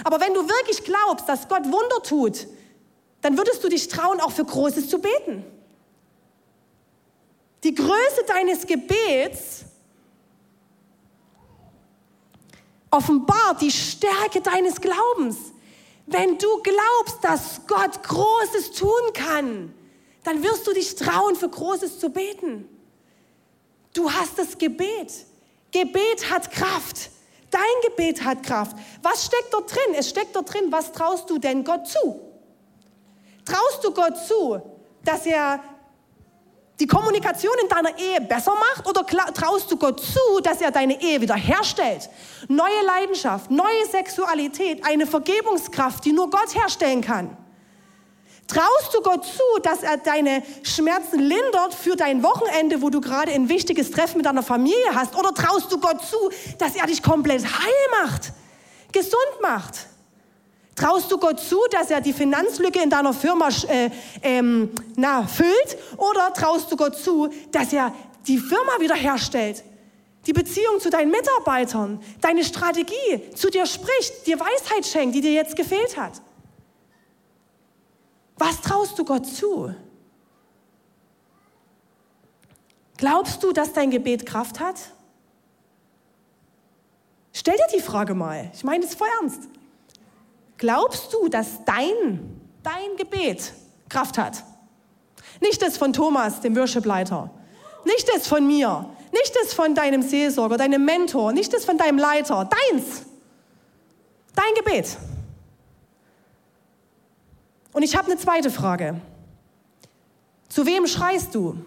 Aber 0.03 0.19
wenn 0.19 0.33
du 0.33 0.41
wirklich 0.41 0.83
glaubst, 0.83 1.29
dass 1.29 1.47
Gott 1.47 1.63
Wunder 1.65 2.03
tut, 2.03 2.47
dann 3.21 3.37
würdest 3.37 3.63
du 3.63 3.69
dich 3.69 3.87
trauen, 3.87 4.21
auch 4.21 4.31
für 4.31 4.45
Großes 4.45 4.89
zu 4.89 4.99
beten. 4.99 5.43
Die 7.63 7.75
Größe 7.75 8.23
deines 8.27 8.65
Gebets 8.65 9.65
offenbart 12.89 13.61
die 13.61 13.71
Stärke 13.71 14.41
deines 14.41 14.79
Glaubens. 14.79 15.37
Wenn 16.05 16.37
du 16.37 16.47
glaubst, 16.63 17.23
dass 17.23 17.61
Gott 17.67 18.01
Großes 18.01 18.71
tun 18.71 19.13
kann, 19.13 19.73
dann 20.23 20.41
wirst 20.43 20.65
du 20.65 20.73
dich 20.73 20.95
trauen, 20.95 21.35
für 21.35 21.49
Großes 21.49 21.99
zu 21.99 22.09
beten. 22.09 22.67
Du 23.93 24.11
hast 24.11 24.37
das 24.37 24.57
Gebet. 24.57 25.25
Gebet 25.71 26.29
hat 26.31 26.51
Kraft. 26.51 27.11
Dein 27.51 27.61
Gebet 27.83 28.23
hat 28.23 28.43
Kraft. 28.43 28.77
Was 29.01 29.25
steckt 29.25 29.53
dort 29.53 29.73
drin? 29.73 29.95
Es 29.95 30.09
steckt 30.09 30.35
dort 30.35 30.51
drin, 30.51 30.71
was 30.71 30.91
traust 30.91 31.29
du 31.29 31.37
denn 31.37 31.63
Gott 31.63 31.87
zu? 31.87 32.28
Traust 33.49 33.83
du 33.83 33.91
Gott 33.91 34.15
zu, 34.27 34.61
dass 35.03 35.25
er 35.25 35.59
die 36.79 36.87
Kommunikation 36.87 37.53
in 37.61 37.67
deiner 37.67 37.97
Ehe 37.97 38.21
besser 38.21 38.53
macht 38.53 38.87
oder 38.87 39.05
traust 39.05 39.71
du 39.71 39.75
Gott 39.75 39.99
zu, 39.99 40.39
dass 40.43 40.61
er 40.61 40.71
deine 40.71 41.01
Ehe 41.01 41.19
wiederherstellt? 41.19 42.09
Neue 42.47 42.85
Leidenschaft, 42.85 43.49
neue 43.49 43.85
Sexualität, 43.91 44.85
eine 44.85 45.07
Vergebungskraft, 45.07 46.05
die 46.05 46.13
nur 46.13 46.29
Gott 46.29 46.53
herstellen 46.53 47.01
kann. 47.01 47.35
Traust 48.47 48.93
du 48.93 49.01
Gott 49.01 49.25
zu, 49.25 49.61
dass 49.61 49.83
er 49.83 49.97
deine 49.97 50.43
Schmerzen 50.63 51.19
lindert 51.19 51.73
für 51.73 51.95
dein 51.95 52.23
Wochenende, 52.23 52.81
wo 52.81 52.89
du 52.89 53.01
gerade 53.01 53.31
ein 53.31 53.49
wichtiges 53.49 53.91
Treffen 53.91 54.17
mit 54.17 54.25
deiner 54.25 54.43
Familie 54.43 54.93
hast? 54.93 55.15
Oder 55.15 55.33
traust 55.33 55.71
du 55.71 55.79
Gott 55.79 56.03
zu, 56.03 56.17
dass 56.57 56.75
er 56.75 56.87
dich 56.87 57.03
komplett 57.03 57.43
heil 57.43 58.03
macht, 58.03 58.31
gesund 58.91 59.41
macht? 59.41 59.87
Traust 60.79 61.11
du 61.11 61.17
Gott 61.17 61.41
zu, 61.41 61.59
dass 61.71 61.91
er 61.91 61.99
die 61.99 62.13
Finanzlücke 62.13 62.81
in 62.81 62.89
deiner 62.89 63.11
Firma 63.11 63.49
äh, 63.67 63.89
ähm, 64.21 64.71
na, 64.95 65.27
füllt? 65.27 65.77
Oder 65.97 66.33
traust 66.33 66.71
du 66.71 66.77
Gott 66.77 66.95
zu, 66.95 67.27
dass 67.51 67.73
er 67.73 67.93
die 68.25 68.37
Firma 68.37 68.79
wiederherstellt? 68.79 69.61
Die 70.25 70.31
Beziehung 70.31 70.79
zu 70.79 70.89
deinen 70.89 71.11
Mitarbeitern, 71.11 72.01
deine 72.21 72.45
Strategie 72.45 73.29
zu 73.35 73.49
dir 73.49 73.65
spricht, 73.65 74.25
dir 74.25 74.39
Weisheit 74.39 74.85
schenkt, 74.85 75.15
die 75.15 75.21
dir 75.21 75.33
jetzt 75.33 75.57
gefehlt 75.57 75.97
hat. 75.97 76.21
Was 78.37 78.61
traust 78.61 78.97
du 78.97 79.03
Gott 79.03 79.27
zu? 79.27 79.75
Glaubst 82.95 83.43
du, 83.43 83.51
dass 83.51 83.73
dein 83.73 83.91
Gebet 83.91 84.25
Kraft 84.25 84.61
hat? 84.61 84.77
Stell 87.33 87.57
dir 87.57 87.77
die 87.77 87.81
Frage 87.81 88.13
mal. 88.13 88.49
Ich 88.53 88.63
meine 88.63 88.85
es 88.85 88.95
voll 88.95 89.09
ernst. 89.19 89.58
Glaubst 90.59 91.13
du, 91.13 91.29
dass 91.29 91.63
dein, 91.63 92.41
dein 92.61 92.97
Gebet 92.97 93.53
Kraft 93.87 94.17
hat? 94.17 94.43
Nicht 95.39 95.61
das 95.61 95.77
von 95.77 95.93
Thomas, 95.93 96.41
dem 96.41 96.55
Worshipleiter. 96.55 97.31
Nicht 97.85 98.07
das 98.13 98.27
von 98.27 98.45
mir. 98.45 98.89
Nicht 99.13 99.33
das 99.41 99.53
von 99.53 99.73
deinem 99.73 100.01
Seelsorger, 100.01 100.57
deinem 100.57 100.83
Mentor. 100.83 101.31
Nicht 101.31 101.53
das 101.53 101.63
von 101.63 101.77
deinem 101.77 101.97
Leiter. 101.97 102.49
Deins. 102.71 103.03
Dein 104.35 104.53
Gebet. 104.55 104.97
Und 107.71 107.83
ich 107.83 107.95
habe 107.95 108.11
eine 108.11 108.19
zweite 108.19 108.51
Frage. 108.51 108.99
Zu 110.49 110.65
wem 110.65 110.85
schreist 110.87 111.33
du? 111.33 111.57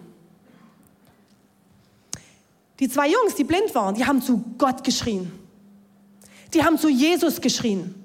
Die 2.79 2.89
zwei 2.89 3.09
Jungs, 3.09 3.33
die 3.33 3.43
blind 3.43 3.73
waren, 3.73 3.95
die 3.95 4.05
haben 4.05 4.21
zu 4.21 4.43
Gott 4.59 4.83
geschrien. 4.83 5.31
Die 6.53 6.63
haben 6.63 6.77
zu 6.77 6.89
Jesus 6.89 7.41
geschrien. 7.41 8.02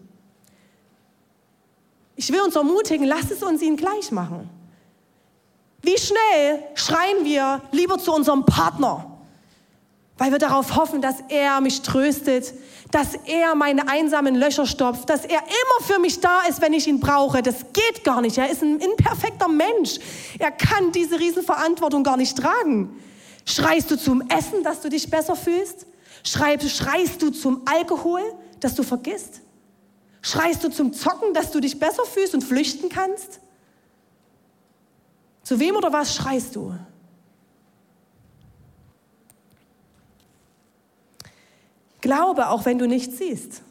Ich 2.18 2.32
will 2.32 2.40
uns 2.40 2.56
ermutigen, 2.56 3.06
lasst 3.06 3.30
es 3.30 3.44
uns 3.44 3.62
ihnen 3.62 3.76
gleich 3.76 4.10
machen. 4.10 4.50
Wie 5.82 5.96
schnell 5.96 6.64
schreien 6.74 7.24
wir 7.24 7.62
lieber 7.70 7.96
zu 7.96 8.12
unserem 8.12 8.44
Partner, 8.44 9.18
weil 10.18 10.32
wir 10.32 10.40
darauf 10.40 10.74
hoffen, 10.74 11.00
dass 11.00 11.14
er 11.28 11.60
mich 11.60 11.82
tröstet, 11.82 12.54
dass 12.90 13.14
er 13.14 13.54
meine 13.54 13.86
einsamen 13.88 14.34
Löcher 14.34 14.66
stopft, 14.66 15.08
dass 15.08 15.26
er 15.26 15.38
immer 15.38 15.86
für 15.86 16.00
mich 16.00 16.18
da 16.18 16.40
ist, 16.48 16.60
wenn 16.60 16.72
ich 16.72 16.88
ihn 16.88 16.98
brauche. 16.98 17.40
Das 17.40 17.66
geht 17.72 18.02
gar 18.02 18.20
nicht. 18.20 18.36
Er 18.36 18.50
ist 18.50 18.62
ein 18.62 18.80
imperfekter 18.80 19.46
Mensch. 19.46 20.00
Er 20.40 20.50
kann 20.50 20.90
diese 20.90 21.20
Riesenverantwortung 21.20 22.02
gar 22.02 22.16
nicht 22.16 22.36
tragen. 22.36 23.00
Schreist 23.44 23.92
du 23.92 23.96
zum 23.96 24.28
Essen, 24.28 24.64
dass 24.64 24.80
du 24.80 24.88
dich 24.88 25.08
besser 25.08 25.36
fühlst? 25.36 25.86
Schreibst, 26.24 26.68
schreist 26.68 27.22
du 27.22 27.30
zum 27.30 27.62
Alkohol, 27.64 28.22
dass 28.58 28.74
du 28.74 28.82
vergisst? 28.82 29.40
Schreist 30.28 30.62
du 30.62 30.68
zum 30.68 30.92
Zocken, 30.92 31.32
dass 31.32 31.52
du 31.52 31.60
dich 31.60 31.78
besser 31.78 32.04
fühlst 32.04 32.34
und 32.34 32.44
flüchten 32.44 32.90
kannst? 32.90 33.40
Zu 35.42 35.58
wem 35.58 35.74
oder 35.74 35.90
was 35.90 36.14
schreist 36.14 36.54
du? 36.54 36.74
Glaube, 42.02 42.50
auch 42.50 42.66
wenn 42.66 42.78
du 42.78 42.86
nichts 42.86 43.16
siehst. 43.16 43.62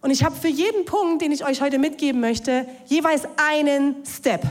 Und 0.00 0.10
ich 0.10 0.24
habe 0.24 0.34
für 0.34 0.48
jeden 0.48 0.86
Punkt, 0.86 1.20
den 1.20 1.32
ich 1.32 1.44
euch 1.44 1.60
heute 1.60 1.78
mitgeben 1.78 2.22
möchte, 2.22 2.66
jeweils 2.86 3.24
einen 3.36 3.96
Step. 4.06 4.42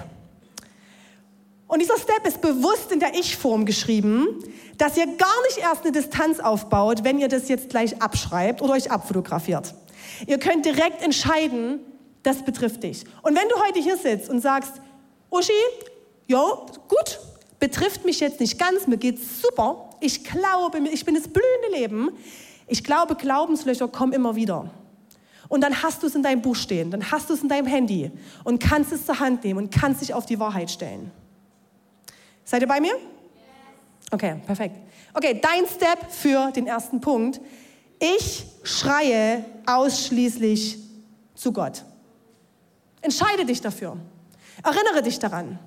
Und 1.67 1.79
dieser 1.79 1.97
Step 1.97 2.27
ist 2.27 2.41
bewusst 2.41 2.91
in 2.91 2.99
der 2.99 3.15
Ich-Form 3.15 3.65
geschrieben, 3.65 4.43
dass 4.77 4.97
ihr 4.97 5.07
gar 5.07 5.41
nicht 5.47 5.57
erst 5.57 5.81
eine 5.81 5.93
Distanz 5.93 6.39
aufbaut, 6.39 7.03
wenn 7.03 7.17
ihr 7.17 7.27
das 7.27 7.49
jetzt 7.49 7.69
gleich 7.69 7.99
abschreibt 7.99 8.61
oder 8.61 8.73
euch 8.73 8.91
abfotografiert. 8.91 9.73
Ihr 10.27 10.39
könnt 10.39 10.65
direkt 10.65 11.03
entscheiden, 11.03 11.79
das 12.23 12.43
betrifft 12.43 12.83
dich. 12.83 13.05
Und 13.21 13.35
wenn 13.35 13.47
du 13.49 13.55
heute 13.65 13.79
hier 13.79 13.97
sitzt 13.97 14.29
und 14.29 14.41
sagst, 14.41 14.73
Uschi, 15.29 15.51
jo, 16.27 16.65
gut, 16.87 17.19
betrifft 17.59 18.05
mich 18.05 18.19
jetzt 18.19 18.39
nicht 18.39 18.57
ganz, 18.57 18.87
mir 18.87 18.97
geht's 18.97 19.41
super, 19.41 19.89
ich 19.99 20.23
glaube, 20.23 20.79
ich 20.91 21.05
bin 21.05 21.15
das 21.15 21.27
blühende 21.27 21.69
Leben, 21.71 22.09
ich 22.67 22.83
glaube, 22.83 23.15
Glaubenslöcher 23.15 23.87
kommen 23.87 24.13
immer 24.13 24.35
wieder. 24.35 24.69
Und 25.47 25.61
dann 25.61 25.81
hast 25.81 26.03
du 26.03 26.07
es 26.07 26.15
in 26.15 26.21
deinem 26.21 26.41
Buch 26.41 26.55
stehen, 26.55 26.91
dann 26.91 27.11
hast 27.11 27.29
du 27.29 27.33
es 27.33 27.41
in 27.41 27.49
deinem 27.49 27.65
Handy 27.65 28.11
und 28.43 28.59
kannst 28.59 28.91
es 28.91 29.05
zur 29.05 29.19
Hand 29.19 29.43
nehmen 29.43 29.57
und 29.59 29.71
kannst 29.71 30.01
dich 30.01 30.13
auf 30.13 30.25
die 30.25 30.39
Wahrheit 30.39 30.69
stellen. 30.69 31.11
Seid 32.45 32.61
ihr 32.61 32.67
bei 32.67 32.79
mir? 32.79 32.93
Okay, 34.11 34.35
perfekt. 34.45 34.75
Okay, 35.13 35.39
dein 35.41 35.65
Step 35.67 36.11
für 36.11 36.51
den 36.51 36.67
ersten 36.67 37.01
Punkt. 37.01 37.41
Ich 37.99 38.45
schreie 38.63 39.43
ausschließlich 39.65 40.77
zu 41.35 41.51
Gott. 41.51 41.83
Entscheide 43.01 43.45
dich 43.45 43.61
dafür. 43.61 43.97
Erinnere 44.63 45.03
dich 45.03 45.19
daran. 45.19 45.59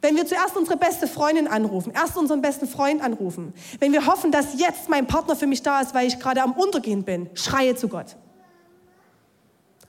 Wenn 0.00 0.16
wir 0.16 0.26
zuerst 0.26 0.56
unsere 0.56 0.76
beste 0.76 1.06
Freundin 1.06 1.48
anrufen, 1.48 1.92
erst 1.94 2.18
unseren 2.18 2.42
besten 2.42 2.68
Freund 2.68 3.02
anrufen, 3.02 3.54
wenn 3.80 3.92
wir 3.92 4.06
hoffen, 4.06 4.30
dass 4.30 4.58
jetzt 4.58 4.88
mein 4.88 5.06
Partner 5.06 5.34
für 5.34 5.46
mich 5.46 5.62
da 5.62 5.80
ist, 5.80 5.94
weil 5.94 6.06
ich 6.06 6.18
gerade 6.18 6.42
am 6.42 6.52
Untergehen 6.52 7.04
bin, 7.04 7.30
schreie 7.34 7.74
zu 7.74 7.88
Gott. 7.88 8.16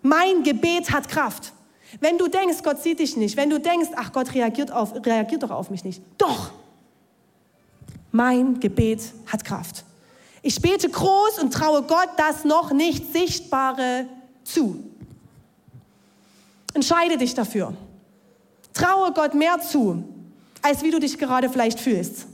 Mein 0.02 0.44
Gebet 0.44 0.92
hat 0.92 1.10
Kraft. 1.10 1.52
Wenn 2.00 2.18
du 2.18 2.28
denkst, 2.28 2.64
Gott 2.64 2.82
sieht 2.82 3.00
dich 3.00 3.18
nicht, 3.18 3.36
wenn 3.36 3.50
du 3.50 3.60
denkst, 3.60 3.90
ach 3.96 4.12
Gott 4.14 4.34
reagiert, 4.34 4.72
auf, 4.72 4.94
reagiert 5.06 5.44
doch 5.44 5.52
auf 5.52 5.70
mich 5.70 5.84
nicht, 5.84 6.02
doch, 6.18 6.52
mein 8.12 8.60
Gebet 8.62 9.02
hat 9.28 9.44
Kraft. 9.44 9.84
Ich 10.48 10.62
bete 10.62 10.88
groß 10.88 11.40
und 11.40 11.52
traue 11.52 11.82
Gott 11.82 12.10
das 12.18 12.44
noch 12.44 12.72
nicht 12.72 13.12
Sichtbare 13.12 14.06
zu. 14.44 14.80
Entscheide 16.76 17.18
dich 17.18 17.34
dafür. 17.34 17.74
Traue 18.72 19.12
Gott 19.12 19.34
mehr 19.34 19.60
zu, 19.60 20.04
als 20.62 20.84
wie 20.84 20.92
du 20.92 21.00
dich 21.00 21.18
gerade 21.18 21.50
vielleicht 21.50 21.80
fühlst. 21.80 22.28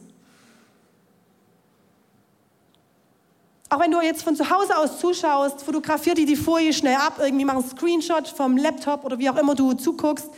Auch 3.69 3.79
wenn 3.79 3.91
du 3.91 4.01
jetzt 4.01 4.23
von 4.23 4.35
zu 4.35 4.49
Hause 4.49 4.77
aus 4.77 4.99
zuschaust, 4.99 5.61
fotografier 5.61 6.13
dir 6.13 6.25
die 6.25 6.35
Folie 6.35 6.73
schnell 6.73 6.97
ab, 6.97 7.17
irgendwie 7.17 7.45
mach 7.45 7.53
einen 7.53 7.69
Screenshot 7.69 8.27
vom 8.27 8.57
Laptop 8.57 9.05
oder 9.05 9.19
wie 9.19 9.29
auch 9.29 9.37
immer 9.37 9.55
du 9.55 9.71
zuguckst. 9.71 10.29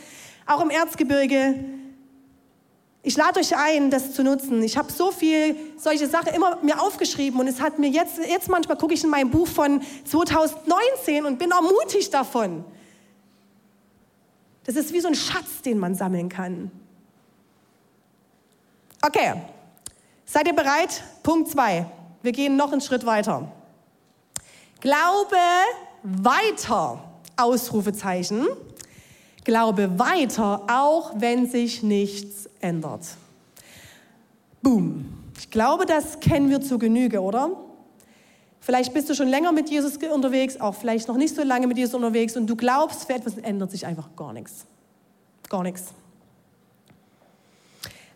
Auch 0.46 0.62
im 0.62 0.70
Erzgebirge. 0.70 1.64
Ich 3.06 3.18
lade 3.18 3.38
euch 3.38 3.54
ein, 3.54 3.90
das 3.90 4.14
zu 4.14 4.24
nutzen. 4.24 4.62
Ich 4.62 4.78
habe 4.78 4.90
so 4.90 5.12
viel 5.12 5.54
solche 5.76 6.08
Sachen 6.08 6.32
immer 6.32 6.56
mir 6.62 6.80
aufgeschrieben 6.80 7.38
und 7.38 7.46
es 7.46 7.60
hat 7.60 7.78
mir 7.78 7.90
jetzt, 7.90 8.16
jetzt 8.16 8.48
manchmal 8.48 8.78
gucke 8.78 8.94
ich 8.94 9.04
in 9.04 9.10
mein 9.10 9.30
Buch 9.30 9.46
von 9.46 9.82
2019 10.06 11.26
und 11.26 11.38
bin 11.38 11.50
ermutigt 11.50 12.14
davon. 12.14 12.64
Das 14.64 14.74
ist 14.76 14.94
wie 14.94 15.00
so 15.00 15.08
ein 15.08 15.14
Schatz, 15.14 15.60
den 15.62 15.78
man 15.78 15.94
sammeln 15.94 16.30
kann. 16.30 16.70
Okay, 19.02 19.34
seid 20.24 20.46
ihr 20.46 20.54
bereit? 20.54 21.02
Punkt 21.22 21.50
2. 21.50 21.84
Wir 22.22 22.32
gehen 22.32 22.56
noch 22.56 22.72
einen 22.72 22.80
Schritt 22.80 23.04
weiter. 23.04 23.52
Glaube 24.80 25.36
weiter, 26.02 27.04
Ausrufezeichen. 27.36 28.46
Glaube 29.44 29.98
weiter, 29.98 30.62
auch 30.68 31.12
wenn 31.16 31.48
sich 31.48 31.82
nichts 31.82 32.48
ändert. 32.60 33.02
Boom. 34.62 35.06
Ich 35.38 35.50
glaube, 35.50 35.84
das 35.84 36.20
kennen 36.20 36.48
wir 36.48 36.60
zu 36.60 36.78
Genüge, 36.78 37.20
oder? 37.20 37.50
Vielleicht 38.60 38.94
bist 38.94 39.10
du 39.10 39.14
schon 39.14 39.28
länger 39.28 39.52
mit 39.52 39.68
Jesus 39.68 39.98
unterwegs, 39.98 40.58
auch 40.58 40.74
vielleicht 40.74 41.08
noch 41.08 41.16
nicht 41.16 41.34
so 41.34 41.42
lange 41.42 41.66
mit 41.66 41.76
Jesus 41.76 41.94
unterwegs 41.94 42.36
und 42.36 42.46
du 42.46 42.56
glaubst, 42.56 43.04
für 43.04 43.12
etwas 43.12 43.36
ändert 43.36 43.70
sich 43.70 43.84
einfach 43.84 44.08
gar 44.16 44.32
nichts. 44.32 44.64
Gar 45.50 45.64
nichts. 45.64 45.92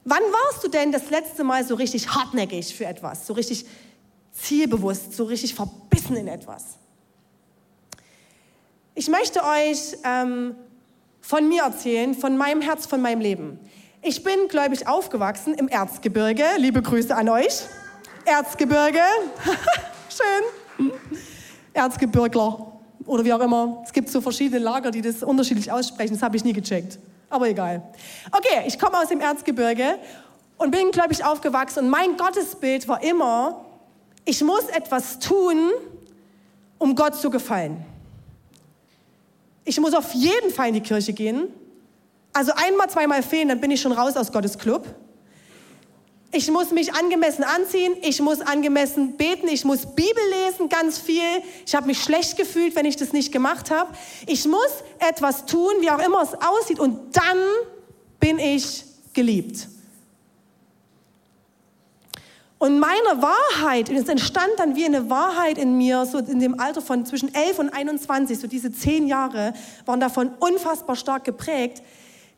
Wann 0.04 0.22
warst 0.22 0.64
du 0.64 0.68
denn 0.68 0.90
das 0.90 1.10
letzte 1.10 1.44
Mal 1.44 1.66
so 1.66 1.74
richtig 1.74 2.08
hartnäckig 2.08 2.74
für 2.74 2.86
etwas, 2.86 3.26
so 3.26 3.34
richtig 3.34 3.66
zielbewusst, 4.32 5.12
so 5.14 5.24
richtig 5.24 5.54
verbissen 5.54 6.16
in 6.16 6.28
etwas. 6.28 6.78
Ich 8.94 9.08
möchte 9.08 9.42
euch 9.44 9.96
ähm, 10.04 10.54
von 11.28 11.46
mir 11.46 11.64
erzählen, 11.64 12.14
von 12.14 12.38
meinem 12.38 12.62
Herz, 12.62 12.86
von 12.86 13.02
meinem 13.02 13.20
Leben. 13.20 13.60
Ich 14.00 14.24
bin 14.24 14.48
gläubig 14.48 14.88
aufgewachsen 14.88 15.52
im 15.52 15.68
Erzgebirge. 15.68 16.42
Liebe 16.56 16.80
Grüße 16.80 17.14
an 17.14 17.28
euch. 17.28 17.64
Erzgebirge. 18.24 19.02
Schön. 20.78 20.90
Erzgebirgler 21.74 22.72
oder 23.04 23.26
wie 23.26 23.32
auch 23.34 23.40
immer. 23.40 23.82
Es 23.84 23.92
gibt 23.92 24.08
so 24.08 24.22
verschiedene 24.22 24.58
Lager, 24.58 24.90
die 24.90 25.02
das 25.02 25.22
unterschiedlich 25.22 25.70
aussprechen. 25.70 26.14
Das 26.14 26.22
habe 26.22 26.34
ich 26.34 26.44
nie 26.44 26.54
gecheckt. 26.54 26.98
Aber 27.28 27.46
egal. 27.46 27.82
Okay, 28.32 28.66
ich 28.66 28.78
komme 28.78 28.96
aus 28.96 29.08
dem 29.08 29.20
Erzgebirge 29.20 29.98
und 30.56 30.70
bin 30.70 30.90
gläubig 30.92 31.22
aufgewachsen. 31.22 31.84
Und 31.84 31.90
mein 31.90 32.16
Gottesbild 32.16 32.88
war 32.88 33.02
immer, 33.02 33.66
ich 34.24 34.42
muss 34.42 34.64
etwas 34.70 35.18
tun, 35.18 35.72
um 36.78 36.94
Gott 36.94 37.16
zu 37.16 37.28
gefallen. 37.28 37.84
Ich 39.68 39.78
muss 39.78 39.92
auf 39.92 40.14
jeden 40.14 40.50
Fall 40.50 40.68
in 40.68 40.74
die 40.74 40.80
Kirche 40.80 41.12
gehen. 41.12 41.48
Also 42.32 42.52
einmal, 42.56 42.88
zweimal 42.88 43.22
fehlen, 43.22 43.48
dann 43.48 43.60
bin 43.60 43.70
ich 43.70 43.82
schon 43.82 43.92
raus 43.92 44.16
aus 44.16 44.32
Gottes 44.32 44.56
Club. 44.56 44.86
Ich 46.32 46.50
muss 46.50 46.70
mich 46.70 46.94
angemessen 46.94 47.44
anziehen, 47.44 47.94
ich 48.00 48.22
muss 48.22 48.40
angemessen 48.40 49.18
beten, 49.18 49.46
ich 49.46 49.66
muss 49.66 49.84
Bibel 49.94 50.22
lesen, 50.46 50.70
ganz 50.70 50.98
viel. 50.98 51.42
Ich 51.66 51.74
habe 51.74 51.86
mich 51.86 52.02
schlecht 52.02 52.38
gefühlt, 52.38 52.76
wenn 52.76 52.86
ich 52.86 52.96
das 52.96 53.12
nicht 53.12 53.30
gemacht 53.30 53.70
habe. 53.70 53.92
Ich 54.26 54.46
muss 54.46 54.70
etwas 55.00 55.44
tun, 55.44 55.74
wie 55.80 55.90
auch 55.90 55.98
immer 55.98 56.22
es 56.22 56.32
aussieht, 56.32 56.80
und 56.80 57.14
dann 57.14 57.38
bin 58.20 58.38
ich 58.38 58.84
geliebt. 59.12 59.68
Und 62.58 62.80
meine 62.80 63.22
Wahrheit, 63.22 63.88
es 63.88 64.08
entstand 64.08 64.50
dann 64.56 64.74
wie 64.74 64.84
eine 64.84 65.08
Wahrheit 65.08 65.58
in 65.58 65.78
mir, 65.78 66.04
so 66.06 66.18
in 66.18 66.40
dem 66.40 66.58
Alter 66.58 66.82
von 66.82 67.06
zwischen 67.06 67.32
11 67.32 67.58
und 67.60 67.70
21, 67.70 68.38
so 68.38 68.48
diese 68.48 68.72
zehn 68.72 69.06
Jahre 69.06 69.54
waren 69.86 70.00
davon 70.00 70.30
unfassbar 70.40 70.96
stark 70.96 71.24
geprägt, 71.24 71.82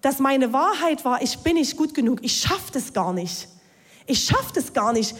dass 0.02 0.18
meine 0.18 0.52
Wahrheit 0.52 1.04
war, 1.06 1.22
ich 1.22 1.38
bin 1.38 1.54
nicht 1.54 1.76
gut 1.76 1.94
genug, 1.94 2.20
ich 2.22 2.36
schaffe 2.36 2.70
das 2.72 2.92
gar 2.92 3.14
nicht. 3.14 3.48
Ich 4.06 4.24
schaffe 4.24 4.58
es 4.58 4.72
gar 4.72 4.92
nicht, 4.92 5.14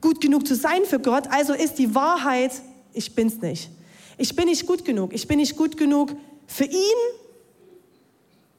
gut 0.00 0.20
genug 0.20 0.46
zu 0.46 0.54
sein 0.54 0.84
für 0.84 1.00
Gott. 1.00 1.24
Also 1.30 1.52
ist 1.52 1.74
die 1.74 1.94
Wahrheit, 1.94 2.52
ich 2.92 3.14
bin's 3.14 3.40
nicht. 3.40 3.70
Ich 4.18 4.34
bin 4.34 4.46
nicht 4.46 4.66
gut 4.66 4.84
genug. 4.84 5.12
Ich 5.12 5.26
bin 5.26 5.38
nicht 5.38 5.56
gut 5.56 5.76
genug 5.76 6.14
für 6.46 6.64
ihn. 6.64 6.98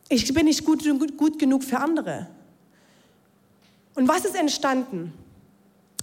Ich 0.09 0.33
bin 0.33 0.45
nicht 0.45 0.65
gut, 0.65 0.83
gut, 0.83 1.17
gut 1.17 1.39
genug 1.39 1.63
für 1.63 1.79
andere. 1.79 2.27
Und 3.95 4.07
was 4.07 4.25
ist 4.25 4.35
entstanden? 4.35 5.13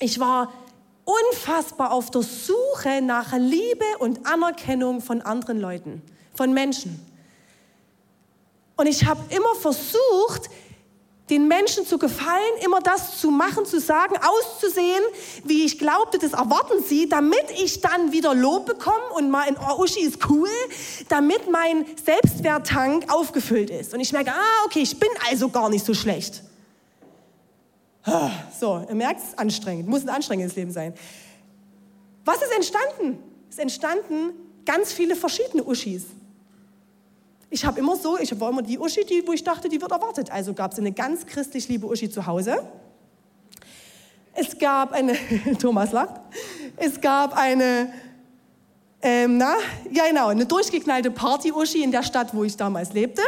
Ich 0.00 0.18
war 0.18 0.52
unfassbar 1.04 1.92
auf 1.92 2.10
der 2.10 2.22
Suche 2.22 3.02
nach 3.02 3.32
Liebe 3.36 3.84
und 3.98 4.26
Anerkennung 4.26 5.00
von 5.00 5.20
anderen 5.22 5.60
Leuten, 5.60 6.02
von 6.34 6.52
Menschen. 6.52 7.04
Und 8.76 8.86
ich 8.86 9.04
habe 9.04 9.20
immer 9.30 9.54
versucht, 9.54 10.50
den 11.30 11.48
Menschen 11.48 11.86
zu 11.86 11.96
gefallen, 11.96 12.52
immer 12.62 12.80
das 12.80 13.18
zu 13.18 13.30
machen, 13.30 13.64
zu 13.64 13.80
sagen, 13.80 14.14
auszusehen, 14.16 15.02
wie 15.44 15.64
ich 15.64 15.78
glaubte, 15.78 16.18
das 16.18 16.32
erwarten 16.32 16.82
sie, 16.86 17.08
damit 17.08 17.50
ich 17.50 17.80
dann 17.80 18.12
wieder 18.12 18.34
Lob 18.34 18.66
bekomme 18.66 19.08
und 19.14 19.30
mal 19.30 19.48
in 19.48 19.56
oh, 19.56 19.82
Uschi 19.82 20.00
ist 20.00 20.18
cool, 20.28 20.50
damit 21.08 21.50
mein 21.50 21.86
Selbstwerttank 22.04 23.10
aufgefüllt 23.10 23.70
ist. 23.70 23.94
Und 23.94 24.00
ich 24.00 24.12
merke, 24.12 24.32
ah, 24.32 24.64
okay, 24.66 24.80
ich 24.80 24.98
bin 24.98 25.08
also 25.30 25.48
gar 25.48 25.70
nicht 25.70 25.86
so 25.86 25.94
schlecht. 25.94 26.42
So, 28.58 28.84
ihr 28.88 28.94
merkt 28.94 29.20
es, 29.20 29.38
anstrengend, 29.38 29.88
muss 29.88 30.02
ein 30.02 30.10
anstrengendes 30.10 30.56
Leben 30.56 30.70
sein. 30.70 30.92
Was 32.24 32.36
ist 32.36 32.52
entstanden? 32.54 33.18
Es 33.50 33.58
entstanden 33.58 34.32
ganz 34.64 34.92
viele 34.92 35.16
verschiedene 35.16 35.64
Uschis. 35.64 36.04
Ich 37.50 37.64
habe 37.64 37.78
immer 37.78 37.96
so, 37.96 38.18
ich 38.18 38.38
war 38.40 38.50
immer 38.50 38.62
die 38.62 38.78
Uschi, 38.78 39.04
die, 39.04 39.22
wo 39.26 39.32
ich 39.32 39.44
dachte, 39.44 39.68
die 39.68 39.80
wird 39.80 39.92
erwartet. 39.92 40.30
Also 40.30 40.54
gab 40.54 40.72
es 40.72 40.78
eine 40.78 40.92
ganz 40.92 41.24
christlich 41.24 41.68
liebe 41.68 41.86
Uschi 41.86 42.10
zu 42.10 42.26
Hause. 42.26 42.64
Es 44.34 44.58
gab 44.58 44.92
eine, 44.92 45.16
Thomas 45.60 45.92
lacht, 45.92 46.20
es 46.76 47.00
gab 47.00 47.36
eine, 47.36 47.92
ähm, 49.00 49.38
na, 49.38 49.54
ja 49.92 50.08
genau, 50.08 50.28
eine 50.28 50.46
durchgeknallte 50.46 51.10
Party-Uschi 51.10 51.84
in 51.84 51.92
der 51.92 52.02
Stadt, 52.02 52.34
wo 52.34 52.42
ich 52.42 52.56
damals 52.56 52.92
lebte. 52.92 53.22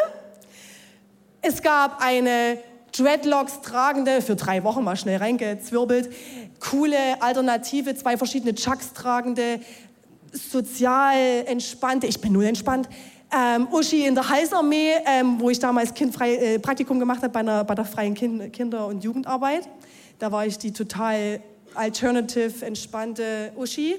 Es 1.41 1.63
gab 1.63 2.03
eine 2.03 2.59
Dreadlocks 2.97 3.61
tragende, 3.63 4.23
für 4.23 4.37
drei 4.37 4.65
Wochen 4.65 4.83
mal 4.85 4.97
schnell 4.97 5.19
reingezwirbelt, 5.19 6.11
coole 6.61 7.21
Alternative, 7.21 7.95
zwei 7.95 8.17
verschiedene 8.17 8.55
Chucks 8.55 8.93
tragende, 8.93 9.61
sozial 10.33 11.45
entspannte, 11.47 12.07
ich 12.07 12.21
bin 12.21 12.33
nur 12.33 12.45
entspannt, 12.45 12.89
ähm, 13.33 13.69
Uschi 13.73 14.07
in 14.07 14.15
der 14.15 14.29
Heilsarmee, 14.29 14.93
ähm, 15.05 15.41
wo 15.41 15.51
ich 15.51 15.59
damals 15.59 15.93
kindfrei, 15.93 16.35
äh, 16.35 16.59
Praktikum 16.59 16.99
gemacht 16.99 17.23
habe 17.23 17.33
bei, 17.33 17.65
bei 17.65 17.75
der 17.75 17.85
freien 17.85 18.15
kind, 18.15 18.53
Kinder- 18.53 18.87
und 18.87 19.03
Jugendarbeit. 19.03 19.69
Da 20.19 20.31
war 20.31 20.47
ich 20.47 20.57
die 20.59 20.73
total 20.73 21.41
alternative, 21.75 22.65
entspannte 22.65 23.53
Uschi. 23.57 23.97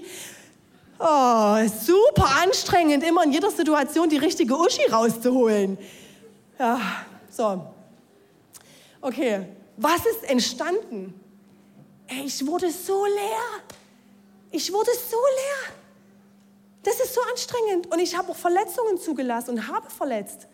Oh, 0.99 1.57
super 1.83 2.27
anstrengend, 2.43 3.03
immer 3.03 3.23
in 3.23 3.31
jeder 3.31 3.51
Situation 3.51 4.10
die 4.10 4.17
richtige 4.17 4.55
Uschi 4.55 4.89
rauszuholen. 4.89 5.77
Ja, 6.57 6.79
so. 7.29 7.62
Okay, 9.01 9.45
was 9.77 10.05
ist 10.05 10.23
entstanden? 10.23 11.19
Ey, 12.07 12.23
ich 12.25 12.45
wurde 12.45 12.71
so 12.71 13.05
leer. 13.05 13.63
Ich 14.51 14.71
wurde 14.71 14.91
so 14.91 15.17
leer. 15.17 15.75
Das 16.83 16.99
ist 16.99 17.13
so 17.13 17.21
anstrengend. 17.29 17.91
Und 17.91 17.99
ich 17.99 18.17
habe 18.17 18.31
auch 18.31 18.36
Verletzungen 18.36 18.97
zugelassen 18.97 19.51
und 19.51 19.67
habe 19.67 19.89
verletzt. 19.89 20.47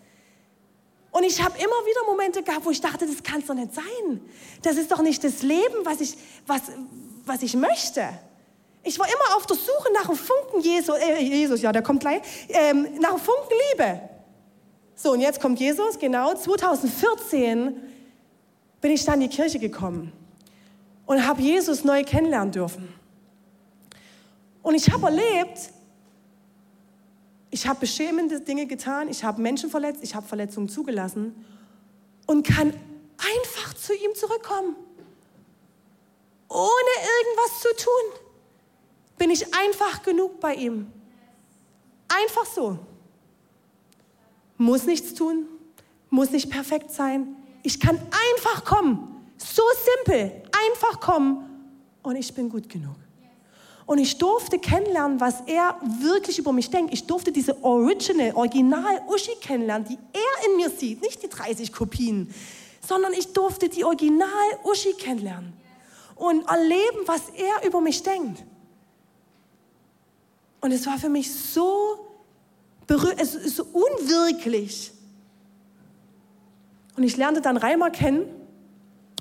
Und 1.11 1.23
ich 1.23 1.41
habe 1.43 1.55
immer 1.57 1.85
wieder 1.85 2.03
Momente 2.07 2.41
gehabt, 2.41 2.65
wo 2.65 2.71
ich 2.71 2.81
dachte, 2.81 3.05
das 3.05 3.21
kann 3.21 3.41
es 3.41 3.45
doch 3.45 3.53
nicht 3.53 3.73
sein. 3.75 4.19
Das 4.63 4.77
ist 4.77 4.91
doch 4.91 5.01
nicht 5.01 5.23
das 5.23 5.43
Leben, 5.43 5.83
was 5.83 6.01
ich, 6.01 6.15
was, 6.47 6.61
was 7.23 7.43
ich 7.43 7.55
möchte. 7.55 8.09
Ich 8.81 8.97
war 8.97 9.05
immer 9.05 9.37
auf 9.37 9.45
der 9.45 9.55
Suche 9.55 9.93
nach 9.93 10.09
einem 10.09 10.17
Funken 10.17 10.59
Jesus, 10.59 10.97
äh, 10.97 11.21
Jesus 11.21 11.61
ja, 11.61 11.71
der 11.71 11.83
kommt 11.83 12.01
gleich, 12.01 12.21
ähm, 12.49 12.87
nach 12.99 13.11
einem 13.11 13.19
Funken 13.19 13.53
Liebe. 13.71 14.01
So, 14.95 15.11
und 15.11 15.21
jetzt 15.21 15.39
kommt 15.39 15.59
Jesus, 15.59 15.99
genau. 15.99 16.33
2014 16.33 17.92
bin 18.83 18.91
ich 18.91 19.05
dann 19.05 19.21
in 19.21 19.29
die 19.29 19.35
Kirche 19.35 19.59
gekommen 19.59 20.11
und 21.05 21.25
habe 21.25 21.41
Jesus 21.41 21.85
neu 21.85 22.03
kennenlernen 22.03 22.51
dürfen. 22.51 22.93
Und 24.61 24.75
ich 24.75 24.91
habe 24.91 25.05
erlebt, 25.05 25.69
ich 27.49 27.65
habe 27.65 27.79
beschämende 27.79 28.41
Dinge 28.41 28.65
getan, 28.65 29.07
ich 29.07 29.23
habe 29.23 29.41
Menschen 29.41 29.69
verletzt, 29.69 30.03
ich 30.03 30.13
habe 30.13 30.27
Verletzungen 30.27 30.67
zugelassen 30.67 31.33
und 32.27 32.45
kann 32.45 32.73
einfach 33.17 33.73
zu 33.75 33.93
ihm 33.93 34.13
zurückkommen. 34.15 34.75
Ohne 36.49 36.93
irgendwas 37.21 37.61
zu 37.61 37.85
tun, 37.85 38.19
bin 39.17 39.29
ich 39.29 39.45
einfach 39.55 40.03
genug 40.03 40.41
bei 40.41 40.55
ihm. 40.55 40.91
Einfach 42.09 42.45
so. 42.45 42.79
Muss 44.57 44.83
nichts 44.83 45.13
tun, 45.13 45.45
muss 46.09 46.31
nicht 46.31 46.49
perfekt 46.49 46.91
sein. 46.91 47.37
Ich 47.63 47.79
kann 47.79 47.97
einfach 47.97 48.63
kommen. 48.63 49.25
So 49.37 49.63
simpel. 50.05 50.43
Einfach 50.67 50.99
kommen 50.99 51.69
und 52.03 52.15
ich 52.15 52.33
bin 52.33 52.49
gut 52.49 52.69
genug. 52.69 52.95
Und 53.85 53.97
ich 53.97 54.17
durfte 54.17 54.59
kennenlernen, 54.59 55.19
was 55.19 55.41
er 55.45 55.75
wirklich 55.99 56.39
über 56.39 56.53
mich 56.53 56.69
denkt. 56.69 56.93
Ich 56.93 57.05
durfte 57.05 57.31
diese 57.31 57.61
Original, 57.63 58.33
Original 58.33 59.01
Uschi 59.07 59.35
kennenlernen, 59.41 59.87
die 59.87 59.97
er 60.13 60.49
in 60.49 60.55
mir 60.55 60.69
sieht, 60.69 61.01
nicht 61.01 61.21
die 61.21 61.27
30 61.27 61.73
Kopien, 61.73 62.33
sondern 62.85 63.11
ich 63.13 63.33
durfte 63.33 63.67
die 63.67 63.83
Original 63.83 64.29
Uschi 64.63 64.93
kennenlernen 64.93 65.53
und 66.15 66.47
erleben, 66.47 66.99
was 67.05 67.23
er 67.29 67.67
über 67.67 67.81
mich 67.81 68.01
denkt. 68.03 68.43
Und 70.61 70.71
es 70.71 70.85
war 70.85 70.97
für 70.97 71.09
mich 71.09 71.29
so, 71.29 72.07
es 73.17 73.35
ist 73.35 73.57
so 73.57 73.65
unwirklich. 73.65 74.92
Und 76.95 77.03
ich 77.03 77.17
lernte 77.17 77.41
dann 77.41 77.57
Reimer 77.57 77.89
kennen 77.89 78.25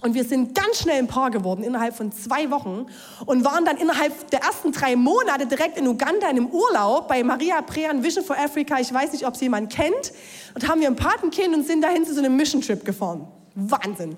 und 0.02 0.14
wir 0.14 0.24
sind 0.24 0.54
ganz 0.54 0.80
schnell 0.80 0.98
ein 0.98 1.06
Paar 1.06 1.30
geworden, 1.30 1.62
innerhalb 1.62 1.96
von 1.96 2.11
zwei 2.11 2.50
Wochen. 2.50 2.87
Und 3.24 3.44
waren 3.44 3.64
dann 3.64 3.76
innerhalb 3.76 4.30
der 4.30 4.40
ersten 4.40 4.72
drei 4.72 4.96
Monate 4.96 5.46
direkt 5.46 5.78
in 5.78 5.87
Uganda 5.87 6.28
in 6.28 6.37
einem 6.37 6.46
Urlaub 6.48 7.06
bei 7.06 7.22
Maria 7.22 7.62
Prean 7.62 8.02
Vision 8.02 8.24
for 8.24 8.37
Africa. 8.37 8.80
Ich 8.80 8.92
weiß 8.92 9.12
nicht, 9.12 9.26
ob 9.26 9.37
sie 9.37 9.44
jemand 9.44 9.72
kennt. 9.72 10.12
Und 10.54 10.68
haben 10.68 10.80
wir 10.80 10.88
ein 10.88 10.96
Patenkind 10.96 11.54
und 11.54 11.64
sind 11.64 11.82
dahin 11.82 12.04
zu 12.04 12.14
so 12.14 12.18
einem 12.18 12.37
Mission 12.37 12.61
Trip 12.61 12.85
gefahren. 12.85 13.28
Wahnsinn. 13.54 14.16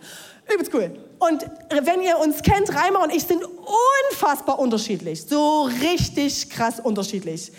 Übelst 0.53 0.73
cool. 0.73 0.91
Und 1.29 1.47
wenn 1.71 2.03
ihr 2.03 2.19
uns 2.19 2.43
kennt, 2.43 2.75
Reimer 2.75 3.03
und 3.03 3.15
ich 3.15 3.25
sind 3.25 3.43
unfassbar 3.45 4.59
unterschiedlich. 4.59 5.25
So 5.27 5.63
richtig 5.63 6.51
krass 6.51 6.81
unterschiedlich. 6.81 7.51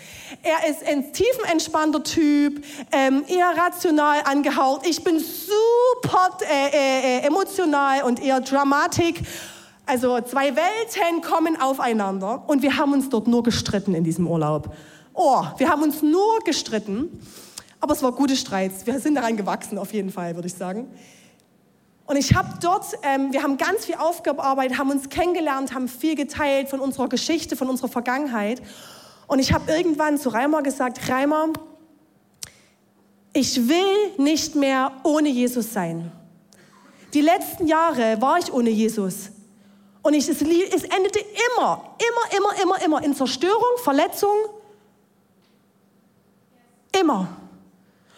Er 0.42 0.70
ist 0.70 0.86
ein 0.86 1.12
tiefenentspannter 1.12 2.02
Typ, 2.04 2.64
ähm, 2.92 3.24
eher 3.26 3.52
rational 3.56 4.20
angehaucht. 4.24 4.86
Ich 4.86 5.02
bin 5.02 5.18
super 5.18 6.38
äh, 6.42 6.68
äh, 6.68 7.18
äh, 7.18 7.26
emotional 7.26 8.04
und 8.04 8.22
eher 8.22 8.40
dramatik. 8.40 9.22
Also 9.84 10.20
zwei 10.20 10.54
Welten 10.54 11.22
kommen 11.22 11.60
aufeinander 11.60 12.44
und 12.46 12.62
wir 12.62 12.76
haben 12.76 12.92
uns 12.92 13.08
dort 13.08 13.26
nur 13.26 13.42
gestritten 13.42 13.94
in 13.94 14.04
diesem 14.04 14.26
Urlaub. 14.26 14.74
Oh, 15.14 15.42
wir 15.58 15.68
haben 15.68 15.82
uns 15.82 16.02
nur 16.02 16.40
gestritten, 16.44 17.20
aber 17.80 17.94
es 17.94 18.02
war 18.02 18.12
gute 18.12 18.36
Streits. 18.36 18.86
Wir 18.86 19.00
sind 19.00 19.14
daran 19.14 19.36
gewachsen 19.36 19.78
auf 19.78 19.92
jeden 19.92 20.10
Fall, 20.10 20.34
würde 20.34 20.48
ich 20.48 20.54
sagen. 20.54 20.88
Und 22.06 22.16
ich 22.16 22.34
habe 22.34 22.48
dort, 22.60 22.84
ähm, 23.02 23.32
wir 23.32 23.42
haben 23.42 23.56
ganz 23.56 23.84
viel 23.84 23.96
aufgearbeitet, 23.96 24.78
haben 24.78 24.90
uns 24.90 25.08
kennengelernt, 25.08 25.74
haben 25.74 25.88
viel 25.88 26.14
geteilt 26.14 26.68
von 26.68 26.80
unserer 26.80 27.08
Geschichte, 27.08 27.56
von 27.56 27.68
unserer 27.68 27.88
Vergangenheit. 27.88 28.62
Und 29.26 29.40
ich 29.40 29.52
habe 29.52 29.72
irgendwann 29.72 30.16
zu 30.18 30.28
Reimer 30.28 30.62
gesagt, 30.62 31.08
Reimer, 31.08 31.48
ich 33.32 33.68
will 33.68 34.12
nicht 34.18 34.54
mehr 34.54 34.92
ohne 35.02 35.28
Jesus 35.28 35.72
sein. 35.72 36.12
Die 37.12 37.20
letzten 37.20 37.66
Jahre 37.66 38.20
war 38.20 38.38
ich 38.38 38.52
ohne 38.52 38.70
Jesus. 38.70 39.30
Und 40.02 40.14
ich, 40.14 40.28
es, 40.28 40.40
es 40.40 40.84
endete 40.84 41.18
immer, 41.56 41.96
immer, 41.98 42.36
immer, 42.36 42.62
immer, 42.62 42.82
immer 42.82 43.04
in 43.04 43.16
Zerstörung, 43.16 43.78
Verletzung. 43.82 44.36
Immer. 47.00 47.28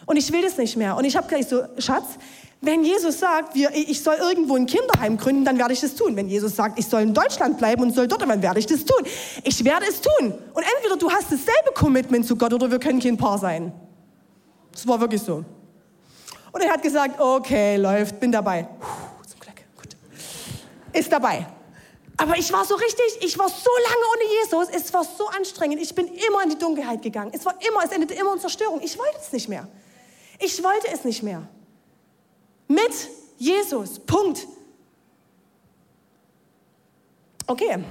Und 0.05 0.17
ich 0.17 0.31
will 0.31 0.43
das 0.43 0.59
nicht 0.59 0.77
mehr. 0.77 0.97
Und 0.97 1.05
ich 1.05 1.17
habe 1.17 1.27
gleich 1.27 1.49
so, 1.49 1.63
Schatz, 1.79 2.19
wenn 2.61 2.83
Jesus 2.83 3.21
sagt, 3.21 3.55
wir, 3.55 3.71
ich 3.73 4.03
soll 4.03 4.17
irgendwo 4.17 4.57
ein 4.57 4.67
Kinderheim 4.67 5.17
gründen, 5.17 5.45
dann 5.45 5.59
werde 5.59 5.73
ich 5.73 5.81
das 5.81 5.95
tun. 5.95 6.17
Wenn 6.17 6.29
Jesus 6.29 6.57
sagt, 6.57 6.79
ich 6.79 6.87
soll 6.87 7.03
in 7.03 7.15
Deutschland 7.15 7.57
bleiben 7.57 7.83
und 7.83 7.95
soll 7.95 8.09
dort, 8.09 8.23
dann 8.23 8.43
werde 8.43 8.59
ich 8.59 8.67
das 8.67 8.85
tun. 8.85 9.07
Ich 9.45 9.65
werde 9.65 9.87
es 9.89 10.01
tun. 10.01 10.33
Und 10.55 10.65
entweder 10.77 10.97
du 10.97 11.09
hast 11.11 11.27
dasselbe 11.27 11.73
Commitment 11.75 12.27
zu 12.27 12.35
Gott 12.35 12.53
oder 12.53 12.71
wir 12.71 12.81
können 12.81 12.99
kein 12.99 13.17
Paar 13.17 13.39
sein. 13.39 13.73
Das 14.73 14.87
war 14.89 15.01
wirklich 15.01 15.23
so. 15.23 15.45
Und 16.51 16.61
er 16.61 16.73
hat 16.73 16.83
gesagt, 16.83 17.21
okay, 17.21 17.77
läuft, 17.77 18.19
bin 18.19 18.33
dabei. 18.33 18.63
Puh, 18.63 19.27
zum 19.29 19.39
Glück, 19.39 19.57
gut. 19.77 19.97
Ist 20.93 21.13
dabei. 21.13 21.47
Aber 22.17 22.37
ich 22.37 22.53
war 22.53 22.65
so 22.65 22.75
richtig, 22.75 23.19
ich 23.21 23.39
war 23.39 23.49
so 23.49 23.71
lange 23.71 24.05
ohne 24.13 24.25
Jesus, 24.43 24.69
es 24.75 24.93
war 24.93 25.05
so 25.05 25.29
anstrengend. 25.29 25.81
Ich 25.81 25.95
bin 25.95 26.09
immer 26.09 26.43
in 26.43 26.51
die 26.51 26.59
Dunkelheit 26.59 27.03
gegangen. 27.03 27.31
Es 27.33 27.47
war 27.47 27.55
immer, 27.69 27.85
es 27.85 27.93
endete 27.93 28.15
immer 28.15 28.33
in 28.33 28.41
Zerstörung. 28.41 28.81
Ich 28.83 28.99
wollte 28.99 29.19
es 29.21 29.33
nicht 29.33 29.49
mehr. 29.49 29.69
Ich 30.41 30.63
wollte 30.65 30.89
es 30.93 31.05
nicht 31.05 31.23
mehr. 31.23 31.49
Mit 32.69 33.09
Jesus. 33.39 33.99
Punkt. 33.99 34.47
Okay, 37.47 37.83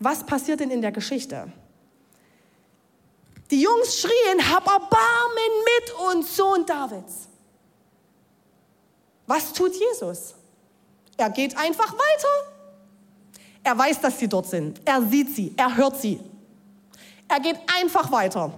was 0.00 0.24
passiert 0.24 0.60
denn 0.60 0.70
in 0.70 0.80
der 0.80 0.90
Geschichte? 0.90 1.52
Die 3.50 3.60
Jungs 3.60 4.00
schrien, 4.00 4.50
hab 4.50 4.66
Erbarmen 4.66 5.52
mit 5.76 5.94
uns, 6.08 6.34
Sohn 6.34 6.64
Davids. 6.64 7.28
Was 9.26 9.52
tut 9.52 9.74
Jesus? 9.74 10.34
Er 11.18 11.28
geht 11.28 11.56
einfach 11.56 11.92
weiter. 11.92 12.52
Er 13.62 13.76
weiß, 13.76 14.00
dass 14.00 14.18
sie 14.18 14.28
dort 14.28 14.46
sind. 14.46 14.80
Er 14.84 15.02
sieht 15.02 15.36
sie, 15.36 15.52
er 15.56 15.76
hört 15.76 16.00
sie. 16.00 16.18
Er 17.28 17.40
geht 17.40 17.58
einfach 17.78 18.10
weiter. 18.10 18.52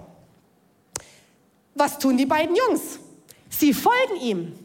Was 1.74 1.98
tun 1.98 2.16
die 2.16 2.26
beiden 2.26 2.54
Jungs? 2.54 3.00
Sie 3.50 3.74
folgen 3.74 4.16
ihm. 4.20 4.63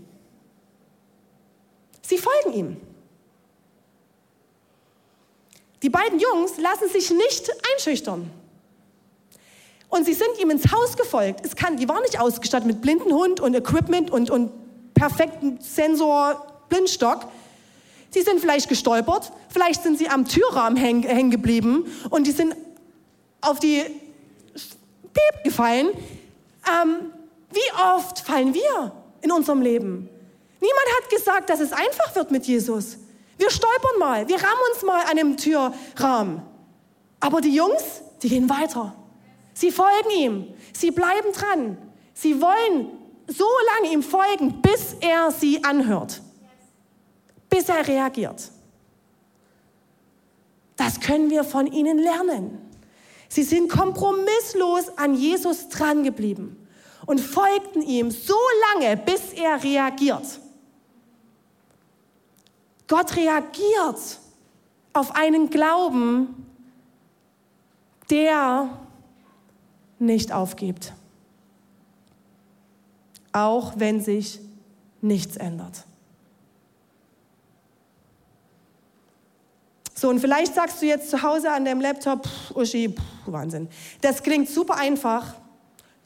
Sie 2.09 2.17
folgen 2.17 2.53
ihm. 2.57 2.77
Die 5.83 5.91
beiden 5.91 6.17
Jungs 6.19 6.57
lassen 6.57 6.89
sich 6.89 7.11
nicht 7.11 7.51
einschüchtern. 7.71 8.31
Und 9.89 10.05
sie 10.05 10.13
sind 10.13 10.29
ihm 10.41 10.49
ins 10.49 10.71
Haus 10.71 10.97
gefolgt. 10.97 11.45
Es 11.45 11.55
kann, 11.55 11.77
die 11.77 11.87
waren 11.87 12.01
nicht 12.01 12.19
ausgestattet 12.19 12.65
mit 12.65 12.81
Blindenhund 12.81 13.39
und 13.39 13.53
Equipment 13.53 14.09
und, 14.09 14.31
und 14.31 14.51
perfekten 14.95 15.61
Sensor 15.61 16.47
Blindstock. 16.69 17.27
Sie 18.09 18.23
sind 18.23 18.39
vielleicht 18.39 18.69
gestolpert, 18.69 19.31
vielleicht 19.49 19.83
sind 19.83 19.99
sie 19.99 20.09
am 20.09 20.25
Türrahmen 20.25 20.77
hängen, 20.79 21.03
hängen 21.03 21.29
geblieben 21.29 21.85
und 22.09 22.25
die 22.25 22.31
sind 22.31 22.55
auf 23.41 23.59
die 23.59 23.83
Piep 24.53 25.43
gefallen. 25.43 25.89
Ähm, 26.65 27.13
wie 27.51 27.71
oft 27.95 28.21
fallen 28.21 28.55
wir 28.55 28.93
in 29.21 29.31
unserem 29.31 29.61
Leben? 29.61 30.09
Niemand 30.59 30.87
hat 30.97 31.09
gesagt, 31.09 31.49
dass 31.49 31.59
es 31.59 31.71
einfach 31.71 32.15
wird 32.15 32.31
mit 32.31 32.45
Jesus. 32.45 32.97
Wir 33.37 33.49
stolpern 33.49 33.99
mal, 33.99 34.27
wir 34.27 34.35
rammen 34.35 34.61
uns 34.73 34.83
mal 34.83 35.03
an 35.09 35.15
dem 35.15 35.37
Türrahmen. 35.37 36.41
Aber 37.19 37.41
die 37.41 37.55
Jungs, 37.55 38.01
die 38.21 38.29
gehen 38.29 38.49
weiter. 38.49 38.95
Sie 39.53 39.71
folgen 39.71 40.09
ihm. 40.17 40.47
Sie 40.73 40.91
bleiben 40.91 41.31
dran. 41.33 41.77
Sie 42.13 42.41
wollen 42.41 42.89
so 43.27 43.47
lange 43.73 43.93
ihm 43.93 44.03
folgen, 44.03 44.61
bis 44.61 44.95
er 44.99 45.31
sie 45.31 45.63
anhört. 45.63 46.21
Bis 47.49 47.69
er 47.69 47.87
reagiert. 47.87 48.51
Das 50.75 50.99
können 50.99 51.29
wir 51.29 51.43
von 51.43 51.67
ihnen 51.67 51.97
lernen. 51.97 52.57
Sie 53.27 53.43
sind 53.43 53.69
kompromisslos 53.69 54.97
an 54.97 55.13
Jesus 55.13 55.69
dran 55.69 56.03
geblieben 56.03 56.67
und 57.05 57.19
folgten 57.19 57.81
ihm 57.81 58.11
so 58.11 58.37
lange, 58.73 58.97
bis 58.97 59.33
er 59.33 59.63
reagiert. 59.63 60.39
Gott 62.89 63.15
reagiert 63.15 64.19
auf 64.93 65.15
einen 65.15 65.49
Glauben, 65.49 66.45
der 68.09 68.67
nicht 69.99 70.31
aufgibt, 70.31 70.93
auch 73.31 73.73
wenn 73.77 74.01
sich 74.01 74.39
nichts 75.01 75.37
ändert. 75.37 75.85
So, 79.93 80.09
und 80.09 80.19
vielleicht 80.19 80.55
sagst 80.55 80.81
du 80.81 80.87
jetzt 80.87 81.11
zu 81.11 81.21
Hause 81.21 81.51
an 81.51 81.65
deinem 81.65 81.81
Laptop, 81.81 82.25
pff, 82.25 82.55
Uschi, 82.55 82.89
pff, 82.89 83.03
Wahnsinn. 83.27 83.67
Das 84.01 84.23
klingt 84.23 84.49
super 84.49 84.77
einfach, 84.77 85.35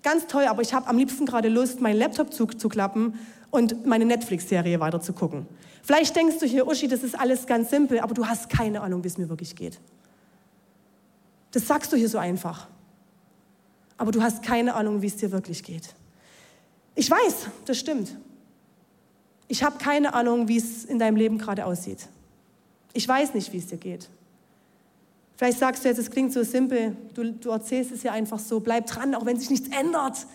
ganz 0.01 0.27
toll, 0.27 0.45
aber 0.47 0.63
ich 0.63 0.73
habe 0.73 0.87
am 0.87 0.97
liebsten 0.97 1.25
gerade 1.25 1.47
Lust, 1.47 1.79
meinen 1.79 1.97
Laptop 1.97 2.33
zu, 2.33 2.47
zu 2.47 2.67
klappen 2.67 3.17
und 3.53 3.85
meine 3.85 4.05
Netflix-Serie 4.05 4.79
weiter 4.79 4.99
zu 4.99 5.13
gucken. 5.13 5.47
Vielleicht 5.81 6.15
denkst 6.15 6.39
du 6.39 6.45
hier, 6.45 6.67
Uschi, 6.67 6.87
das 6.87 7.03
ist 7.03 7.17
alles 7.17 7.45
ganz 7.45 7.69
simpel, 7.69 7.99
aber 7.99 8.13
du 8.13 8.27
hast 8.27 8.49
keine 8.49 8.81
Ahnung, 8.81 9.03
wie 9.03 9.07
es 9.07 9.17
mir 9.17 9.29
wirklich 9.29 9.55
geht. 9.55 9.79
Das 11.51 11.67
sagst 11.67 11.93
du 11.93 11.97
hier 11.97 12.09
so 12.09 12.17
einfach 12.17 12.67
aber 14.03 14.11
du 14.11 14.21
hast 14.21 14.43
keine 14.43 14.75
Ahnung, 14.75 15.01
wie 15.01 15.07
es 15.07 15.15
dir 15.15 15.31
wirklich 15.31 15.63
geht. 15.63 15.95
Ich 16.95 17.09
weiß, 17.09 17.47
das 17.65 17.79
stimmt. 17.79 18.17
Ich 19.47 19.63
habe 19.63 19.77
keine 19.77 20.13
Ahnung, 20.13 20.47
wie 20.47 20.57
es 20.57 20.85
in 20.85 20.99
deinem 20.99 21.15
Leben 21.15 21.37
gerade 21.37 21.65
aussieht. 21.65 22.07
Ich 22.93 23.07
weiß 23.07 23.33
nicht, 23.33 23.53
wie 23.53 23.57
es 23.57 23.67
dir 23.67 23.77
geht. 23.77 24.09
Vielleicht 25.37 25.57
sagst 25.57 25.83
du 25.83 25.89
jetzt, 25.89 25.97
es 25.99 26.11
klingt 26.11 26.31
so 26.31 26.43
simpel, 26.43 26.97
du, 27.13 27.31
du 27.31 27.49
erzählst 27.49 27.91
es 27.91 28.03
ja 28.03 28.11
einfach 28.11 28.39
so, 28.39 28.59
bleib 28.59 28.85
dran, 28.87 29.15
auch 29.15 29.25
wenn 29.25 29.39
sich 29.39 29.49
nichts 29.49 29.69
ändert. 29.69 30.27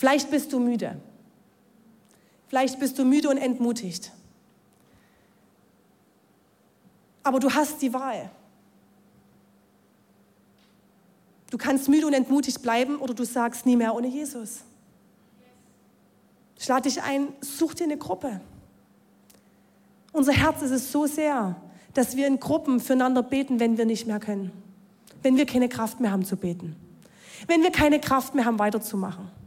Vielleicht 0.00 0.30
bist 0.30 0.50
du 0.54 0.60
müde. 0.60 0.98
Vielleicht 2.48 2.80
bist 2.80 2.98
du 2.98 3.04
müde 3.04 3.28
und 3.28 3.36
entmutigt. 3.36 4.12
Aber 7.22 7.38
du 7.38 7.52
hast 7.52 7.82
die 7.82 7.92
Wahl. 7.92 8.30
Du 11.50 11.58
kannst 11.58 11.90
müde 11.90 12.06
und 12.06 12.14
entmutigt 12.14 12.62
bleiben 12.62 12.96
oder 12.96 13.12
du 13.12 13.24
sagst 13.24 13.66
nie 13.66 13.76
mehr 13.76 13.94
ohne 13.94 14.06
Jesus. 14.06 14.60
Ich 16.58 16.66
lade 16.66 16.88
dich 16.88 17.02
ein, 17.02 17.28
such 17.42 17.74
dir 17.74 17.84
eine 17.84 17.98
Gruppe. 17.98 18.40
Unser 20.12 20.32
Herz 20.32 20.62
ist 20.62 20.70
es 20.70 20.90
so 20.90 21.04
sehr, 21.04 21.56
dass 21.92 22.16
wir 22.16 22.26
in 22.26 22.40
Gruppen 22.40 22.80
füreinander 22.80 23.22
beten, 23.22 23.60
wenn 23.60 23.76
wir 23.76 23.84
nicht 23.84 24.06
mehr 24.06 24.18
können. 24.18 24.50
Wenn 25.22 25.36
wir 25.36 25.44
keine 25.44 25.68
Kraft 25.68 26.00
mehr 26.00 26.10
haben 26.10 26.24
zu 26.24 26.38
beten. 26.38 26.74
Wenn 27.46 27.62
wir 27.62 27.70
keine 27.70 28.00
Kraft 28.00 28.34
mehr 28.34 28.46
haben, 28.46 28.58
weiterzumachen. 28.58 29.39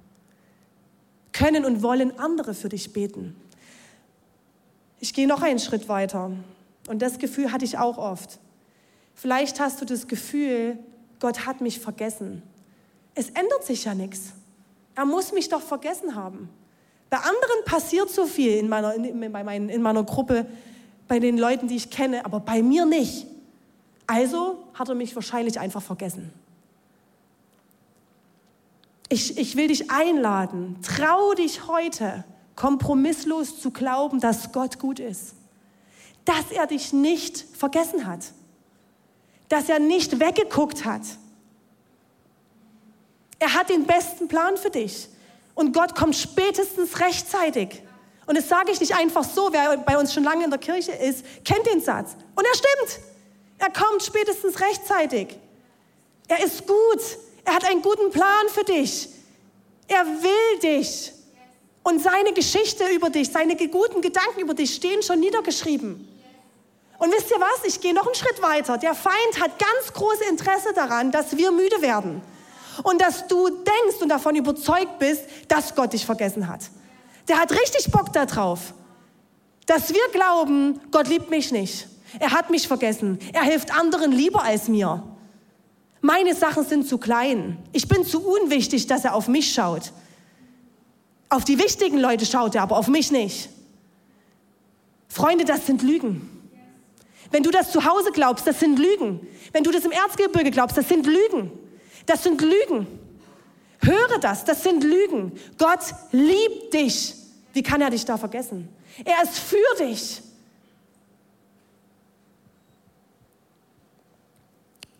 Können 1.33 1.65
und 1.65 1.83
wollen 1.83 2.17
andere 2.19 2.53
für 2.53 2.69
dich 2.69 2.93
beten. 2.93 3.35
Ich 4.99 5.13
gehe 5.13 5.27
noch 5.27 5.41
einen 5.41 5.59
Schritt 5.59 5.89
weiter. 5.89 6.31
Und 6.87 7.01
das 7.01 7.19
Gefühl 7.19 7.51
hatte 7.51 7.65
ich 7.65 7.77
auch 7.77 7.97
oft. 7.97 8.39
Vielleicht 9.15 9.59
hast 9.59 9.81
du 9.81 9.85
das 9.85 10.07
Gefühl, 10.07 10.77
Gott 11.19 11.45
hat 11.45 11.61
mich 11.61 11.79
vergessen. 11.79 12.41
Es 13.15 13.29
ändert 13.29 13.63
sich 13.63 13.85
ja 13.85 13.93
nichts. 13.93 14.33
Er 14.95 15.05
muss 15.05 15.31
mich 15.31 15.49
doch 15.49 15.61
vergessen 15.61 16.15
haben. 16.15 16.49
Bei 17.09 17.17
anderen 17.17 17.65
passiert 17.65 18.09
so 18.09 18.25
viel 18.25 18.57
in 18.57 18.69
meiner, 18.69 18.95
in, 18.95 19.05
in, 19.21 19.69
in 19.69 19.81
meiner 19.81 20.03
Gruppe, 20.03 20.45
bei 21.07 21.19
den 21.19 21.37
Leuten, 21.37 21.67
die 21.67 21.75
ich 21.75 21.89
kenne, 21.89 22.25
aber 22.25 22.39
bei 22.39 22.61
mir 22.63 22.85
nicht. 22.85 23.27
Also 24.07 24.57
hat 24.73 24.89
er 24.89 24.95
mich 24.95 25.15
wahrscheinlich 25.15 25.59
einfach 25.59 25.81
vergessen. 25.81 26.31
Ich, 29.13 29.37
ich 29.37 29.55
will 29.55 29.67
dich 29.67 29.91
einladen, 29.91 30.77
trau 30.81 31.33
dich 31.33 31.67
heute, 31.67 32.23
kompromisslos 32.55 33.61
zu 33.61 33.71
glauben, 33.71 34.19
dass 34.19 34.51
Gott 34.51 34.79
gut 34.79 34.99
ist. 34.99 35.35
Dass 36.25 36.51
er 36.51 36.67
dich 36.67 36.93
nicht 36.93 37.45
vergessen 37.55 38.07
hat 38.07 38.33
dass 39.53 39.69
er 39.69 39.77
nicht 39.77 40.19
weggeguckt 40.19 40.83
hat. 40.83 41.01
Er 43.37 43.53
hat 43.53 43.69
den 43.69 43.85
besten 43.85 44.27
Plan 44.27 44.57
für 44.57 44.71
dich. 44.71 45.07
Und 45.53 45.73
Gott 45.73 45.93
kommt 45.93 46.15
spätestens 46.15 46.99
rechtzeitig. 46.99 47.83
Und 48.25 48.35
das 48.35 48.49
sage 48.49 48.71
ich 48.71 48.79
nicht 48.79 48.95
einfach 48.95 49.23
so, 49.23 49.49
wer 49.51 49.77
bei 49.77 49.97
uns 49.97 50.11
schon 50.11 50.23
lange 50.23 50.43
in 50.45 50.49
der 50.49 50.57
Kirche 50.57 50.93
ist, 50.93 51.23
kennt 51.45 51.67
den 51.67 51.81
Satz. 51.81 52.15
Und 52.35 52.45
er 52.45 52.55
stimmt. 52.55 53.05
Er 53.59 53.69
kommt 53.69 54.01
spätestens 54.01 54.59
rechtzeitig. 54.59 55.37
Er 56.27 56.43
ist 56.43 56.65
gut. 56.65 57.01
Er 57.45 57.55
hat 57.55 57.65
einen 57.65 57.81
guten 57.81 58.09
Plan 58.11 58.47
für 58.49 58.63
dich. 58.63 59.09
Er 59.87 60.05
will 60.05 60.59
dich. 60.61 61.11
Und 61.83 62.01
seine 62.01 62.31
Geschichte 62.33 62.85
über 62.95 63.09
dich, 63.09 63.29
seine 63.29 63.55
guten 63.55 64.01
Gedanken 64.01 64.39
über 64.39 64.53
dich 64.53 64.73
stehen 64.73 65.03
schon 65.03 65.19
niedergeschrieben. 65.19 66.07
Und 66.97 67.11
wisst 67.11 67.31
ihr 67.31 67.39
was? 67.39 67.65
Ich 67.65 67.81
gehe 67.81 67.93
noch 67.93 68.05
einen 68.05 68.15
Schritt 68.15 68.41
weiter. 68.41 68.77
Der 68.77 68.95
Feind 68.95 69.41
hat 69.41 69.59
ganz 69.59 69.93
großes 69.93 70.29
Interesse 70.29 70.73
daran, 70.73 71.11
dass 71.11 71.35
wir 71.35 71.51
müde 71.51 71.81
werden. 71.81 72.21
Und 72.83 73.01
dass 73.01 73.27
du 73.27 73.49
denkst 73.49 74.01
und 74.01 74.07
davon 74.07 74.35
überzeugt 74.35 74.99
bist, 74.99 75.23
dass 75.49 75.75
Gott 75.75 75.91
dich 75.91 76.05
vergessen 76.05 76.47
hat. 76.47 76.61
Der 77.27 77.39
hat 77.39 77.51
richtig 77.51 77.91
Bock 77.91 78.13
darauf. 78.13 78.73
Dass 79.65 79.93
wir 79.93 80.07
glauben, 80.13 80.79
Gott 80.91 81.07
liebt 81.07 81.29
mich 81.29 81.51
nicht. 81.51 81.87
Er 82.19 82.31
hat 82.31 82.49
mich 82.49 82.67
vergessen. 82.67 83.19
Er 83.33 83.43
hilft 83.43 83.77
anderen 83.77 84.11
lieber 84.11 84.41
als 84.43 84.67
mir. 84.69 85.03
Meine 86.05 86.35
Sachen 86.35 86.65
sind 86.65 86.85
zu 86.85 86.97
klein. 86.97 87.57
Ich 87.71 87.87
bin 87.87 88.03
zu 88.03 88.27
unwichtig, 88.27 88.87
dass 88.87 89.05
er 89.05 89.15
auf 89.15 89.29
mich 89.29 89.53
schaut. 89.53 89.93
Auf 91.29 91.45
die 91.45 91.57
wichtigen 91.57 91.97
Leute 91.97 92.25
schaut 92.25 92.55
er, 92.55 92.63
aber 92.63 92.77
auf 92.77 92.89
mich 92.89 93.09
nicht. 93.09 93.47
Freunde, 95.07 95.45
das 95.45 95.65
sind 95.65 95.81
Lügen. 95.81 96.29
Wenn 97.31 97.41
du 97.41 97.51
das 97.51 97.71
zu 97.71 97.85
Hause 97.85 98.11
glaubst, 98.11 98.45
das 98.45 98.59
sind 98.59 98.79
Lügen. 98.79 99.25
Wenn 99.53 99.63
du 99.63 99.71
das 99.71 99.85
im 99.85 99.91
Erzgebirge 99.91 100.51
glaubst, 100.51 100.75
das 100.75 100.89
sind 100.89 101.05
Lügen. 101.05 101.51
Das 102.05 102.21
sind 102.21 102.41
Lügen. 102.41 102.85
Höre 103.79 104.19
das, 104.19 104.43
das 104.43 104.61
sind 104.61 104.83
Lügen. 104.83 105.31
Gott 105.57 105.85
liebt 106.11 106.73
dich. 106.73 107.13
Wie 107.53 107.63
kann 107.63 107.79
er 107.79 107.91
dich 107.91 108.03
da 108.03 108.17
vergessen? 108.17 108.67
Er 109.05 109.23
ist 109.23 109.39
für 109.39 109.55
dich. 109.79 110.21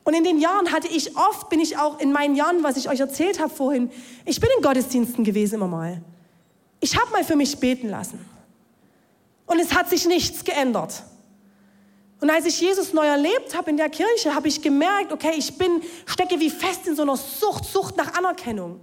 Und 0.04 0.14
in 0.14 0.24
den 0.24 0.40
Jahren 0.40 0.72
hatte 0.72 0.88
ich 0.88 1.16
oft, 1.16 1.50
bin 1.50 1.60
ich 1.60 1.78
auch 1.78 2.00
in 2.00 2.12
meinen 2.12 2.36
Jahren, 2.36 2.64
was 2.64 2.76
ich 2.76 2.90
euch 2.90 3.00
erzählt 3.00 3.40
habe 3.40 3.54
vorhin, 3.54 3.90
ich 4.26 4.40
bin 4.40 4.50
in 4.58 4.64
Gottesdiensten 4.64 5.24
gewesen 5.24 5.56
immer 5.56 5.68
mal. 5.68 6.02
Ich 6.82 6.98
habe 7.00 7.10
mal 7.12 7.24
für 7.24 7.38
mich 7.38 7.58
beten 7.60 7.90
lassen. 7.90 8.20
Und 9.46 9.60
es 9.60 9.74
hat 9.74 9.90
sich 9.90 10.06
nichts 10.06 10.44
geändert. 10.44 11.04
Und 12.20 12.30
als 12.30 12.46
ich 12.46 12.60
Jesus 12.60 12.94
neu 12.94 13.06
erlebt 13.06 13.56
habe 13.56 13.70
in 13.70 13.78
der 13.78 13.90
Kirche, 13.90 14.34
habe 14.34 14.48
ich 14.48 14.62
gemerkt, 14.62 15.12
okay, 15.12 15.34
ich 15.38 15.58
bin, 15.58 15.82
stecke 16.06 16.40
wie 16.40 16.50
fest 16.50 16.88
in 16.88 16.96
so 16.96 17.02
einer 17.02 17.18
Sucht, 17.18 17.66
Sucht 17.66 17.98
nach 17.98 18.14
Anerkennung. 18.18 18.80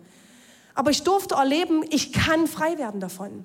Aber 0.75 0.91
ich 0.91 1.03
durfte 1.03 1.35
erleben, 1.35 1.85
ich 1.91 2.13
kann 2.13 2.47
frei 2.47 2.79
werden 2.79 3.01
davon. 3.01 3.45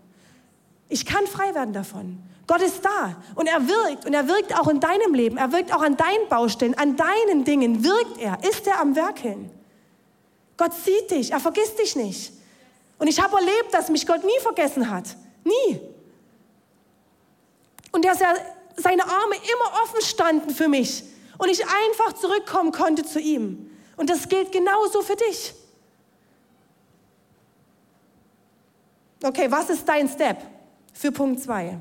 Ich 0.89 1.05
kann 1.05 1.25
frei 1.27 1.53
werden 1.55 1.73
davon. 1.73 2.21
Gott 2.47 2.61
ist 2.61 2.85
da 2.85 3.15
und 3.33 3.47
er 3.47 3.67
wirkt 3.67 4.05
und 4.05 4.13
er 4.13 4.27
wirkt 4.27 4.57
auch 4.57 4.67
in 4.67 4.79
deinem 4.79 5.13
Leben. 5.15 5.37
Er 5.37 5.51
wirkt 5.51 5.73
auch 5.73 5.81
an 5.81 5.97
deinen 5.97 6.29
Baustellen, 6.29 6.75
an 6.75 6.95
deinen 6.95 7.43
Dingen. 7.43 7.83
Wirkt 7.83 8.19
er, 8.19 8.37
ist 8.47 8.67
er 8.67 8.79
am 8.79 8.95
Werkeln. 8.95 9.49
Gott 10.57 10.73
sieht 10.73 11.09
dich, 11.09 11.31
er 11.31 11.39
vergisst 11.39 11.79
dich 11.79 11.95
nicht. 11.95 12.33
Und 12.99 13.07
ich 13.07 13.21
habe 13.21 13.35
erlebt, 13.35 13.73
dass 13.73 13.89
mich 13.89 14.05
Gott 14.05 14.23
nie 14.23 14.39
vergessen 14.41 14.89
hat. 14.89 15.17
Nie. 15.43 15.81
Und 17.91 18.05
dass 18.05 18.21
er 18.21 18.35
seine 18.77 19.03
Arme 19.03 19.35
immer 19.35 19.83
offen 19.83 20.01
standen 20.01 20.49
für 20.51 20.67
mich 20.67 21.03
und 21.37 21.49
ich 21.49 21.63
einfach 21.65 22.13
zurückkommen 22.13 22.71
konnte 22.71 23.03
zu 23.03 23.19
ihm. 23.19 23.71
Und 23.97 24.09
das 24.09 24.29
gilt 24.29 24.51
genauso 24.51 25.01
für 25.01 25.15
dich. 25.15 25.53
Okay, 29.23 29.49
was 29.49 29.69
ist 29.69 29.87
dein 29.87 30.07
Step 30.07 30.54
für 30.95 31.11
Punkt 31.11 31.41
2? 31.41 31.77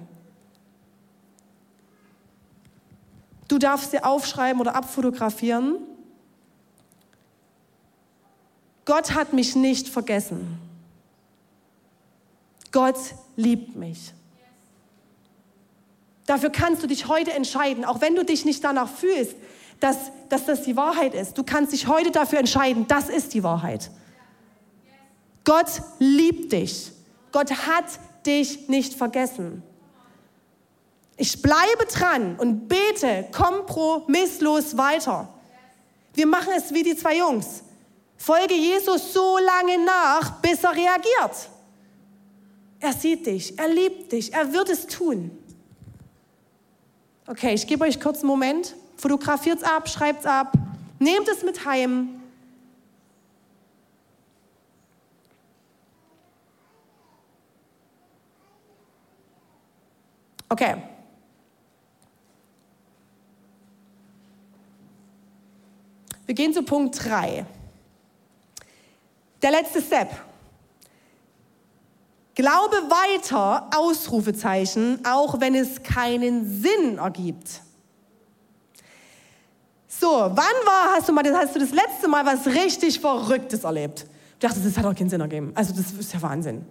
Du 3.49 3.59
darfst 3.59 3.93
dir 3.93 4.05
aufschreiben 4.05 4.61
oder 4.61 4.75
abfotografieren. 4.75 5.77
Gott 8.85 9.15
hat 9.15 9.33
mich 9.33 9.55
nicht 9.55 9.89
vergessen. 9.89 10.59
Gott 12.73 12.99
liebt 13.37 13.77
mich. 13.77 14.13
Dafür 16.27 16.51
kannst 16.51 16.83
du 16.83 16.87
dich 16.87 17.07
heute 17.07 17.33
entscheiden, 17.33 17.85
auch 17.85 18.01
wenn 18.01 18.17
du 18.17 18.25
dich 18.25 18.45
nicht 18.45 18.65
danach 18.65 18.89
fühlst, 18.89 19.37
dass, 19.79 19.97
dass 20.29 20.47
das 20.47 20.63
die 20.63 20.77
Wahrheit 20.77 21.15
ist. 21.15 21.39
Du 21.39 21.45
kannst 21.45 21.73
dich 21.73 21.87
heute 21.87 22.11
dafür 22.11 22.39
entscheiden, 22.39 22.87
das 22.89 23.09
ist 23.09 23.35
die 23.35 23.43
Wahrheit. 23.43 23.91
Gott 25.45 25.83
liebt 25.99 26.53
dich. 26.53 26.93
Gott 27.31 27.51
hat 27.51 27.85
dich 28.27 28.69
nicht 28.69 28.95
vergessen. 28.95 29.63
Ich 31.17 31.41
bleibe 31.41 31.87
dran 31.91 32.37
und 32.37 32.69
bete 32.69 33.29
kompromisslos 33.31 34.77
weiter. 34.77 35.29
Wir 36.15 36.27
machen 36.27 36.53
es 36.57 36.73
wie 36.73 36.83
die 36.83 36.97
zwei 36.97 37.19
Jungs. 37.19 37.63
Folge 38.17 38.55
Jesus 38.55 39.13
so 39.13 39.39
lange 39.39 39.85
nach, 39.85 40.41
bis 40.41 40.65
er 40.65 40.73
reagiert. 40.73 41.49
Er 42.81 42.93
sieht 42.93 43.27
dich, 43.27 43.59
er 43.59 43.69
liebt 43.69 44.13
dich, 44.13 44.33
er 44.33 44.53
wird 44.53 44.71
es 44.71 44.87
tun. 44.87 45.31
Okay, 47.27 47.55
ich 47.55 47.67
gebe 47.67 47.85
euch 47.85 48.01
kurz 48.01 48.19
einen 48.19 48.29
Moment. 48.29 48.75
Fotografiert 48.97 49.59
es 49.59 49.65
ab, 49.65 49.89
schreibt 49.89 50.21
es 50.21 50.27
ab, 50.27 50.53
nehmt 50.99 51.29
es 51.29 51.43
mit 51.43 51.65
heim. 51.65 52.14
Okay. 60.55 60.77
Wir 66.27 66.35
gehen 66.37 66.55
zu 66.55 66.63
Punkt 66.63 67.05
3. 67.05 67.45
Der 69.43 69.51
letzte 69.51 69.83
Step. 69.83 70.11
Glaube 72.37 72.77
weiter, 72.89 73.69
Ausrufezeichen, 73.75 75.05
auch 75.05 75.41
wenn 75.41 75.57
es 75.57 75.83
keinen 75.83 76.63
Sinn 76.63 76.99
ergibt. 76.99 77.61
So, 79.89 80.07
wann 80.07 80.37
war, 80.37 80.95
hast 80.95 81.09
du, 81.09 81.13
mal, 81.13 81.25
hast 81.35 81.57
du 81.57 81.59
das 81.59 81.73
letzte 81.73 82.07
Mal 82.07 82.25
was 82.25 82.47
richtig 82.47 83.01
Verrücktes 83.01 83.65
erlebt? 83.65 84.07
Du 84.45 84.49
dachtest, 84.49 84.67
das 84.67 84.77
hat 84.77 84.85
doch 84.85 84.95
keinen 84.95 85.09
Sinn 85.09 85.23
ergeben. 85.23 85.53
Also 85.55 85.73
das 85.73 85.91
ist 85.99 86.13
ja 86.13 86.21
Wahnsinn. 86.21 86.67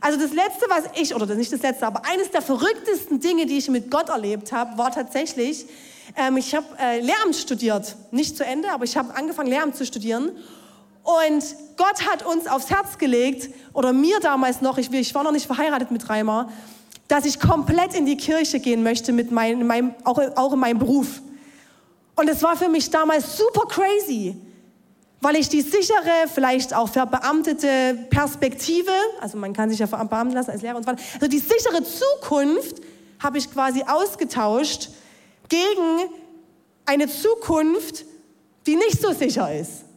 Also 0.00 0.20
das 0.20 0.32
Letzte, 0.32 0.66
was 0.68 0.84
ich, 0.94 1.12
oder 1.16 1.34
nicht 1.34 1.52
das 1.52 1.62
Letzte, 1.62 1.84
aber 1.84 2.04
eines 2.04 2.30
der 2.30 2.42
verrücktesten 2.42 3.18
Dinge, 3.18 3.44
die 3.44 3.58
ich 3.58 3.68
mit 3.68 3.90
Gott 3.90 4.08
erlebt 4.08 4.52
habe, 4.52 4.78
war 4.78 4.92
tatsächlich, 4.92 5.66
ähm, 6.14 6.36
ich 6.36 6.54
habe 6.54 6.64
äh, 6.80 7.00
Lehramt 7.00 7.34
studiert. 7.34 7.96
Nicht 8.12 8.36
zu 8.36 8.44
Ende, 8.44 8.70
aber 8.70 8.84
ich 8.84 8.96
habe 8.96 9.16
angefangen, 9.16 9.50
Lehramt 9.50 9.74
zu 9.74 9.84
studieren. 9.84 10.30
Und 11.02 11.42
Gott 11.76 12.08
hat 12.08 12.24
uns 12.24 12.46
aufs 12.46 12.70
Herz 12.70 12.98
gelegt, 12.98 13.52
oder 13.72 13.92
mir 13.92 14.20
damals 14.20 14.60
noch, 14.60 14.78
ich, 14.78 14.92
ich 14.92 15.12
war 15.12 15.24
noch 15.24 15.32
nicht 15.32 15.46
verheiratet 15.46 15.90
mit 15.90 16.08
Reimer, 16.08 16.52
dass 17.08 17.24
ich 17.24 17.40
komplett 17.40 17.94
in 17.94 18.06
die 18.06 18.16
Kirche 18.16 18.60
gehen 18.60 18.84
möchte, 18.84 19.10
mit 19.10 19.32
mein, 19.32 19.66
meinem, 19.66 19.92
auch, 20.04 20.20
auch 20.36 20.52
in 20.52 20.60
meinem 20.60 20.78
Beruf. 20.78 21.20
Und 22.14 22.28
es 22.28 22.44
war 22.44 22.56
für 22.56 22.68
mich 22.68 22.90
damals 22.90 23.36
super 23.36 23.66
crazy, 23.66 24.36
weil 25.20 25.36
ich 25.36 25.48
die 25.48 25.62
sichere, 25.62 26.28
vielleicht 26.32 26.74
auch 26.74 26.88
verbeamtete 26.88 28.06
Perspektive, 28.10 28.92
also 29.20 29.36
man 29.36 29.52
kann 29.52 29.70
sich 29.70 29.78
ja 29.80 29.86
verbeamten 29.86 30.34
lassen 30.34 30.50
als 30.50 30.62
Lehrer 30.62 30.76
und 30.76 30.84
so 30.84 30.92
weiter, 30.92 31.02
also 31.14 31.26
die 31.26 31.38
sichere 31.38 31.82
Zukunft 31.82 32.80
habe 33.20 33.38
ich 33.38 33.50
quasi 33.52 33.82
ausgetauscht 33.82 34.90
gegen 35.48 36.12
eine 36.86 37.08
Zukunft, 37.08 38.04
die 38.66 38.76
nicht 38.76 39.00
so 39.00 39.12
sicher 39.12 39.52
ist 39.54 39.87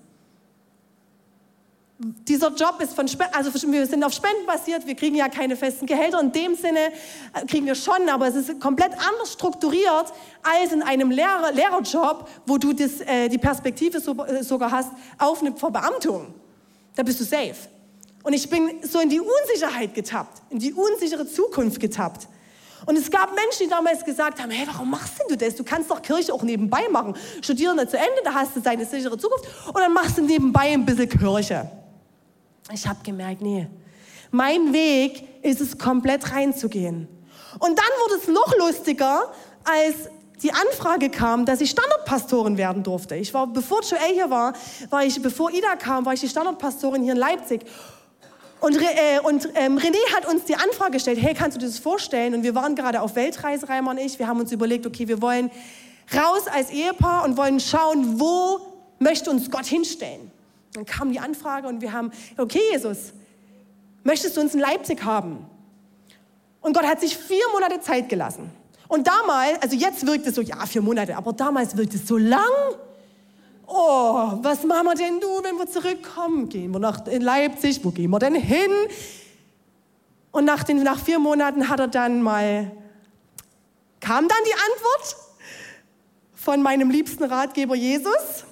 dieser 2.28 2.50
Job 2.50 2.78
ist 2.80 2.94
von 2.94 3.08
Spenden, 3.08 3.34
also 3.36 3.52
wir 3.72 3.86
sind 3.86 4.04
auf 4.04 4.14
Spenden 4.14 4.46
basiert, 4.48 4.88
wir 4.88 4.96
kriegen 4.96 5.16
ja 5.16 5.30
keine 5.30 5.56
festen 5.56 5.86
Gehälter. 5.86 6.20
In 6.20 6.32
dem 6.32 6.56
Sinne 6.56 6.92
äh, 7.34 7.46
kriegen 7.46 7.66
wir 7.68 7.76
schon, 7.76 8.10
aber 8.10 8.28
es 8.28 8.36
ist 8.36 8.60
komplett 8.60 8.94
anders 8.94 9.34
strukturiert 9.34 10.12
als 10.42 10.72
in 10.72 10.82
einem 10.82 11.12
Lehrer, 11.12 11.52
Lehrerjob, 11.52 12.28
wo 12.48 12.58
du 12.58 12.74
das, 12.74 13.02
äh, 13.02 13.30
die 13.30 13.38
Perspektive 13.38 14.00
so, 14.00 14.14
äh, 14.26 14.44
sogar 14.44 14.72
hast 14.72 14.92
auf 15.20 15.42
eine 15.42 15.54
Verbeamtung. 15.56 16.34
Da 16.96 17.04
bist 17.04 17.20
du 17.20 17.24
safe. 17.24 17.56
Und 18.24 18.34
ich 18.34 18.50
bin 18.50 18.80
so 18.84 19.00
in 19.00 19.10
die 19.10 19.20
Unsicherheit 19.20 19.94
getappt, 19.94 20.42
in 20.50 20.60
die 20.60 20.74
unsichere 20.74 21.28
Zukunft 21.28 21.80
getappt. 21.80 22.28
Und 22.86 22.98
es 22.98 23.12
gab 23.12 23.30
Menschen, 23.36 23.66
die 23.66 23.70
damals 23.70 24.04
gesagt 24.04 24.42
haben, 24.42 24.50
hey, 24.50 24.66
warum 24.66 24.90
machst 24.90 25.20
denn 25.20 25.28
du 25.30 25.38
das? 25.38 25.56
Du 25.56 25.64
kannst 25.64 25.92
doch 25.92 26.02
Kirche 26.02 26.34
auch 26.34 26.42
nebenbei 26.42 26.88
machen. 26.90 27.16
Studieren 27.42 27.78
zu 27.88 27.98
Ende, 27.98 28.22
da 28.24 28.34
hast 28.34 28.56
du 28.56 28.60
deine 28.60 28.86
sichere 28.86 29.18
Zukunft 29.18 29.46
und 29.68 29.78
dann 29.78 29.94
machst 29.94 30.18
du 30.18 30.24
nebenbei 30.24 30.72
ein 30.72 30.84
bisschen 30.84 31.10
Kirche. 31.10 31.70
Ich 32.74 32.88
habe 32.88 33.00
gemerkt, 33.04 33.42
nee, 33.42 33.68
mein 34.32 34.74
Weg 34.74 35.28
ist 35.44 35.60
es, 35.60 35.78
komplett 35.78 36.32
reinzugehen. 36.32 37.08
Und 37.60 37.78
dann 37.78 37.86
wurde 38.04 38.22
es 38.22 38.28
noch 38.28 38.58
lustiger, 38.58 39.32
als 39.64 40.10
die 40.42 40.52
Anfrage 40.52 41.10
kam, 41.10 41.46
dass 41.46 41.62
ich 41.62 41.70
Standardpastorin 41.70 42.58
werden 42.58 42.82
durfte. 42.82 43.16
Ich 43.16 43.34
war, 43.34 43.48
bevor 43.48 43.82
Joel 43.82 44.14
hier 44.14 44.30
war, 44.30 44.54
war 44.90 45.04
ich, 45.04 45.22
bevor 45.22 45.52
Ida 45.52 45.76
kam, 45.76 46.06
war 46.06 46.14
ich 46.14 46.22
die 46.22 46.30
Standardpastorin 46.30 47.04
hier 47.04 47.14
in 47.14 47.20
Leipzig. 47.20 47.62
Und, 48.60 48.78
äh, 48.78 49.20
und 49.24 49.50
ähm, 49.56 49.78
René 49.78 50.16
hat 50.16 50.28
uns 50.28 50.46
die 50.46 50.56
Anfrage 50.56 50.92
gestellt, 50.92 51.20
hey, 51.22 51.34
kannst 51.34 51.58
du 51.58 51.60
dir 51.60 51.68
das 51.68 51.80
vorstellen? 51.80 52.34
Und 52.36 52.44
wir 52.44 52.56
waren 52.56 52.76
gerade 52.76 53.02
auf 53.02 53.16
Weltreise, 53.16 53.68
Reimer 53.68 53.92
und 53.92 53.98
ich. 53.98 54.18
Wir 54.18 54.28
haben 54.28 54.40
uns 54.40 54.52
überlegt, 54.52 54.86
okay, 54.86 55.08
wir 55.08 55.22
wollen 55.22 55.52
raus 56.16 56.44
als 56.48 56.70
Ehepaar 56.70 57.24
und 57.26 57.38
wollen 57.38 57.60
schauen, 57.60 58.20
wo 58.20 58.60
möchte 59.00 59.30
uns 59.30 59.50
Gott 59.50 59.66
hinstellen. 59.66 60.32
Dann 60.74 60.86
kam 60.86 61.12
die 61.12 61.20
Anfrage 61.20 61.68
und 61.68 61.82
wir 61.82 61.92
haben, 61.92 62.12
okay 62.38 62.62
Jesus, 62.72 63.14
möchtest 64.04 64.38
du 64.38 64.42
uns 64.42 64.54
in 64.54 64.60
Leipzig 64.60 65.04
haben? 65.04 65.46
Und 66.62 66.74
Gott 66.74 66.86
hat 66.86 67.02
sich 67.02 67.18
vier 67.18 67.44
Monate 67.54 67.82
Zeit 67.82 68.08
gelassen. 68.08 68.52
Und 68.88 69.08
damals, 69.08 69.62
also 69.62 69.76
jetzt 69.76 70.06
wirkt 70.06 70.28
es 70.28 70.36
so, 70.36 70.42
ja, 70.42 70.66
vier 70.66 70.82
Monate, 70.82 71.16
aber 71.16 71.34
damals 71.34 71.76
wirkt 71.76 71.94
es 71.94 72.08
so 72.08 72.18
lang. 72.18 72.42
Oh, 73.66 74.34
was 74.42 74.64
machen 74.64 74.86
wir 74.86 74.96
denn 74.96 75.20
du, 75.20 75.28
wenn 75.44 75.56
wir 75.56 75.66
zurückkommen? 75.66 76.50
Gehen 76.50 76.72
wir 76.72 76.80
nach 76.80 77.08
in 77.08 77.22
Leipzig? 77.22 77.84
Wo 77.84 77.92
gehen 77.92 78.12
wir 78.12 78.20
denn 78.20 78.36
hin? 78.36 78.72
Und 80.32 80.46
nach, 80.46 80.64
den, 80.64 80.84
nach 80.84 81.00
vier 81.00 81.20
Monaten 81.20 81.70
hat 81.70 81.80
er 81.80 81.88
dann 81.88 82.22
mal, 82.22 82.72
kam 84.00 84.28
dann 84.28 84.38
die 84.46 84.54
Antwort 84.54 85.16
von 86.36 86.62
meinem 86.62 86.90
liebsten 86.90 87.24
Ratgeber 87.24 87.76
Jesus. 87.76 88.46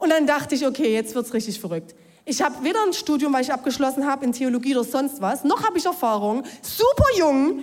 Und 0.00 0.10
dann 0.10 0.26
dachte 0.26 0.54
ich, 0.54 0.66
okay, 0.66 0.92
jetzt 0.92 1.14
wird's 1.14 1.32
richtig 1.32 1.60
verrückt. 1.60 1.94
Ich 2.24 2.42
habe 2.42 2.64
weder 2.64 2.82
ein 2.82 2.92
Studium, 2.92 3.32
weil 3.32 3.42
ich 3.42 3.52
abgeschlossen 3.52 4.06
habe 4.06 4.24
in 4.24 4.32
Theologie 4.32 4.74
oder 4.74 4.84
sonst 4.84 5.20
was, 5.20 5.44
noch 5.44 5.62
habe 5.62 5.78
ich 5.78 5.84
Erfahrung. 5.84 6.42
Super 6.62 7.04
jung, 7.16 7.62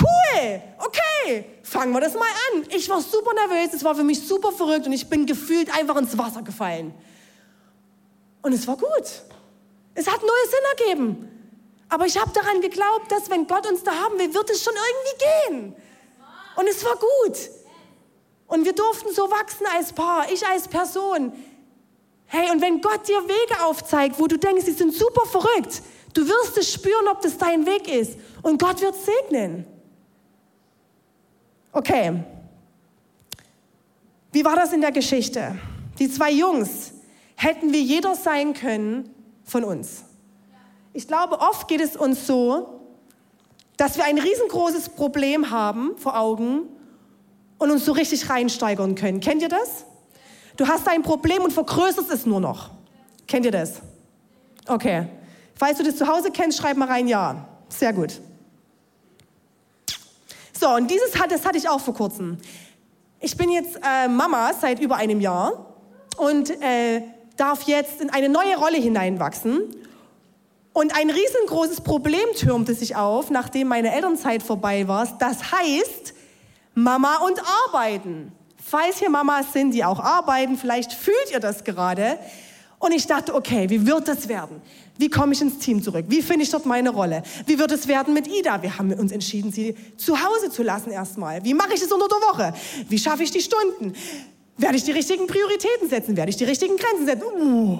cool, 0.00 0.62
okay, 0.78 1.44
fangen 1.62 1.92
wir 1.92 2.00
das 2.00 2.14
mal 2.14 2.28
an. 2.52 2.64
Ich 2.76 2.88
war 2.88 3.00
super 3.00 3.32
nervös, 3.34 3.72
es 3.74 3.82
war 3.82 3.94
für 3.94 4.04
mich 4.04 4.26
super 4.26 4.52
verrückt 4.52 4.86
und 4.86 4.92
ich 4.92 5.08
bin 5.08 5.26
gefühlt 5.26 5.74
einfach 5.74 5.96
ins 5.96 6.16
Wasser 6.16 6.42
gefallen. 6.42 6.94
Und 8.42 8.52
es 8.52 8.66
war 8.66 8.76
gut. 8.76 9.22
Es 9.94 10.06
hat 10.06 10.20
neue 10.20 10.48
Sinn 10.50 10.94
ergeben. 10.94 11.28
Aber 11.88 12.06
ich 12.06 12.18
habe 12.20 12.30
daran 12.32 12.60
geglaubt, 12.60 13.10
dass 13.10 13.30
wenn 13.30 13.46
Gott 13.46 13.66
uns 13.66 13.82
da 13.82 13.92
haben 13.92 14.18
will, 14.18 14.32
wird 14.32 14.50
es 14.50 14.62
schon 14.62 14.74
irgendwie 14.74 15.54
gehen. 15.54 15.76
Und 16.56 16.68
es 16.68 16.84
war 16.84 16.94
gut. 16.94 17.38
Und 18.46 18.64
wir 18.64 18.72
durften 18.72 19.12
so 19.14 19.30
wachsen 19.30 19.66
als 19.74 19.92
Paar, 19.92 20.30
ich 20.30 20.46
als 20.46 20.68
Person. 20.68 21.32
Hey, 22.32 22.48
und 22.52 22.62
wenn 22.62 22.80
Gott 22.80 23.08
dir 23.08 23.20
Wege 23.24 23.64
aufzeigt, 23.64 24.20
wo 24.20 24.28
du 24.28 24.38
denkst, 24.38 24.64
sie 24.64 24.72
sind 24.72 24.94
super 24.94 25.26
verrückt, 25.26 25.82
du 26.14 26.24
wirst 26.24 26.56
es 26.58 26.72
spüren, 26.72 27.08
ob 27.10 27.20
das 27.22 27.36
dein 27.36 27.66
Weg 27.66 27.92
ist. 27.92 28.16
Und 28.42 28.62
Gott 28.62 28.80
wird 28.80 28.94
segnen. 28.94 29.66
Okay. 31.72 32.22
Wie 34.30 34.44
war 34.44 34.54
das 34.54 34.72
in 34.72 34.80
der 34.80 34.92
Geschichte? 34.92 35.58
Die 35.98 36.08
zwei 36.08 36.30
Jungs 36.30 36.92
hätten 37.34 37.72
wir 37.72 37.82
jeder 37.82 38.14
sein 38.14 38.54
können 38.54 39.12
von 39.42 39.64
uns. 39.64 40.04
Ich 40.92 41.08
glaube, 41.08 41.40
oft 41.40 41.66
geht 41.66 41.80
es 41.80 41.96
uns 41.96 42.28
so, 42.28 42.80
dass 43.76 43.96
wir 43.96 44.04
ein 44.04 44.18
riesengroßes 44.18 44.90
Problem 44.90 45.50
haben 45.50 45.98
vor 45.98 46.16
Augen 46.16 46.68
und 47.58 47.72
uns 47.72 47.84
so 47.84 47.90
richtig 47.90 48.30
reinsteigern 48.30 48.94
können. 48.94 49.18
Kennt 49.18 49.42
ihr 49.42 49.48
das? 49.48 49.84
Du 50.60 50.68
hast 50.68 50.86
ein 50.88 51.02
Problem 51.02 51.42
und 51.42 51.54
vergrößerst 51.54 52.10
es 52.10 52.26
nur 52.26 52.38
noch. 52.38 52.68
Kennt 53.26 53.46
ihr 53.46 53.50
das? 53.50 53.80
Okay. 54.68 55.06
Falls 55.54 55.78
du 55.78 55.84
das 55.84 55.96
zu 55.96 56.06
Hause 56.06 56.30
kennst, 56.30 56.58
schreib 56.58 56.76
mal 56.76 56.86
rein 56.86 57.08
ja. 57.08 57.48
Sehr 57.70 57.94
gut. 57.94 58.20
So, 60.52 60.68
und 60.68 60.90
dieses 60.90 61.12
das 61.12 61.46
hatte 61.46 61.56
ich 61.56 61.66
auch 61.66 61.80
vor 61.80 61.94
kurzem. 61.94 62.36
Ich 63.20 63.38
bin 63.38 63.48
jetzt 63.48 63.76
äh, 63.76 64.06
Mama 64.06 64.50
seit 64.52 64.80
über 64.80 64.96
einem 64.96 65.22
Jahr 65.22 65.64
und 66.18 66.50
äh, 66.50 67.04
darf 67.38 67.62
jetzt 67.62 68.02
in 68.02 68.10
eine 68.10 68.28
neue 68.28 68.58
Rolle 68.58 68.76
hineinwachsen. 68.76 69.62
Und 70.74 70.94
ein 70.94 71.08
riesengroßes 71.08 71.80
Problem 71.80 72.34
türmte 72.36 72.74
sich 72.74 72.96
auf, 72.96 73.30
nachdem 73.30 73.68
meine 73.68 73.94
Elternzeit 73.94 74.42
vorbei 74.42 74.86
war. 74.86 75.08
Das 75.20 75.52
heißt, 75.52 76.12
Mama 76.74 77.16
und 77.24 77.40
Arbeiten. 77.66 78.32
Falls 78.64 78.98
hier 78.98 79.10
Mamas 79.10 79.52
sind, 79.52 79.72
die 79.72 79.84
auch 79.84 80.00
arbeiten, 80.00 80.56
vielleicht 80.56 80.92
fühlt 80.92 81.30
ihr 81.32 81.40
das 81.40 81.64
gerade. 81.64 82.18
Und 82.78 82.92
ich 82.92 83.06
dachte, 83.06 83.34
okay, 83.34 83.68
wie 83.68 83.86
wird 83.86 84.08
das 84.08 84.28
werden? 84.28 84.62
Wie 84.96 85.10
komme 85.10 85.32
ich 85.32 85.40
ins 85.40 85.58
Team 85.58 85.82
zurück? 85.82 86.06
Wie 86.08 86.22
finde 86.22 86.44
ich 86.44 86.50
dort 86.50 86.66
meine 86.66 86.90
Rolle? 86.90 87.22
Wie 87.46 87.58
wird 87.58 87.72
es 87.72 87.88
werden 87.88 88.14
mit 88.14 88.26
Ida? 88.26 88.62
Wir 88.62 88.78
haben 88.78 88.92
uns 88.92 89.12
entschieden, 89.12 89.52
sie 89.52 89.74
zu 89.96 90.16
Hause 90.22 90.50
zu 90.50 90.62
lassen 90.62 90.90
erstmal. 90.90 91.44
Wie 91.44 91.54
mache 91.54 91.74
ich 91.74 91.82
es 91.82 91.92
unter 91.92 92.08
der 92.08 92.18
Woche? 92.18 92.54
Wie 92.88 92.98
schaffe 92.98 93.22
ich 93.22 93.30
die 93.30 93.40
Stunden? 93.40 93.94
Werde 94.56 94.76
ich 94.76 94.84
die 94.84 94.92
richtigen 94.92 95.26
Prioritäten 95.26 95.88
setzen? 95.88 96.16
Werde 96.16 96.30
ich 96.30 96.36
die 96.36 96.44
richtigen 96.44 96.76
Grenzen 96.76 97.06
setzen? 97.06 97.24
Uh. 97.40 97.78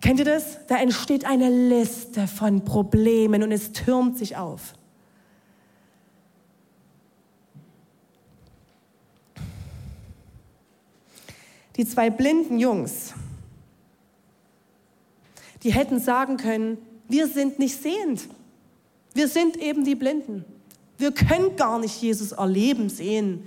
Kennt 0.00 0.20
ihr 0.20 0.24
das? 0.24 0.66
Da 0.68 0.78
entsteht 0.78 1.24
eine 1.24 1.50
Liste 1.50 2.28
von 2.28 2.64
Problemen 2.64 3.42
und 3.42 3.52
es 3.52 3.72
türmt 3.72 4.16
sich 4.16 4.36
auf. 4.36 4.74
Die 11.78 11.86
zwei 11.86 12.10
blinden 12.10 12.58
Jungs, 12.58 13.14
die 15.62 15.72
hätten 15.72 16.00
sagen 16.00 16.36
können, 16.36 16.76
wir 17.08 17.28
sind 17.28 17.58
nicht 17.58 17.80
sehend. 17.80 18.28
Wir 19.14 19.28
sind 19.28 19.56
eben 19.56 19.84
die 19.84 19.94
Blinden. 19.94 20.44
Wir 20.98 21.12
können 21.12 21.56
gar 21.56 21.78
nicht 21.78 22.02
Jesus 22.02 22.32
erleben, 22.32 22.88
sehen. 22.88 23.44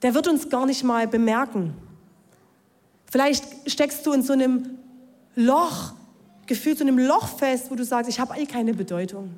Der 0.00 0.14
wird 0.14 0.28
uns 0.28 0.48
gar 0.48 0.64
nicht 0.64 0.84
mal 0.84 1.08
bemerken. 1.08 1.74
Vielleicht 3.10 3.44
steckst 3.70 4.06
du 4.06 4.12
in 4.12 4.22
so 4.22 4.32
einem 4.32 4.78
Loch, 5.34 5.92
gefühlt 6.46 6.78
so 6.78 6.84
einem 6.84 6.98
Loch 6.98 7.36
fest, 7.36 7.70
wo 7.70 7.74
du 7.74 7.84
sagst, 7.84 8.08
ich 8.08 8.20
habe 8.20 8.38
eh 8.38 8.46
keine 8.46 8.74
Bedeutung. 8.74 9.34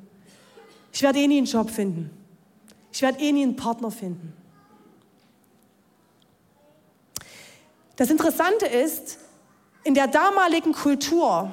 Ich 0.93 1.01
werde 1.01 1.19
eh 1.19 1.27
nie 1.27 1.37
einen 1.37 1.47
Job 1.47 1.69
finden. 1.69 2.11
Ich 2.91 3.01
werde 3.01 3.19
eh 3.19 3.31
nie 3.31 3.43
einen 3.43 3.55
Partner 3.55 3.91
finden. 3.91 4.33
Das 7.99 8.09
Interessante 8.09 8.65
ist, 8.65 9.17
in 9.83 9.93
der 9.93 10.07
damaligen 10.07 10.71
Kultur 10.71 11.51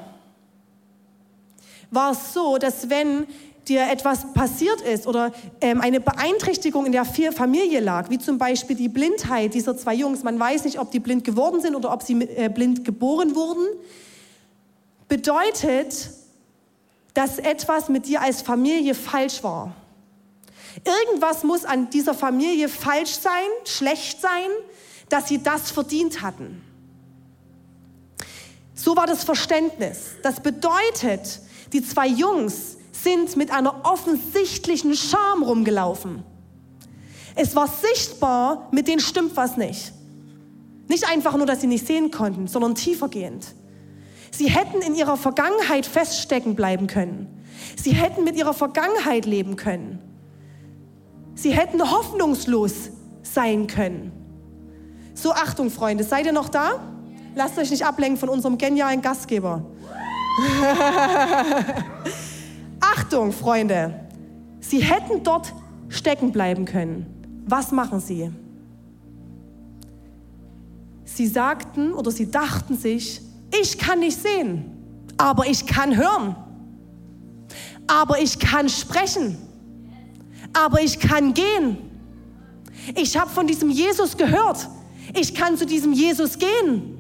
war 1.90 2.12
es 2.12 2.32
so, 2.32 2.57
dass 2.57 2.88
wenn 2.88 3.26
dir 3.66 3.90
etwas 3.90 4.32
passiert 4.32 4.80
ist 4.80 5.09
oder 5.09 5.32
ähm, 5.61 5.80
eine 5.80 5.99
Beeinträchtigung 5.99 6.86
in 6.86 6.92
der 6.92 7.05
Familie 7.05 7.80
lag, 7.80 8.11
wie 8.11 8.18
zum 8.18 8.38
Beispiel 8.38 8.76
die 8.76 8.88
Blindheit 8.88 9.55
dieser 9.55 9.76
zwei 9.76 9.94
Jungs, 9.94 10.22
man 10.22 10.38
weiß 10.38 10.66
nicht, 10.66 10.78
ob 10.78 10.92
die 10.92 11.01
blind 11.01 11.24
geworden 11.24 11.61
sind 11.61 11.74
oder 11.74 11.92
ob 11.92 12.05
sie 12.05 12.22
äh, 12.22 12.49
blind 12.49 12.84
geboren 12.84 13.34
wurden, 13.34 13.66
bedeutet, 15.09 16.11
dass 17.12 17.40
etwas 17.40 17.88
mit 17.88 18.07
dir 18.07 18.20
als 18.20 18.42
Familie 18.42 18.94
falsch 18.94 19.42
war. 19.42 19.74
Irgendwas 20.84 21.42
muss 21.42 21.64
an 21.64 21.90
dieser 21.90 22.14
Familie 22.14 22.68
falsch 22.68 23.14
sein, 23.14 23.49
schlecht 23.64 24.20
sein, 24.20 24.49
dass 25.09 25.29
sie 25.29 25.43
das 25.43 25.71
verdient 25.71 26.23
hatten. 26.23 26.63
So 28.75 28.97
war 28.97 29.07
das 29.07 29.25
Verständnis. 29.25 30.17
Das 30.23 30.41
bedeutet, 30.41 31.41
die 31.73 31.83
zwei 31.83 32.07
Jungs 32.07 32.77
sind 32.93 33.37
mit 33.37 33.51
einer 33.51 33.85
offensichtlichen 33.85 34.95
Scham 34.95 35.43
rumgelaufen. 35.43 36.23
Es 37.35 37.55
war 37.55 37.69
sichtbar, 37.69 38.69
mit 38.73 38.89
denen 38.89 39.01
stimmt 39.01 39.37
was 39.37 39.57
nicht. 39.57 39.93
Nicht 40.89 41.09
einfach 41.09 41.37
nur, 41.37 41.47
dass 41.47 41.61
sie 41.61 41.67
nicht 41.67 41.87
sehen 41.87 42.11
konnten, 42.11 42.49
sondern 42.49 42.75
tiefergehend. 42.75 43.55
Sie 44.31 44.51
hätten 44.51 44.83
in 44.83 44.95
ihrer 44.95 45.17
Vergangenheit 45.17 45.87
feststecken 45.87 46.55
bleiben 46.55 46.87
können. 46.87 47.45
Sie 47.77 47.93
hätten 47.93 48.25
mit 48.25 48.37
ihrer 48.37 48.55
Vergangenheit 48.55 49.27
leben 49.27 49.57
können. 49.57 49.99
Sie 51.35 51.53
hätten 51.53 51.91
hoffnungslos 51.91 52.91
sein 53.23 53.67
können. 53.67 54.13
So, 55.17 55.33
Achtung, 55.33 55.71
Freunde, 55.71 56.05
seid 56.05 56.27
ihr 56.27 56.33
noch 56.33 56.51
da? 56.51 56.79
Lasst 57.35 57.57
euch 57.59 57.71
nicht 57.71 57.87
ablenken 57.87 58.19
von 58.19 58.29
unserem 58.29 58.59
genialen 58.59 59.01
Gastgeber. 59.01 59.64
Achtung, 62.81 63.33
Freunde, 63.33 63.99
sie 64.61 64.81
hätten 64.81 65.23
dort 65.23 65.55
stecken 65.89 66.33
bleiben 66.33 66.67
können. 66.67 67.07
Was 67.47 67.73
machen 67.73 67.99
sie? 67.99 68.31
Sie 71.07 71.27
sagten 71.27 71.95
oder 71.95 72.11
sie 72.11 72.31
dachten 72.31 72.77
sich, 72.77 73.23
ich 73.59 73.79
kann 73.79 74.01
nicht 74.01 74.21
sehen, 74.21 74.71
aber 75.17 75.47
ich 75.47 75.67
kann 75.67 75.97
hören. 75.97 76.37
Aber 77.87 78.19
ich 78.21 78.39
kann 78.39 78.69
sprechen. 78.69 79.39
Aber 80.53 80.83
ich 80.83 81.01
kann 81.01 81.33
gehen. 81.33 81.79
Ich 82.95 83.17
habe 83.17 83.31
von 83.31 83.47
diesem 83.47 83.71
Jesus 83.71 84.19
gehört. 84.19 84.69
Ich 85.15 85.35
kann 85.35 85.57
zu 85.57 85.67
diesem 85.67 85.93
Jesus 85.93 86.39
gehen. 86.39 86.99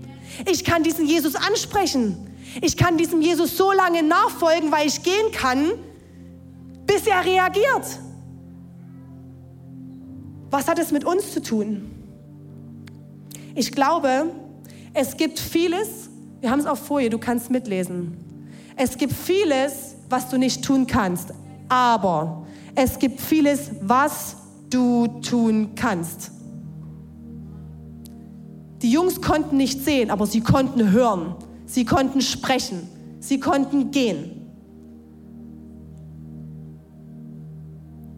Ich 0.50 0.64
kann 0.64 0.82
diesen 0.82 1.06
Jesus 1.06 1.34
ansprechen. 1.34 2.16
Ich 2.62 2.76
kann 2.76 2.96
diesem 2.96 3.20
Jesus 3.20 3.56
so 3.56 3.72
lange 3.72 4.02
nachfolgen, 4.02 4.72
weil 4.72 4.86
ich 4.86 5.02
gehen 5.02 5.32
kann, 5.32 5.72
bis 6.86 7.06
er 7.06 7.24
reagiert. 7.24 8.00
Was 10.50 10.68
hat 10.68 10.78
es 10.78 10.92
mit 10.92 11.04
uns 11.04 11.32
zu 11.32 11.42
tun? 11.42 11.90
Ich 13.54 13.72
glaube, 13.72 14.30
es 14.94 15.16
gibt 15.16 15.38
vieles, 15.38 16.08
wir 16.40 16.50
haben 16.50 16.60
es 16.60 16.66
auf 16.66 16.78
Folie, 16.78 17.10
du 17.10 17.18
kannst 17.18 17.50
mitlesen. 17.50 18.16
Es 18.76 18.96
gibt 18.96 19.12
vieles, 19.12 19.96
was 20.08 20.28
du 20.28 20.38
nicht 20.38 20.64
tun 20.64 20.86
kannst, 20.86 21.30
aber 21.68 22.46
es 22.74 22.98
gibt 22.98 23.20
vieles, 23.20 23.70
was 23.80 24.36
du 24.70 25.08
tun 25.22 25.74
kannst. 25.74 26.30
Die 28.82 28.90
Jungs 28.90 29.20
konnten 29.22 29.56
nicht 29.56 29.84
sehen, 29.84 30.10
aber 30.10 30.26
sie 30.26 30.40
konnten 30.40 30.90
hören. 30.90 31.34
Sie 31.66 31.84
konnten 31.84 32.20
sprechen. 32.20 32.88
Sie 33.20 33.40
konnten 33.40 33.90
gehen. 33.90 34.36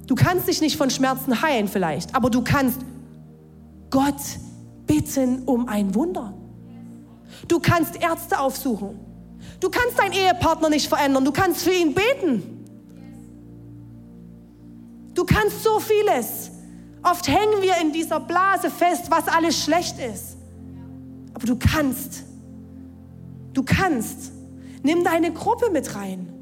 Du 0.06 0.14
kannst 0.14 0.48
dich 0.48 0.60
nicht 0.60 0.76
von 0.76 0.90
Schmerzen 0.90 1.42
heilen 1.42 1.68
vielleicht, 1.68 2.14
aber 2.14 2.30
du 2.30 2.42
kannst 2.42 2.80
Gott 3.90 4.14
bitten 4.86 5.42
um 5.44 5.68
ein 5.68 5.94
Wunder. 5.94 6.34
Du 7.46 7.60
kannst 7.60 8.02
Ärzte 8.02 8.40
aufsuchen. 8.40 8.98
Du 9.60 9.68
kannst 9.68 9.98
deinen 9.98 10.12
Ehepartner 10.12 10.70
nicht 10.70 10.88
verändern. 10.88 11.24
Du 11.24 11.32
kannst 11.32 11.62
für 11.62 11.72
ihn 11.72 11.94
beten. 11.94 12.42
Du 15.14 15.24
kannst 15.24 15.62
so 15.62 15.78
vieles. 15.78 16.50
Oft 17.02 17.28
hängen 17.28 17.60
wir 17.60 17.76
in 17.82 17.92
dieser 17.92 18.18
Blase 18.18 18.70
fest, 18.70 19.10
was 19.10 19.28
alles 19.28 19.62
schlecht 19.62 19.98
ist. 19.98 20.37
Aber 21.38 21.46
du 21.46 21.56
kannst. 21.56 22.24
Du 23.52 23.62
kannst. 23.62 24.32
Nimm 24.82 25.04
deine 25.04 25.32
Gruppe 25.32 25.70
mit 25.70 25.94
rein. 25.94 26.32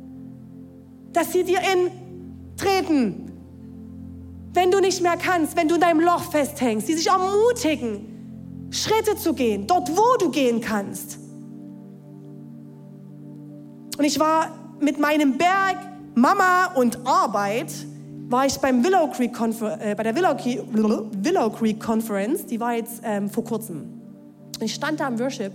Dass 1.12 1.34
sie 1.34 1.44
dir 1.44 1.58
in 1.58 1.90
treten. 2.56 3.30
Wenn 4.54 4.70
du 4.70 4.80
nicht 4.80 5.02
mehr 5.02 5.18
kannst, 5.18 5.54
wenn 5.54 5.68
du 5.68 5.74
in 5.74 5.82
deinem 5.82 6.00
Loch 6.00 6.30
festhängst, 6.30 6.88
die 6.88 6.94
sich 6.94 7.08
ermutigen, 7.08 8.70
Schritte 8.70 9.16
zu 9.16 9.34
gehen, 9.34 9.66
dort 9.66 9.94
wo 9.94 10.16
du 10.18 10.30
gehen 10.30 10.62
kannst. 10.62 11.18
Und 13.98 14.04
ich 14.04 14.18
war 14.18 14.48
mit 14.80 14.98
meinem 14.98 15.36
Berg 15.36 15.76
Mama 16.14 16.72
und 16.74 17.06
Arbeit, 17.06 17.70
war 18.30 18.46
ich 18.46 18.56
beim 18.56 18.82
Willow 18.82 19.08
Creek 19.08 19.38
äh, 19.38 19.94
bei 19.94 20.02
der 20.02 20.16
Willow 20.16 20.34
Creek, 20.34 20.62
Willow 20.72 21.50
Creek 21.50 21.80
Conference, 21.80 22.46
die 22.46 22.58
war 22.58 22.72
jetzt 22.72 23.02
ähm, 23.04 23.28
vor 23.28 23.44
kurzem. 23.44 24.05
Ich 24.60 24.74
stand 24.74 25.00
da 25.00 25.08
im 25.08 25.18
Worship 25.18 25.52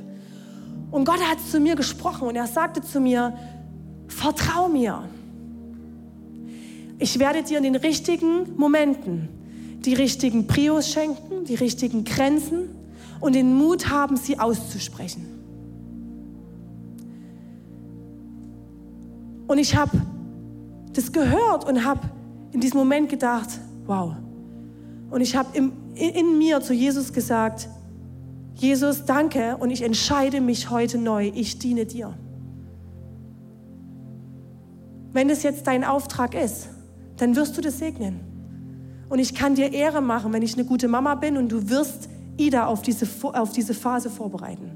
und 0.91 1.05
Gott 1.05 1.21
hat 1.21 1.39
zu 1.39 1.59
mir 1.59 1.75
gesprochen 1.75 2.27
und 2.27 2.35
er 2.35 2.47
sagte 2.47 2.81
zu 2.81 2.99
mir, 2.99 3.33
vertrau 4.07 4.67
mir. 4.67 5.03
Ich 6.99 7.17
werde 7.17 7.41
dir 7.43 7.57
in 7.57 7.63
den 7.63 7.75
richtigen 7.75 8.55
Momenten 8.57 9.29
die 9.85 9.95
richtigen 9.95 10.45
Prios 10.45 10.89
schenken, 10.89 11.45
die 11.45 11.55
richtigen 11.55 12.03
Grenzen 12.03 12.69
und 13.19 13.33
den 13.33 13.55
Mut 13.55 13.89
haben, 13.89 14.17
sie 14.17 14.37
auszusprechen. 14.37 15.25
Und 19.47 19.57
ich 19.57 19.75
habe 19.75 19.99
das 20.93 21.11
gehört 21.11 21.67
und 21.67 21.83
habe 21.83 22.01
in 22.51 22.61
diesem 22.61 22.77
Moment 22.77 23.09
gedacht, 23.09 23.49
wow. 23.85 24.13
Und 25.09 25.21
ich 25.21 25.35
habe 25.35 25.49
in, 25.57 26.37
mir 26.37 26.61
zu 26.61 26.73
Jesus 26.73 27.11
gesagt, 27.11 27.67
Jesus, 28.55 29.05
danke 29.05 29.57
und 29.57 29.71
ich 29.71 29.81
entscheide 29.81 30.41
mich 30.41 30.69
heute 30.69 30.97
neu, 30.97 31.31
ich 31.33 31.57
diene 31.59 31.85
dir. 31.85 32.13
Wenn 35.13 35.29
es 35.29 35.43
jetzt 35.43 35.67
dein 35.67 35.83
Auftrag 35.83 36.35
ist, 36.35 36.69
dann 37.17 37.35
wirst 37.35 37.57
du 37.57 37.61
das 37.61 37.79
segnen. 37.79 38.19
Und 39.09 39.19
ich 39.19 39.35
kann 39.35 39.55
dir 39.55 39.73
Ehre 39.73 40.01
machen, 40.01 40.31
wenn 40.31 40.41
ich 40.41 40.53
eine 40.53 40.63
gute 40.63 40.87
Mama 40.87 41.15
bin 41.15 41.37
und 41.37 41.51
du 41.51 41.69
wirst 41.69 42.07
Ida 42.37 42.65
auf 42.65 42.81
diese, 42.81 43.07
auf 43.33 43.51
diese 43.51 43.73
Phase 43.73 44.09
vorbereiten. 44.09 44.71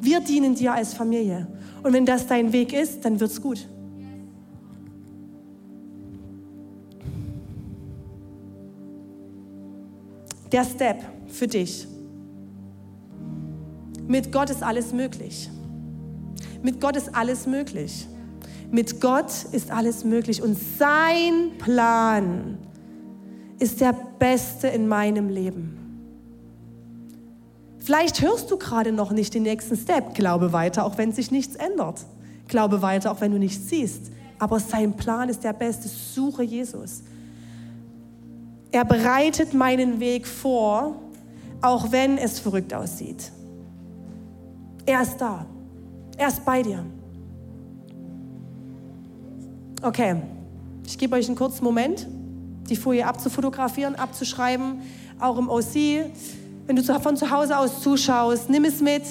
Wir 0.00 0.20
dienen 0.20 0.54
dir 0.54 0.72
als 0.72 0.94
Familie. 0.94 1.46
Und 1.82 1.92
wenn 1.92 2.06
das 2.06 2.26
dein 2.26 2.52
Weg 2.52 2.72
ist, 2.72 3.04
dann 3.04 3.18
wird's 3.20 3.40
gut. 3.40 3.68
Der 10.52 10.64
Step 10.64 11.02
für 11.28 11.46
dich. 11.46 11.89
Mit 14.10 14.32
Gott 14.32 14.50
ist 14.50 14.64
alles 14.64 14.92
möglich. 14.92 15.48
Mit 16.64 16.80
Gott 16.80 16.96
ist 16.96 17.14
alles 17.14 17.46
möglich. 17.46 18.08
Mit 18.72 19.00
Gott 19.00 19.30
ist 19.52 19.70
alles 19.70 20.02
möglich 20.02 20.42
und 20.42 20.58
sein 20.58 21.52
Plan 21.58 22.58
ist 23.60 23.80
der 23.80 23.94
beste 24.18 24.66
in 24.66 24.88
meinem 24.88 25.28
Leben. 25.28 25.76
Vielleicht 27.78 28.20
hörst 28.20 28.50
du 28.50 28.56
gerade 28.56 28.90
noch 28.90 29.12
nicht 29.12 29.32
den 29.32 29.44
nächsten 29.44 29.76
Step. 29.76 30.16
Glaube 30.16 30.52
weiter, 30.52 30.84
auch 30.86 30.98
wenn 30.98 31.12
sich 31.12 31.30
nichts 31.30 31.54
ändert. 31.54 32.04
Glaube 32.48 32.82
weiter, 32.82 33.12
auch 33.12 33.20
wenn 33.20 33.30
du 33.30 33.38
nichts 33.38 33.68
siehst. 33.68 34.10
Aber 34.40 34.58
sein 34.58 34.94
Plan 34.94 35.28
ist 35.28 35.44
der 35.44 35.52
beste. 35.52 35.86
Suche 35.88 36.42
Jesus. 36.42 37.04
Er 38.72 38.84
bereitet 38.84 39.54
meinen 39.54 40.00
Weg 40.00 40.26
vor, 40.26 40.96
auch 41.62 41.92
wenn 41.92 42.18
es 42.18 42.40
verrückt 42.40 42.74
aussieht. 42.74 43.30
Er 44.90 45.02
ist 45.02 45.18
da. 45.18 45.46
Er 46.16 46.26
ist 46.26 46.44
bei 46.44 46.64
dir. 46.64 46.84
Okay, 49.80 50.16
ich 50.84 50.98
gebe 50.98 51.14
euch 51.14 51.28
einen 51.28 51.36
kurzen 51.36 51.62
Moment, 51.62 52.08
die 52.68 52.74
Folie 52.74 53.06
abzufotografieren, 53.06 53.94
abzuschreiben, 53.94 54.82
auch 55.20 55.38
im 55.38 55.48
OC. 55.48 56.10
Wenn 56.66 56.74
du 56.74 56.82
von 56.82 57.16
zu 57.16 57.30
Hause 57.30 57.56
aus 57.56 57.82
zuschaust, 57.82 58.50
nimm 58.50 58.64
es 58.64 58.80
mit 58.80 59.04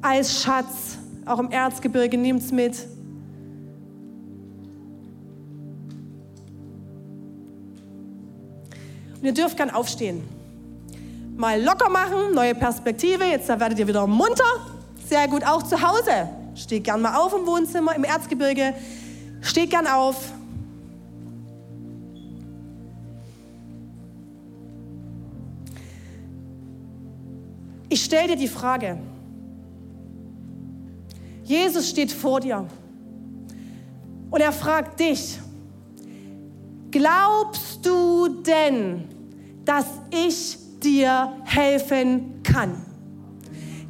als 0.00 0.40
Schatz, 0.40 0.96
auch 1.26 1.40
im 1.40 1.50
Erzgebirge, 1.50 2.16
nimm 2.16 2.36
es 2.36 2.52
mit. 2.52 2.86
Und 9.16 9.24
ihr 9.24 9.34
dürft 9.34 9.56
gern 9.56 9.70
aufstehen. 9.70 10.22
Mal 11.42 11.60
locker 11.60 11.88
machen, 11.90 12.34
neue 12.34 12.54
Perspektive. 12.54 13.24
Jetzt 13.24 13.48
werdet 13.48 13.76
ihr 13.76 13.88
wieder 13.88 14.06
munter. 14.06 14.44
Sehr 15.08 15.26
gut, 15.26 15.42
auch 15.42 15.64
zu 15.64 15.82
Hause. 15.82 16.28
Steht 16.54 16.84
gern 16.84 17.02
mal 17.02 17.16
auf 17.16 17.34
im 17.36 17.44
Wohnzimmer, 17.44 17.96
im 17.96 18.04
Erzgebirge. 18.04 18.72
Steht 19.40 19.70
gern 19.70 19.88
auf. 19.88 20.30
Ich 27.88 28.04
stelle 28.04 28.28
dir 28.28 28.36
die 28.36 28.46
Frage. 28.46 28.98
Jesus 31.42 31.90
steht 31.90 32.12
vor 32.12 32.38
dir 32.38 32.68
und 34.30 34.40
er 34.40 34.52
fragt 34.52 35.00
dich, 35.00 35.40
glaubst 36.92 37.84
du 37.84 38.28
denn, 38.28 39.08
dass 39.64 39.86
ich 40.12 40.61
dir 40.82 41.32
helfen 41.44 42.42
kann? 42.42 42.74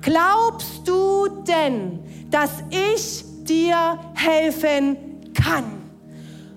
Glaubst 0.01 0.87
du 0.87 1.29
denn, 1.47 2.01
dass 2.31 2.63
ich 2.71 3.25
dir 3.45 3.99
helfen 4.15 4.97
kann? 5.35 5.65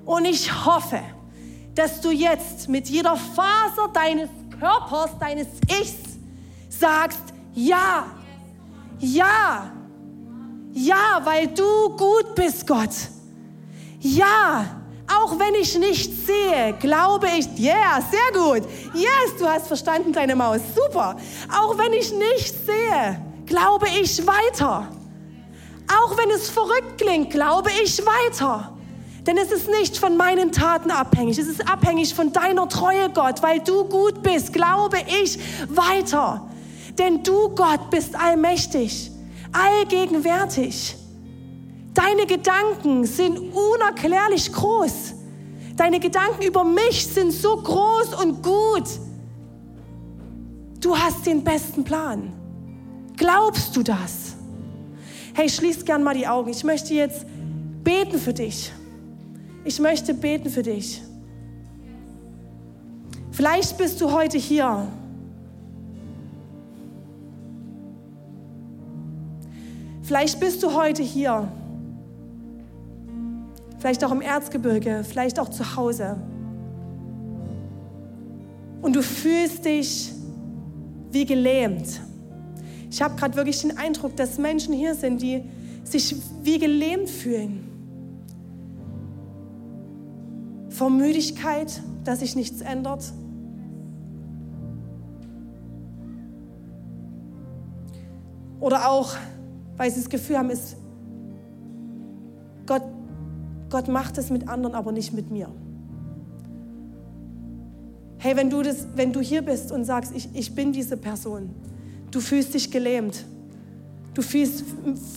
Und 0.05 0.25
ich 0.25 0.65
hoffe, 0.65 0.99
dass 1.73 2.01
du 2.01 2.11
jetzt 2.11 2.69
mit 2.69 2.89
jeder 2.89 3.15
Faser 3.15 3.89
deines 3.93 4.29
Körpers, 4.59 5.17
deines 5.19 5.47
Ichs 5.67 6.17
sagst, 6.69 7.21
ja, 7.53 8.05
ja, 8.99 9.71
ja, 10.73 11.21
weil 11.23 11.47
du 11.47 11.89
gut 11.95 12.35
bist, 12.35 12.65
Gott. 12.67 12.89
Ja, 13.99 14.65
auch 15.07 15.37
wenn 15.39 15.55
ich 15.55 15.77
nichts 15.77 16.25
sehe, 16.25 16.73
glaube 16.79 17.27
ich, 17.37 17.47
yeah, 17.59 18.01
sehr 18.01 18.41
gut. 18.41 18.63
Yes, 18.93 19.37
du 19.37 19.47
hast 19.47 19.67
verstanden, 19.67 20.11
deine 20.11 20.35
Maus, 20.35 20.61
super. 20.75 21.15
Auch 21.51 21.77
wenn 21.77 21.93
ich 21.93 22.11
nichts 22.11 22.65
sehe, 22.65 23.21
glaube 23.45 23.87
ich 24.01 24.25
weiter. 24.25 24.87
Auch 25.87 26.17
wenn 26.17 26.31
es 26.31 26.49
verrückt 26.49 26.97
klingt, 26.97 27.29
glaube 27.29 27.69
ich 27.83 28.01
weiter. 28.05 28.71
Denn 29.27 29.37
es 29.37 29.51
ist 29.51 29.67
nicht 29.69 29.97
von 29.97 30.17
meinen 30.17 30.51
Taten 30.51 30.91
abhängig. 30.91 31.37
Es 31.37 31.47
ist 31.47 31.67
abhängig 31.67 32.13
von 32.13 32.31
deiner 32.31 32.69
Treue, 32.69 33.09
Gott. 33.09 33.41
Weil 33.41 33.59
du 33.59 33.85
gut 33.85 34.21
bist, 34.21 34.53
glaube 34.53 34.97
ich 35.23 35.39
weiter. 35.67 36.47
Denn 36.97 37.23
du, 37.23 37.49
Gott, 37.49 37.89
bist 37.89 38.15
allmächtig, 38.15 39.11
allgegenwärtig. 39.51 40.95
Deine 41.95 42.25
Gedanken 42.27 43.05
sind 43.05 43.39
unerklärlich 43.39 44.51
groß. 44.51 45.13
Deine 45.77 45.99
Gedanken 45.99 46.43
über 46.43 46.65
mich 46.65 47.07
sind 47.07 47.31
so 47.31 47.55
groß 47.55 48.21
und 48.21 48.43
gut. 48.43 48.87
Du 50.81 50.95
hast 50.95 51.25
den 51.25 51.43
besten 51.43 51.85
Plan. 51.85 52.33
Glaubst 53.15 53.75
du 53.77 53.81
das? 53.81 54.35
Hey, 55.33 55.49
schließ 55.49 55.85
gern 55.85 56.03
mal 56.03 56.13
die 56.13 56.27
Augen. 56.27 56.49
Ich 56.49 56.65
möchte 56.65 56.93
jetzt 56.93 57.25
beten 57.83 58.19
für 58.19 58.33
dich. 58.33 58.73
Ich 59.63 59.79
möchte 59.79 60.13
beten 60.13 60.49
für 60.49 60.63
dich. 60.63 61.01
Vielleicht 63.31 63.77
bist 63.77 64.01
du 64.01 64.11
heute 64.11 64.37
hier. 64.37 64.85
Vielleicht 70.03 70.39
bist 70.41 70.61
du 70.61 70.73
heute 70.73 71.01
hier. 71.01 71.47
Vielleicht 73.77 74.03
auch 74.03 74.11
im 74.11 74.21
Erzgebirge, 74.21 75.03
vielleicht 75.03 75.39
auch 75.39 75.49
zu 75.49 75.75
Hause. 75.75 76.17
Und 78.81 78.95
du 78.95 79.01
fühlst 79.01 79.65
dich 79.65 80.11
wie 81.11 81.25
gelähmt. 81.25 82.01
Ich 82.89 83.01
habe 83.01 83.15
gerade 83.15 83.35
wirklich 83.35 83.61
den 83.61 83.77
Eindruck, 83.77 84.15
dass 84.15 84.37
Menschen 84.37 84.73
hier 84.73 84.95
sind, 84.95 85.21
die 85.21 85.43
sich 85.83 86.15
wie 86.43 86.59
gelähmt 86.59 87.09
fühlen. 87.09 87.65
vor 90.75 90.89
Müdigkeit, 90.89 91.81
dass 92.03 92.19
sich 92.19 92.35
nichts 92.35 92.61
ändert. 92.61 93.13
Oder 98.59 98.89
auch, 98.89 99.15
weil 99.77 99.89
sie 99.89 100.01
das 100.01 100.09
Gefühl 100.09 100.37
haben, 100.37 100.49
ist, 100.49 100.75
Gott, 102.65 102.83
Gott 103.69 103.87
macht 103.87 104.17
es 104.17 104.29
mit 104.29 104.47
anderen, 104.47 104.75
aber 104.75 104.91
nicht 104.91 105.13
mit 105.13 105.31
mir. 105.31 105.49
Hey, 108.17 108.35
wenn 108.35 108.49
du, 108.49 108.61
das, 108.61 108.87
wenn 108.95 109.13
du 109.13 109.19
hier 109.19 109.41
bist 109.41 109.71
und 109.71 109.83
sagst, 109.85 110.11
ich, 110.15 110.29
ich 110.33 110.55
bin 110.55 110.71
diese 110.71 110.97
Person, 110.97 111.49
du 112.11 112.19
fühlst 112.19 112.53
dich 112.53 112.71
gelähmt, 112.71 113.25
du 114.13 114.21
fühlst 114.21 114.63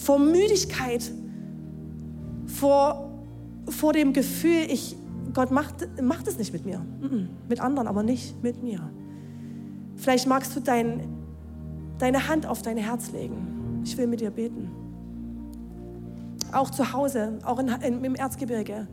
vor 0.02 0.18
Müdigkeit, 0.18 1.10
vor, 2.46 3.10
vor 3.68 3.92
dem 3.92 4.12
Gefühl, 4.12 4.66
ich, 4.68 4.96
Gott 5.32 5.50
macht, 5.50 5.88
macht 6.02 6.26
es 6.26 6.38
nicht 6.38 6.52
mit 6.52 6.66
mir. 6.66 6.84
Mit 7.48 7.60
anderen, 7.60 7.88
aber 7.88 8.02
nicht 8.02 8.42
mit 8.42 8.62
mir. 8.62 8.90
Vielleicht 9.96 10.26
magst 10.26 10.54
du 10.54 10.60
dein, 10.60 11.08
deine 11.98 12.28
Hand 12.28 12.46
auf 12.46 12.62
dein 12.62 12.76
Herz 12.76 13.10
legen. 13.12 13.80
Ich 13.84 13.96
will 13.96 14.06
mit 14.06 14.20
dir 14.20 14.30
beten. 14.30 14.70
Auch 16.52 16.70
zu 16.70 16.92
Hause, 16.92 17.38
auch 17.44 17.58
in, 17.58 17.68
in, 17.68 18.04
im 18.04 18.14
Erzgebirge. 18.14 18.86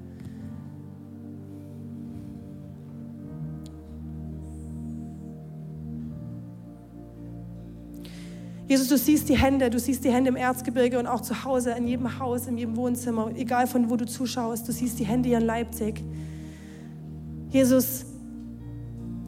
Jesus, 8.67 8.87
du 8.87 8.97
siehst 8.97 9.29
die 9.29 9.37
Hände, 9.37 9.69
du 9.69 9.77
siehst 9.77 10.03
die 10.03 10.11
Hände 10.11 10.29
im 10.29 10.35
Erzgebirge 10.35 10.97
und 10.97 11.05
auch 11.05 11.21
zu 11.21 11.43
Hause, 11.43 11.71
in 11.71 11.87
jedem 11.87 12.19
Haus, 12.19 12.47
in 12.47 12.57
jedem 12.57 12.75
Wohnzimmer, 12.75 13.29
egal 13.35 13.67
von 13.67 13.91
wo 13.91 13.95
du 13.95 14.07
zuschaust, 14.07 14.67
du 14.67 14.71
siehst 14.71 14.97
die 14.99 15.05
Hände 15.05 15.29
hier 15.29 15.37
in 15.37 15.45
Leipzig. 15.45 16.03
Jesus, 17.51 18.05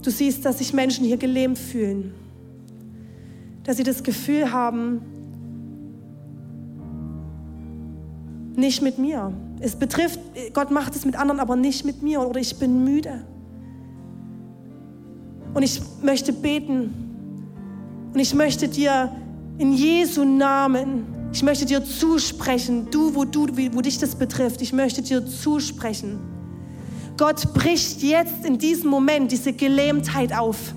du 0.02 0.10
siehst, 0.10 0.44
dass 0.44 0.58
sich 0.58 0.74
Menschen 0.74 1.06
hier 1.06 1.18
gelähmt 1.18 1.60
fühlen, 1.60 2.14
dass 3.64 3.78
sie 3.78 3.84
das 3.84 4.02
Gefühl 4.02 4.52
haben, 4.52 5.02
nicht 8.58 8.82
mit 8.82 8.98
mir. 8.98 9.32
Es 9.60 9.76
betrifft, 9.76 10.20
Gott 10.54 10.72
macht 10.72 10.96
es 10.96 11.06
mit 11.06 11.16
anderen, 11.16 11.40
aber 11.40 11.56
nicht 11.56 11.86
mit 11.86 12.02
mir 12.02 12.22
oder 12.22 12.40
ich 12.40 12.58
bin 12.58 12.84
müde. 12.84 13.24
Und 15.54 15.64
ich 15.64 15.82
möchte 16.02 16.34
beten 16.34 16.94
und 18.14 18.20
ich 18.20 18.34
möchte 18.34 18.68
dir 18.68 19.12
in 19.58 19.74
Jesu 19.74 20.24
Namen, 20.24 21.06
ich 21.32 21.44
möchte 21.44 21.66
dir 21.66 21.84
zusprechen, 21.84 22.88
du, 22.92 23.14
wo, 23.16 23.26
du, 23.26 23.48
wo 23.74 23.82
dich 23.82 23.98
das 24.00 24.16
betrifft, 24.16 24.62
ich 24.62 24.74
möchte 24.74 25.02
dir 25.02 25.26
zusprechen. 25.26 26.20
Gott 27.18 27.54
bricht 27.54 28.04
jetzt 28.04 28.46
in 28.46 28.58
diesem 28.58 28.90
Moment 28.90 29.32
diese 29.32 29.54
Gelähmtheit 29.54 30.38
auf. 30.38 30.74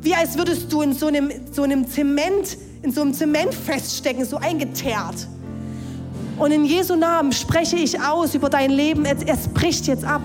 Wie 0.00 0.14
als 0.14 0.36
würdest 0.36 0.72
du 0.72 0.82
in 0.82 0.92
so 0.92 1.06
einem, 1.06 1.30
so 1.52 1.62
einem 1.62 1.86
Zement, 1.88 2.56
in 2.82 2.92
so 2.92 3.02
einem 3.02 3.14
Zement 3.14 3.54
feststecken, 3.54 4.24
so 4.24 4.36
eingeteert. 4.36 5.28
Und 6.38 6.50
in 6.52 6.66
Jesu 6.66 6.96
Namen 6.96 7.32
spreche 7.32 7.76
ich 7.76 8.00
aus 8.00 8.34
über 8.34 8.50
dein 8.50 8.70
Leben. 8.70 9.06
Es, 9.06 9.22
es 9.22 9.48
bricht 9.48 9.86
jetzt 9.86 10.04
ab. 10.04 10.22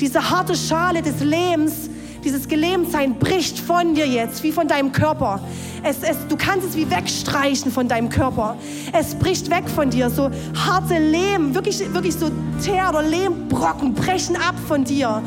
Diese 0.00 0.30
harte 0.30 0.56
Schale 0.56 1.02
des 1.02 1.20
Lebens, 1.20 1.90
dieses 2.24 2.48
Gelähmtsein 2.48 3.18
bricht 3.18 3.58
von 3.58 3.94
dir 3.94 4.06
jetzt, 4.06 4.42
wie 4.42 4.52
von 4.52 4.68
deinem 4.68 4.92
Körper. 4.92 5.40
Es, 5.82 5.98
es, 6.02 6.16
du 6.28 6.36
kannst 6.36 6.66
es 6.66 6.76
wie 6.76 6.90
wegstreichen 6.90 7.70
von 7.70 7.88
deinem 7.88 8.08
Körper. 8.08 8.56
Es 8.92 9.14
bricht 9.14 9.50
weg 9.50 9.64
von 9.68 9.90
dir. 9.90 10.08
So 10.08 10.30
harte 10.56 10.98
Lehm, 10.98 11.54
wirklich, 11.54 11.80
wirklich 11.92 12.14
so 12.14 12.30
Teer- 12.62 12.88
oder 12.88 13.02
Lehmbrocken 13.02 13.92
brechen 13.92 14.36
ab 14.36 14.54
von 14.66 14.84
dir. 14.84 15.22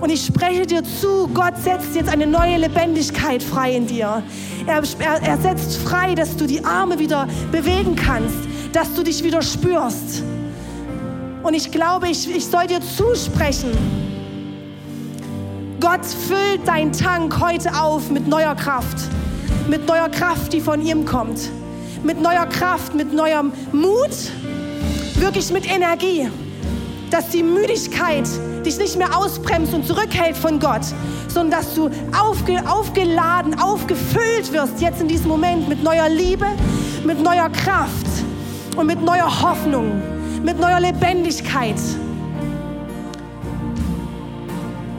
Und 0.00 0.10
ich 0.10 0.26
spreche 0.26 0.66
dir 0.66 0.82
zu, 0.82 1.28
Gott 1.32 1.54
setzt 1.62 1.94
jetzt 1.94 2.10
eine 2.10 2.26
neue 2.26 2.58
Lebendigkeit 2.58 3.42
frei 3.42 3.76
in 3.76 3.86
dir. 3.86 4.22
Er, 4.66 4.82
er, 4.98 5.22
er 5.22 5.38
setzt 5.38 5.76
frei, 5.76 6.14
dass 6.14 6.36
du 6.36 6.46
die 6.46 6.62
Arme 6.64 6.98
wieder 6.98 7.28
bewegen 7.52 7.96
kannst 7.96 8.51
dass 8.72 8.94
du 8.94 9.02
dich 9.02 9.22
wieder 9.22 9.42
spürst. 9.42 10.22
Und 11.42 11.54
ich 11.54 11.70
glaube, 11.70 12.08
ich, 12.08 12.34
ich 12.34 12.46
soll 12.46 12.66
dir 12.66 12.80
zusprechen. 12.80 13.70
Gott 15.80 16.04
füllt 16.04 16.66
deinen 16.66 16.92
Tank 16.92 17.40
heute 17.40 17.74
auf 17.74 18.10
mit 18.10 18.26
neuer 18.28 18.54
Kraft. 18.54 18.96
Mit 19.68 19.86
neuer 19.86 20.08
Kraft, 20.08 20.52
die 20.52 20.60
von 20.60 20.80
ihm 20.80 21.04
kommt. 21.04 21.50
Mit 22.04 22.20
neuer 22.20 22.46
Kraft, 22.46 22.94
mit 22.94 23.12
neuem 23.12 23.52
Mut. 23.72 24.10
Wirklich 25.16 25.52
mit 25.52 25.68
Energie. 25.68 26.28
Dass 27.10 27.28
die 27.28 27.42
Müdigkeit 27.42 28.28
dich 28.64 28.78
nicht 28.78 28.96
mehr 28.96 29.16
ausbremst 29.16 29.74
und 29.74 29.84
zurückhält 29.84 30.36
von 30.36 30.60
Gott, 30.60 30.82
sondern 31.28 31.60
dass 31.60 31.74
du 31.74 31.90
aufge, 32.16 32.62
aufgeladen, 32.68 33.58
aufgefüllt 33.58 34.52
wirst 34.52 34.80
jetzt 34.80 35.00
in 35.00 35.08
diesem 35.08 35.26
Moment 35.26 35.68
mit 35.68 35.82
neuer 35.82 36.08
Liebe, 36.08 36.46
mit 37.04 37.20
neuer 37.20 37.50
Kraft 37.50 38.11
und 38.76 38.86
mit 38.86 39.02
neuer 39.02 39.42
Hoffnung, 39.42 40.00
mit 40.42 40.58
neuer 40.58 40.80
Lebendigkeit. 40.80 41.80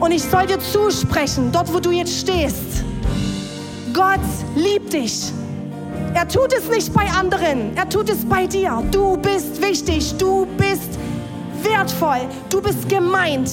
Und 0.00 0.12
ich 0.12 0.22
soll 0.22 0.46
dir 0.46 0.58
zusprechen, 0.60 1.50
dort 1.52 1.72
wo 1.72 1.80
du 1.80 1.90
jetzt 1.90 2.18
stehst, 2.18 2.84
Gott 3.92 4.20
liebt 4.54 4.92
dich. 4.92 5.32
Er 6.14 6.28
tut 6.28 6.52
es 6.52 6.68
nicht 6.68 6.92
bei 6.92 7.06
anderen, 7.10 7.76
er 7.76 7.88
tut 7.88 8.10
es 8.10 8.24
bei 8.24 8.46
dir. 8.46 8.82
Du 8.90 9.16
bist 9.16 9.60
wichtig, 9.62 10.14
du 10.18 10.46
bist 10.56 10.98
wertvoll, 11.62 12.20
du 12.50 12.60
bist 12.60 12.88
gemeint. 12.88 13.50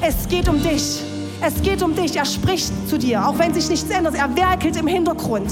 Es 0.00 0.28
geht 0.28 0.48
um 0.48 0.62
dich. 0.62 1.02
Es 1.40 1.60
geht 1.62 1.82
um 1.82 1.94
dich. 1.94 2.16
Er 2.16 2.24
spricht 2.24 2.72
zu 2.88 2.98
dir, 2.98 3.26
auch 3.26 3.38
wenn 3.38 3.52
sich 3.54 3.68
nichts 3.68 3.90
ändert. 3.90 4.14
Er 4.14 4.34
werkelt 4.36 4.76
im 4.76 4.86
Hintergrund. 4.86 5.50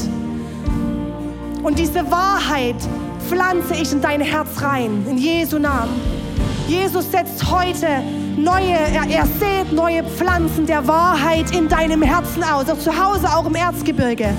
Und 1.62 1.78
diese 1.78 2.10
Wahrheit 2.10 2.76
pflanze 3.30 3.74
ich 3.74 3.92
in 3.92 4.00
dein 4.00 4.20
Herz 4.20 4.60
rein, 4.60 5.06
in 5.08 5.16
Jesu 5.16 5.60
Namen. 5.60 5.92
Jesus 6.66 7.10
setzt 7.12 7.48
heute 7.48 7.86
neue, 8.36 8.72
er, 8.72 9.08
er 9.08 9.26
sät 9.38 9.72
neue 9.72 10.02
Pflanzen 10.02 10.66
der 10.66 10.86
Wahrheit 10.88 11.54
in 11.54 11.68
deinem 11.68 12.02
Herzen 12.02 12.42
aus, 12.42 12.68
auch 12.68 12.78
zu 12.78 12.90
Hause, 12.90 13.28
auch 13.32 13.46
im 13.46 13.54
Erzgebirge. 13.54 14.34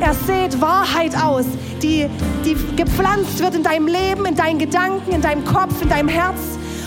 Er 0.00 0.14
sät 0.26 0.60
Wahrheit 0.60 1.14
aus, 1.16 1.44
die, 1.82 2.08
die 2.44 2.56
gepflanzt 2.74 3.38
wird 3.38 3.54
in 3.54 3.62
deinem 3.62 3.86
Leben, 3.86 4.26
in 4.26 4.34
deinen 4.34 4.58
Gedanken, 4.58 5.12
in 5.12 5.22
deinem 5.22 5.44
Kopf, 5.44 5.80
in 5.80 5.88
deinem 5.88 6.08
Herz 6.08 6.40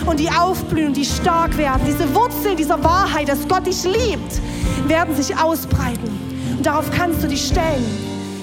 und 0.04 0.20
die 0.20 0.28
aufblühen 0.28 0.92
die 0.92 1.06
stark 1.06 1.56
werden. 1.56 1.80
Diese 1.86 2.14
Wurzeln 2.14 2.58
dieser 2.58 2.82
Wahrheit, 2.84 3.30
dass 3.30 3.48
Gott 3.48 3.66
dich 3.66 3.82
liebt, 3.84 4.40
werden 4.88 5.16
sich 5.16 5.34
ausbreiten. 5.38 6.10
Und 6.58 6.66
darauf 6.66 6.90
kannst 6.90 7.24
du 7.24 7.28
dich 7.28 7.46
stellen. 7.46 7.84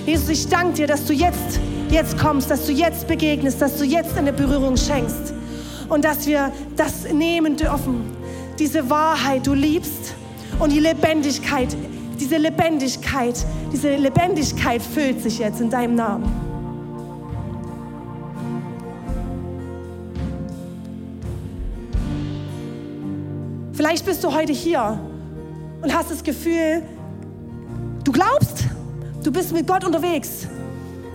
Jesus, 0.07 0.29
ich 0.29 0.47
danke 0.49 0.73
dir, 0.73 0.87
dass 0.87 1.05
du 1.05 1.13
jetzt 1.13 1.59
jetzt 1.93 2.17
kommst, 2.17 2.49
dass 2.49 2.65
du 2.65 2.71
jetzt 2.71 3.07
begegnest, 3.07 3.61
dass 3.61 3.77
du 3.77 3.85
jetzt 3.85 4.17
eine 4.17 4.33
Berührung 4.33 4.75
schenkst 4.77 5.33
und 5.89 6.03
dass 6.03 6.25
wir 6.25 6.51
das 6.75 7.11
nehmen 7.13 7.55
dürfen. 7.55 8.03
Diese 8.57 8.89
Wahrheit, 8.89 9.45
du 9.45 9.53
liebst 9.53 10.15
und 10.59 10.71
die 10.71 10.79
Lebendigkeit, 10.79 11.75
diese 12.19 12.37
Lebendigkeit, 12.37 13.35
diese 13.71 13.95
Lebendigkeit 13.95 14.81
füllt 14.81 15.21
sich 15.21 15.37
jetzt 15.37 15.61
in 15.61 15.69
deinem 15.69 15.95
Namen. 15.95 16.31
Vielleicht 23.73 24.05
bist 24.05 24.23
du 24.23 24.33
heute 24.33 24.53
hier 24.53 24.99
und 25.81 25.93
hast 25.93 26.09
das 26.09 26.23
Gefühl, 26.23 26.81
du 28.03 28.11
glaubst, 28.11 28.65
du 29.23 29.31
bist 29.31 29.51
mit 29.51 29.67
Gott 29.67 29.83
unterwegs, 29.83 30.47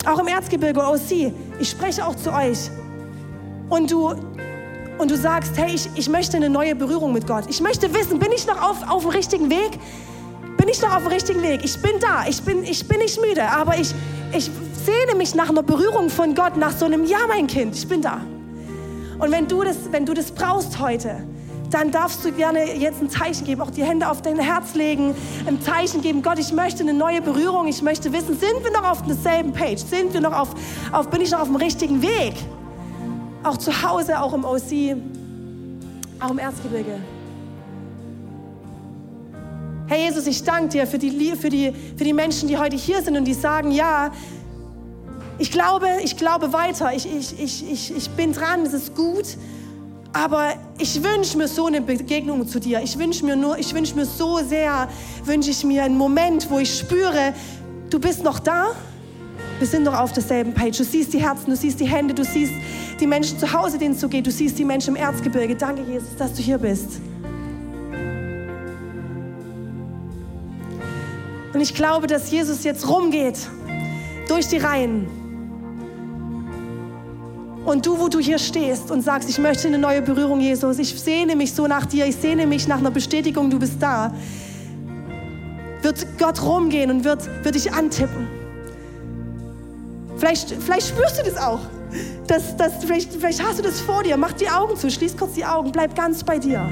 auch 0.09 0.19
im 0.19 0.27
Erzgebirge 0.27 0.81
OC, 0.81 1.33
ich 1.61 1.71
spreche 1.71 2.07
auch 2.07 2.17
zu 2.17 2.33
euch. 2.33 2.71
Und 3.69 3.91
du, 3.91 4.15
und 4.99 5.11
du 5.11 5.17
sagst, 5.17 5.53
hey, 5.57 5.75
ich, 5.75 5.89
ich 5.95 6.09
möchte 6.09 6.37
eine 6.37 6.49
neue 6.49 6.75
Berührung 6.75 7.13
mit 7.13 7.27
Gott. 7.27 7.45
Ich 7.49 7.61
möchte 7.61 7.93
wissen, 7.95 8.19
bin 8.19 8.33
ich 8.33 8.47
noch 8.47 8.61
auf, 8.61 8.91
auf 8.91 9.03
dem 9.03 9.11
richtigen 9.11 9.51
Weg? 9.51 9.79
Bin 10.57 10.69
ich 10.69 10.81
noch 10.83 10.95
auf 10.95 11.03
dem 11.03 11.13
richtigen 11.13 11.43
Weg? 11.43 11.61
Ich 11.63 11.81
bin 11.81 11.93
da, 12.01 12.27
ich 12.27 12.43
bin, 12.43 12.65
ich 12.65 12.89
bin 12.89 12.99
nicht 12.99 13.21
müde, 13.21 13.43
aber 13.43 13.79
ich, 13.79 13.95
ich 14.33 14.51
sehne 14.85 15.17
mich 15.17 15.35
nach 15.35 15.51
einer 15.51 15.63
Berührung 15.63 16.09
von 16.09 16.35
Gott, 16.35 16.57
nach 16.57 16.77
so 16.77 16.87
einem 16.87 17.05
Ja, 17.05 17.19
mein 17.29 17.47
Kind, 17.47 17.77
ich 17.77 17.87
bin 17.87 18.03
da. 18.03 18.21
Und 19.19 19.31
wenn 19.31 19.47
du 19.47 19.63
das, 19.63 19.77
wenn 19.91 20.07
du 20.07 20.15
das 20.15 20.31
brauchst 20.31 20.79
heute, 20.81 21.28
dann 21.71 21.91
darfst 21.91 22.25
du 22.25 22.33
gerne 22.33 22.77
jetzt 22.77 23.01
ein 23.01 23.11
Zeichen 23.11 23.45
geben, 23.45 23.61
auch 23.61 23.71
die 23.71 23.85
Hände 23.85 24.09
auf 24.11 24.23
dein 24.23 24.39
Herz 24.39 24.75
legen, 24.75 25.15
ein 25.47 25.61
Zeichen 25.61 26.01
geben, 26.01 26.23
Gott, 26.23 26.39
ich 26.39 26.53
möchte 26.53 26.83
eine 26.83 26.95
neue 26.95 27.21
Berührung, 27.21 27.67
ich 27.69 27.83
möchte 27.83 28.13
wissen, 28.13 28.39
sind 28.39 28.65
wir 28.65 28.73
noch 28.73 28.89
auf 28.89 29.03
derselben 29.03 29.53
Page, 29.53 29.79
sind 29.79 30.15
wir 30.15 30.21
noch 30.21 30.33
auf, 30.33 30.49
auf 30.93 31.11
bin 31.11 31.21
ich 31.21 31.31
noch 31.31 31.41
auf 31.41 31.49
dem 31.49 31.57
richtigen 31.57 32.03
Weg? 32.03 32.35
Auch 33.43 33.57
zu 33.57 33.83
Hause, 33.83 34.21
auch 34.21 34.33
im 34.33 34.45
OC, 34.45 34.97
auch 36.21 36.31
im 36.31 36.39
Erzgebirge. 36.39 36.99
Herr 39.87 39.99
Jesus, 39.99 40.27
ich 40.27 40.45
danke 40.45 40.69
dir 40.69 40.87
für 40.87 40.99
die, 40.99 41.33
für, 41.35 41.49
die, 41.49 41.73
für 41.97 42.05
die 42.05 42.13
Menschen, 42.13 42.49
die 42.49 42.59
heute 42.59 42.77
hier 42.77 43.03
sind 43.03 43.17
und 43.17 43.25
die 43.25 43.35
sagen, 43.35 43.71
ja, 43.71 44.11
ich 45.39 45.51
glaube, 45.51 45.87
ich 46.03 46.17
glaube 46.17 46.53
weiter, 46.53 46.93
ich, 46.93 47.07
ich, 47.07 47.41
ich, 47.41 47.71
ich, 47.71 47.97
ich 47.97 48.11
bin 48.11 48.33
dran, 48.33 48.63
es 48.63 48.75
ist 48.75 48.95
gut. 48.95 49.37
Aber 50.13 50.55
ich 50.79 51.03
wünsche 51.03 51.37
mir 51.37 51.49
so 51.49 51.67
eine 51.67 51.81
Begegnung 51.81 52.47
zu 52.49 52.59
dir. 52.59 52.81
Ich 52.83 52.99
wünsche 52.99 53.25
mir 53.25 53.37
nur, 53.37 53.59
ich 53.59 53.75
wünsche 53.75 53.95
mir 53.95 54.07
so 54.07 54.39
sehr, 54.39 54.89
wünsche 55.25 55.51
ich 55.51 55.65
mir 55.65 55.85
einen 55.85 55.97
Moment, 55.97 56.51
wo 56.51 56.59
ich 56.59 56.79
spüre, 56.79 57.35
du 57.91 57.99
bist 57.99 58.25
noch 58.25 58.39
da. 58.39 58.75
Wir 59.59 59.67
sind 59.67 59.83
noch 59.83 59.99
auf 59.99 60.13
derselben 60.13 60.55
Page. 60.55 60.77
Du 60.77 60.85
siehst 60.85 61.13
die 61.13 61.21
Herzen, 61.21 61.51
du 61.51 61.57
siehst 61.57 61.81
die 61.81 61.87
Hände, 61.87 62.15
du 62.15 62.25
siehst 62.25 62.53
die 63.01 63.07
Menschen 63.07 63.39
zu 63.39 63.53
Hause, 63.53 63.77
denen 63.77 63.95
es 63.95 64.01
so 64.01 64.09
geht. 64.09 64.27
Du 64.27 64.31
siehst 64.31 64.59
die 64.59 64.65
Menschen 64.65 64.97
im 64.97 65.03
Erzgebirge. 65.03 65.57
Danke, 65.57 65.83
Jesus, 65.83 66.17
dass 66.17 66.33
du 66.35 66.43
hier 66.43 66.59
bist. 66.59 67.01
Und 71.53 71.61
ich 71.61 71.75
glaube, 71.75 72.07
dass 72.07 72.31
Jesus 72.31 72.63
jetzt 72.65 72.89
rumgeht 72.89 73.39
durch 74.29 74.47
die 74.47 74.59
Reihen 74.59 75.09
und 77.69 77.85
du, 77.85 77.99
wo 77.99 78.09
du 78.09 78.19
hier 78.19 78.39
stehst 78.39 78.91
und 78.91 79.03
sagst, 79.03 79.29
ich 79.29 79.39
möchte 79.39 79.69
eine 79.69 79.79
neue 79.79 80.01
Berührung, 80.01 80.41
Jesus, 80.41 80.79
ich 80.79 80.99
sehne 80.99 81.37
mich 81.37 81.53
so 81.53 81.67
nach 81.67 81.85
dir, 81.85 82.07
ich 82.07 82.17
sehne 82.17 82.47
mich 82.47 82.67
nach 82.67 82.79
einer 82.79 82.91
Bestätigung, 82.91 83.51
du 83.51 83.59
bist 83.59 83.75
da, 83.81 84.13
wird 85.83 86.07
Gott 86.19 86.43
rumgehen 86.43 86.91
und 86.91 87.05
wird, 87.05 87.29
wird 87.45 87.55
dich 87.55 87.73
antippen. 87.73 88.27
Vielleicht, 90.17 90.51
vielleicht 90.51 90.89
spürst 90.89 91.21
du 91.21 91.25
das 91.25 91.37
auch. 91.37 91.61
Das, 92.27 92.57
das, 92.57 92.73
vielleicht, 92.81 93.13
vielleicht 93.13 93.43
hast 93.43 93.59
du 93.59 93.63
das 93.63 93.81
vor 93.81 94.03
dir. 94.03 94.17
Mach 94.17 94.33
die 94.33 94.49
Augen 94.49 94.77
zu, 94.77 94.91
schließ 94.91 95.17
kurz 95.17 95.35
die 95.35 95.45
Augen, 95.45 95.71
bleib 95.71 95.95
ganz 95.95 96.25
bei 96.25 96.39
dir. 96.39 96.69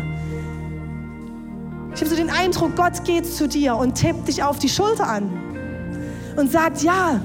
Ich 1.95 2.01
habe 2.01 2.11
so 2.11 2.17
den 2.17 2.31
Eindruck, 2.31 2.75
Gott 2.75 3.05
geht 3.05 3.27
zu 3.27 3.47
dir 3.47 3.77
und 3.77 3.95
tippt 3.95 4.29
dich 4.29 4.43
auf 4.43 4.59
die 4.59 4.69
Schulter 4.69 5.07
an 5.07 5.31
und 6.37 6.51
sagt, 6.51 6.83
ja, 6.83 7.21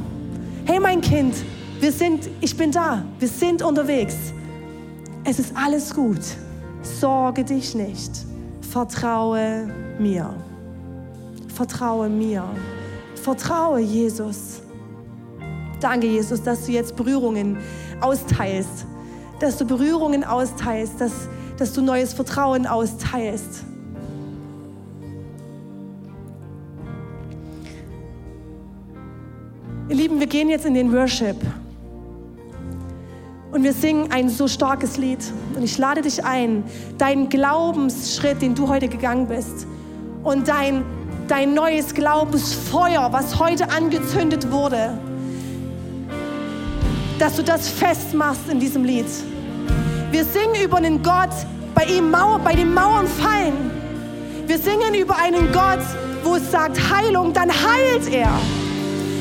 hey 0.65 0.79
mein 0.79 1.01
Kind, 1.01 1.35
wir 1.81 1.91
sind, 1.91 2.29
ich 2.41 2.55
bin 2.55 2.71
da. 2.71 3.03
Wir 3.17 3.27
sind 3.27 3.63
unterwegs. 3.63 4.15
Es 5.23 5.39
ist 5.39 5.51
alles 5.55 5.93
gut. 5.93 6.21
Sorge 6.83 7.43
dich 7.43 7.73
nicht. 7.73 8.11
vertraue 8.71 9.67
mir. 9.99 10.33
Vertraue 11.53 12.07
mir. 12.07 12.43
Vertraue 13.15 13.79
Jesus. 13.79 14.61
Danke, 15.79 16.07
Jesus, 16.07 16.41
dass 16.43 16.65
du 16.67 16.71
jetzt 16.71 16.95
Berührungen 16.95 17.57
austeilst. 17.99 18.85
Dass 19.39 19.57
du 19.57 19.65
Berührungen 19.65 20.23
austeilst, 20.23 21.01
dass, 21.01 21.11
dass 21.57 21.73
du 21.73 21.81
neues 21.81 22.13
Vertrauen 22.13 22.67
austeilst. 22.67 23.63
Ihr 29.89 29.95
Lieben, 29.95 30.19
wir 30.19 30.27
gehen 30.27 30.49
jetzt 30.49 30.65
in 30.65 30.75
den 30.75 30.93
Worship. 30.93 31.35
Und 33.51 33.63
wir 33.63 33.73
singen 33.73 34.11
ein 34.11 34.29
so 34.29 34.47
starkes 34.47 34.97
Lied. 34.97 35.19
Und 35.55 35.63
ich 35.63 35.77
lade 35.77 36.01
dich 36.01 36.23
ein, 36.23 36.63
deinen 36.97 37.27
Glaubensschritt, 37.27 38.41
den 38.41 38.55
du 38.55 38.69
heute 38.69 38.87
gegangen 38.87 39.27
bist, 39.27 39.67
und 40.23 40.47
dein, 40.47 40.85
dein 41.27 41.53
neues 41.53 41.93
Glaubensfeuer, 41.93 43.09
was 43.11 43.39
heute 43.39 43.69
angezündet 43.69 44.51
wurde, 44.51 44.97
dass 47.19 47.35
du 47.35 47.43
das 47.43 47.67
festmachst 47.67 48.47
in 48.49 48.59
diesem 48.59 48.83
Lied. 48.83 49.07
Wir 50.11 50.23
singen 50.23 50.63
über 50.63 50.77
einen 50.77 51.03
Gott, 51.03 51.31
bei 51.73 51.85
ihm 51.85 52.11
Mauer, 52.11 52.39
bei 52.39 52.53
den 52.53 52.73
Mauern 52.73 53.07
fallen. 53.07 53.71
Wir 54.45 54.59
singen 54.59 54.93
über 54.93 55.17
einen 55.17 55.51
Gott, 55.51 55.79
wo 56.23 56.35
es 56.35 56.51
sagt 56.51 56.77
Heilung, 56.91 57.33
dann 57.33 57.49
heilt 57.49 58.07
er. 58.11 58.29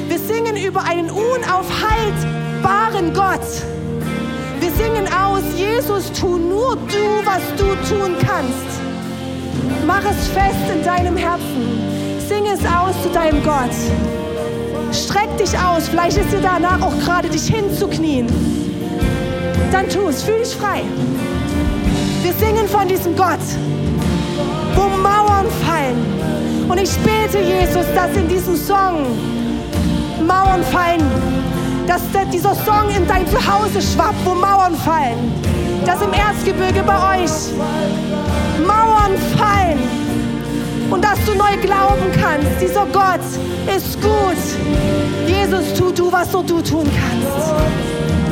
Wir 0.08 0.18
singen 0.18 0.56
über 0.56 0.82
einen 0.84 1.10
unaufhaltbaren 1.10 3.14
Gott. 3.14 3.79
Wir 4.60 4.70
singen 4.72 5.08
aus, 5.12 5.42
Jesus, 5.56 6.12
tu 6.12 6.36
nur 6.36 6.76
du, 6.76 7.24
was 7.24 7.40
du 7.56 7.64
tun 7.88 8.14
kannst. 8.18 8.80
Mach 9.86 10.02
es 10.04 10.28
fest 10.28 10.70
in 10.72 10.84
deinem 10.84 11.16
Herzen. 11.16 12.20
Sing 12.28 12.44
es 12.46 12.60
aus 12.66 13.02
zu 13.02 13.08
deinem 13.08 13.42
Gott. 13.42 13.74
Streck 14.92 15.34
dich 15.38 15.58
aus. 15.58 15.88
Vielleicht 15.88 16.18
ist 16.18 16.30
dir 16.30 16.42
danach 16.42 16.82
auch 16.82 16.96
gerade 17.00 17.28
dich 17.30 17.46
hinzuknien. 17.46 18.26
Dann 19.72 19.88
tu 19.88 20.08
es. 20.08 20.22
Fühl 20.22 20.38
dich 20.38 20.54
frei. 20.54 20.82
Wir 22.22 22.32
singen 22.34 22.68
von 22.68 22.86
diesem 22.86 23.16
Gott, 23.16 23.40
wo 24.74 24.82
Mauern 24.98 25.46
fallen. 25.66 26.68
Und 26.68 26.78
ich 26.78 26.94
bete, 26.98 27.38
Jesus, 27.38 27.86
dass 27.94 28.14
in 28.14 28.28
diesem 28.28 28.56
Song 28.56 29.06
Mauern 30.26 30.62
fallen. 30.64 31.39
Dass 31.86 32.02
dieser 32.32 32.54
Song 32.54 32.88
in 32.96 33.06
dein 33.06 33.26
Zuhause 33.26 33.80
schwappt, 33.82 34.24
wo 34.24 34.34
Mauern 34.34 34.74
fallen. 34.74 35.32
Dass 35.84 36.00
im 36.02 36.12
Erzgebirge 36.12 36.82
bei 36.82 37.24
euch 37.24 37.30
Mauern 38.66 39.16
fallen. 39.36 39.78
Und 40.90 41.04
dass 41.04 41.24
du 41.24 41.34
neu 41.34 41.56
glauben 41.62 42.10
kannst. 42.20 42.60
Dieser 42.60 42.86
Gott 42.86 43.20
ist 43.74 44.00
gut. 44.00 44.36
Jesus, 45.26 45.74
tu 45.74 45.92
du, 45.92 46.10
was 46.10 46.32
nur 46.32 46.42
du 46.42 46.60
tun 46.60 46.84
kannst. 46.84 47.52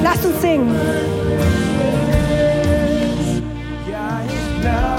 Lass 0.02 0.24
uns 0.24 0.40
singen. 0.40 0.74
Ja, 3.90 4.20
ich 4.26 4.60
glaub 4.62 4.97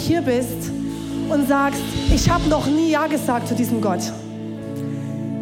hier 0.00 0.22
bist 0.22 0.70
und 1.28 1.48
sagst, 1.48 1.80
ich 2.12 2.28
habe 2.28 2.48
noch 2.48 2.66
nie 2.66 2.90
Ja 2.90 3.06
gesagt 3.06 3.48
zu 3.48 3.54
diesem 3.54 3.80
Gott. 3.80 4.00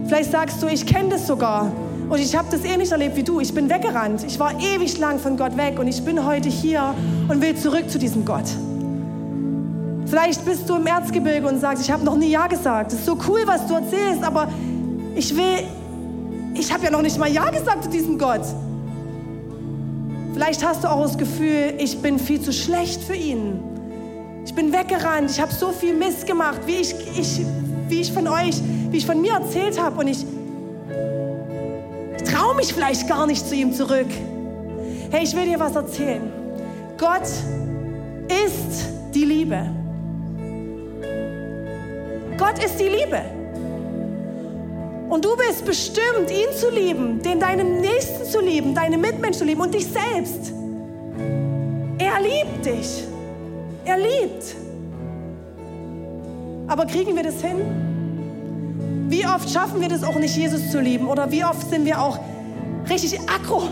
Vielleicht 0.06 0.30
sagst 0.30 0.62
du, 0.62 0.66
ich 0.66 0.86
kenne 0.86 1.10
das 1.10 1.26
sogar 1.26 1.70
und 2.08 2.18
ich 2.18 2.34
habe 2.36 2.48
das 2.50 2.64
ähnlich 2.64 2.90
erlebt 2.90 3.16
wie 3.16 3.22
du. 3.22 3.40
Ich 3.40 3.52
bin 3.52 3.68
weggerannt. 3.68 4.24
Ich 4.24 4.38
war 4.38 4.52
ewig 4.60 4.98
lang 4.98 5.18
von 5.18 5.36
Gott 5.36 5.56
weg 5.56 5.78
und 5.78 5.86
ich 5.86 6.02
bin 6.02 6.24
heute 6.24 6.48
hier 6.48 6.94
und 7.28 7.42
will 7.42 7.54
zurück 7.56 7.90
zu 7.90 7.98
diesem 7.98 8.24
Gott. 8.24 8.46
Vielleicht 10.06 10.44
bist 10.44 10.68
du 10.68 10.76
im 10.76 10.86
Erzgebirge 10.86 11.46
und 11.46 11.60
sagst, 11.60 11.82
ich 11.82 11.90
habe 11.90 12.04
noch 12.04 12.16
nie 12.16 12.30
Ja 12.30 12.46
gesagt. 12.46 12.92
Das 12.92 13.00
ist 13.00 13.06
so 13.06 13.18
cool, 13.28 13.42
was 13.44 13.66
du 13.66 13.74
erzählst, 13.74 14.22
aber 14.22 14.48
ich 15.14 15.36
will, 15.36 15.64
ich 16.54 16.72
habe 16.72 16.84
ja 16.84 16.90
noch 16.90 17.02
nicht 17.02 17.18
mal 17.18 17.30
Ja 17.30 17.50
gesagt 17.50 17.84
zu 17.84 17.90
diesem 17.90 18.18
Gott. 18.18 18.40
Vielleicht 20.32 20.64
hast 20.64 20.84
du 20.84 20.88
auch 20.88 21.02
das 21.02 21.18
Gefühl, 21.18 21.74
ich 21.78 22.00
bin 22.00 22.18
viel 22.18 22.40
zu 22.40 22.52
schlecht 22.52 23.02
für 23.02 23.14
ihn. 23.14 23.60
Ich 24.48 24.54
bin 24.54 24.72
weggerannt, 24.72 25.30
ich 25.30 25.38
habe 25.42 25.52
so 25.52 25.72
viel 25.72 25.92
Mist 25.92 26.26
gemacht, 26.26 26.60
wie 26.64 26.76
ich, 26.76 26.94
ich, 27.18 27.42
wie 27.86 28.00
ich 28.00 28.10
von 28.10 28.26
euch, 28.26 28.56
wie 28.90 28.96
ich 28.96 29.04
von 29.04 29.20
mir 29.20 29.34
erzählt 29.34 29.78
habe. 29.78 30.00
Und 30.00 30.08
ich, 30.08 30.24
ich 32.16 32.32
traue 32.32 32.56
mich 32.56 32.72
vielleicht 32.72 33.06
gar 33.06 33.26
nicht 33.26 33.46
zu 33.46 33.54
ihm 33.54 33.74
zurück. 33.74 34.06
Hey, 35.10 35.24
ich 35.24 35.36
will 35.36 35.44
dir 35.44 35.60
was 35.60 35.76
erzählen. 35.76 36.32
Gott 36.96 37.28
ist 38.46 38.88
die 39.14 39.26
Liebe. 39.26 39.66
Gott 42.38 42.64
ist 42.64 42.80
die 42.80 42.88
Liebe. 42.88 43.20
Und 45.10 45.26
du 45.26 45.36
bist 45.36 45.66
bestimmt, 45.66 46.30
ihn 46.30 46.56
zu 46.56 46.70
lieben, 46.70 47.20
den 47.20 47.38
deinen 47.38 47.82
Nächsten 47.82 48.24
zu 48.24 48.40
lieben, 48.40 48.74
deine 48.74 48.96
Mitmenschen 48.96 49.40
zu 49.40 49.44
lieben 49.44 49.60
und 49.60 49.74
dich 49.74 49.86
selbst. 49.86 50.54
Er 51.98 52.18
liebt 52.22 52.64
dich. 52.64 53.04
Er 53.88 53.96
liebt. 53.96 54.56
Aber 56.66 56.84
kriegen 56.84 57.16
wir 57.16 57.22
das 57.22 57.40
hin? 57.40 59.06
Wie 59.08 59.26
oft 59.26 59.48
schaffen 59.48 59.80
wir 59.80 59.88
das 59.88 60.04
auch 60.04 60.16
nicht, 60.16 60.36
Jesus 60.36 60.70
zu 60.70 60.80
lieben? 60.80 61.08
Oder 61.08 61.30
wie 61.30 61.42
oft 61.42 61.70
sind 61.70 61.86
wir 61.86 62.00
auch 62.00 62.18
richtig 62.90 63.18
aggro? 63.20 63.62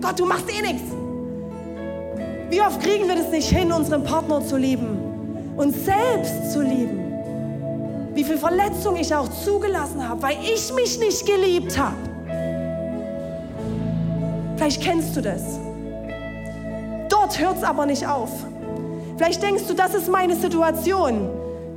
Gott, 0.00 0.18
du 0.20 0.26
machst 0.26 0.46
eh 0.48 0.62
nichts. 0.62 0.90
Wie 2.48 2.60
oft 2.60 2.80
kriegen 2.80 3.08
wir 3.08 3.16
das 3.16 3.30
nicht 3.30 3.48
hin, 3.48 3.72
unseren 3.72 4.04
Partner 4.04 4.44
zu 4.44 4.56
lieben? 4.56 5.06
uns 5.56 5.84
selbst 5.84 6.52
zu 6.52 6.62
lieben. 6.62 7.02
Wie 8.14 8.24
viel 8.24 8.38
Verletzung 8.38 8.96
ich 8.96 9.14
auch 9.14 9.28
zugelassen 9.28 10.06
habe, 10.06 10.22
weil 10.22 10.36
ich 10.42 10.72
mich 10.74 10.98
nicht 10.98 11.26
geliebt 11.26 11.76
habe. 11.78 11.96
Vielleicht 14.56 14.82
kennst 14.82 15.16
du 15.16 15.20
das. 15.20 15.42
Dort 17.08 17.38
hört 17.38 17.58
es 17.58 17.62
aber 17.62 17.86
nicht 17.86 18.06
auf. 18.06 18.30
Vielleicht 19.16 19.42
denkst 19.42 19.64
du, 19.66 19.74
das 19.74 19.94
ist 19.94 20.08
meine 20.08 20.36
Situation. 20.36 21.28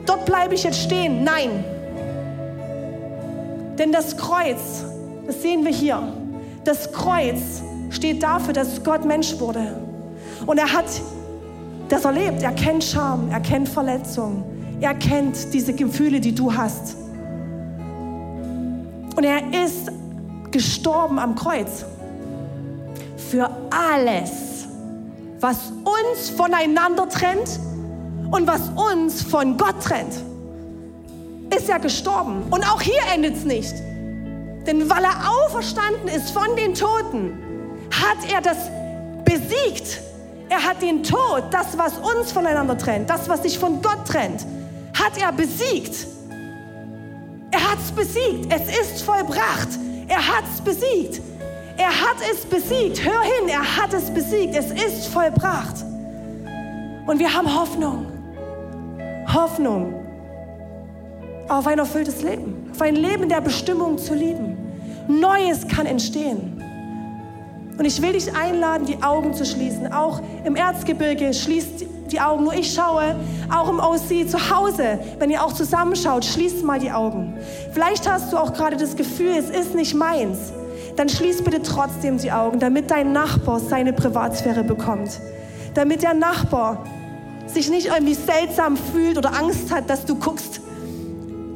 Dort 0.06 0.26
bleibe 0.26 0.56
ich 0.56 0.64
jetzt 0.64 0.82
stehen. 0.82 1.24
Nein. 1.24 1.64
Denn 3.78 3.92
das 3.92 4.18
Kreuz, 4.18 4.84
das 5.26 5.42
sehen 5.42 5.64
wir 5.64 5.72
hier, 5.72 6.02
das 6.66 6.92
Kreuz 6.92 7.62
steht 7.90 8.22
dafür, 8.22 8.54
dass 8.54 8.84
Gott 8.84 9.06
Mensch 9.06 9.40
wurde. 9.40 9.78
Und 10.46 10.58
er 10.58 10.72
hat 10.72 10.86
das 11.88 12.06
erlebt. 12.06 12.44
Er 12.44 12.52
kennt 12.52 12.84
Scham, 12.84 13.30
er 13.32 13.40
kennt 13.40 13.68
Verletzung, 13.70 14.44
er 14.80 14.94
kennt 14.94 15.54
diese 15.54 15.74
Gefühle, 15.74 16.20
die 16.20 16.34
du 16.34 16.54
hast. 16.54 16.96
Und 19.16 19.24
er 19.24 19.42
ist 19.66 19.92
gestorben 20.52 21.20
am 21.20 21.36
Kreuz 21.36 21.86
für 23.30 23.50
alles, 23.70 24.59
was 25.40 25.72
uns 25.84 26.30
voneinander 26.30 27.08
trennt 27.08 27.60
und 28.32 28.48
was 28.48 28.62
uns 28.70 29.24
von 29.24 29.58
Gott 29.58 29.82
trennt. 29.84 30.14
Ist 31.56 31.70
er 31.70 31.80
gestorben. 31.80 32.44
Und 32.52 32.64
auch 32.70 32.82
hier 32.82 33.02
endet 33.14 33.38
es 33.38 33.44
nicht. 33.44 33.74
Denn 34.68 34.90
weil 34.90 35.04
er 35.04 35.32
auferstanden 35.32 36.08
ist 36.08 36.32
von 36.32 36.56
den 36.56 36.76
Toten, 36.76 37.34
hat 37.92 38.32
er 38.32 38.42
das 38.42 38.58
besiegt. 39.26 40.02
Er 40.50 40.64
hat 40.64 40.82
den 40.82 41.04
Tod, 41.04 41.44
das, 41.52 41.78
was 41.78 41.94
uns 41.98 42.32
voneinander 42.32 42.78
trennt, 42.78 43.10
das, 43.10 43.30
was 43.30 43.44
sich 43.44 43.58
von 43.58 43.82
Gott 43.82 44.06
trennt, 44.06 44.46
hat 44.94 45.18
er 45.20 45.32
besiegt. 45.32 46.08
Er 47.52 47.72
hat 47.72 47.80
es 47.80 47.92
besiegt. 47.92 48.52
Es 48.54 48.68
ist 48.80 49.02
vollbracht. 49.02 49.70
Er 50.08 50.28
hat 50.28 50.44
es 50.54 50.62
besiegt. 50.62 51.22
Er 51.80 51.88
hat 51.88 52.18
es 52.30 52.46
besiegt. 52.46 53.06
Hör 53.06 53.22
hin, 53.22 53.48
er 53.48 53.78
hat 53.78 53.94
es 53.94 54.12
besiegt. 54.12 54.54
Es 54.54 54.70
ist 54.70 55.08
vollbracht. 55.08 55.86
Und 57.08 57.20
wir 57.20 57.34
haben 57.34 57.48
Hoffnung. 57.58 58.06
Hoffnung 59.34 59.94
auf 61.48 61.66
ein 61.68 61.80
erfülltes 61.80 62.22
Leben, 62.22 62.70
auf 62.72 62.82
ein 62.82 62.96
Leben 62.96 63.30
der 63.30 63.40
Bestimmung 63.40 63.98
zu 63.98 64.14
lieben. 64.14 64.58
Neues 65.08 65.68
kann 65.70 65.86
entstehen. 65.86 66.62
Und 67.78 67.86
ich 67.86 68.02
will 68.02 68.12
dich 68.12 68.36
einladen, 68.36 68.86
die 68.86 69.02
Augen 69.02 69.34
zu 69.34 69.46
schließen. 69.46 69.94
Auch 69.94 70.22
im 70.44 70.58
Erzgebirge 70.58 71.34
schließt 71.34 71.86
die 72.12 72.20
Augen. 72.20 72.44
Nur 72.44 72.56
ich 72.56 72.74
schaue, 72.74 73.16
auch 73.50 73.70
im 73.70 73.80
OC 73.80 74.30
zu 74.30 74.50
Hause, 74.50 75.00
wenn 75.18 75.30
ihr 75.30 75.42
auch 75.42 75.54
zusammenschaut, 75.54 76.26
schließt 76.26 76.62
mal 76.66 76.78
die 76.78 76.92
Augen. 76.92 77.36
Vielleicht 77.72 78.10
hast 78.10 78.34
du 78.34 78.38
auch 78.38 78.54
gerade 78.54 78.76
das 78.76 78.98
Gefühl, 78.98 79.38
es 79.38 79.50
ist 79.50 79.76
nicht 79.76 79.96
meins 79.96 80.52
dann 80.96 81.10
schließ 81.10 81.44
bitte 81.44 81.62
trotzdem 81.62 82.18
die 82.18 82.32
Augen, 82.32 82.60
damit 82.60 82.92
dein 82.92 83.12
Nachbar 83.12 83.60
seine 83.60 83.94
Privatsphäre 83.94 84.64
bekommt. 84.64 85.20
Damit 85.74 86.04
der 86.04 86.14
Nachbar 86.14 86.84
sich 87.48 87.70
nicht 87.70 87.88
irgendwie 87.88 88.14
seltsam 88.14 88.78
fühlt 88.78 89.18
oder 89.18 89.34
Angst 89.34 89.72
hat, 89.72 89.90
dass 89.90 90.06
du 90.06 90.16
guckst, 90.16 90.62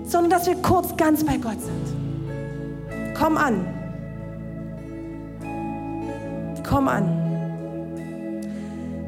sondern 0.06 0.30
dass 0.30 0.48
wir 0.48 0.56
kurz 0.56 0.96
ganz 0.98 1.24
bei 1.24 1.38
Gott 1.38 1.62
sind. 1.62 3.16
Komm 3.18 3.38
an. 3.38 3.66
Komm 6.68 6.88
an. 6.88 7.20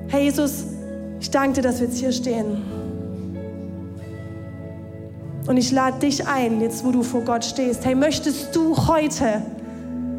Herr 0.07 0.19
Jesus, 0.19 0.65
ich 1.19 1.31
danke 1.31 1.53
dir, 1.53 1.61
dass 1.63 1.79
wir 1.79 1.87
jetzt 1.87 1.97
hier 1.97 2.11
stehen. 2.11 2.61
Und 5.47 5.57
ich 5.57 5.71
lade 5.71 5.99
dich 5.99 6.27
ein, 6.27 6.61
jetzt 6.61 6.83
wo 6.83 6.91
du 6.91 7.03
vor 7.03 7.21
Gott 7.21 7.45
stehst. 7.45 7.85
Hey, 7.85 7.95
möchtest 7.95 8.55
du 8.55 8.75
heute 8.87 9.41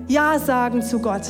ja 0.09 0.39
sagen 0.39 0.83
zu 0.83 0.99
Gott? 0.99 1.23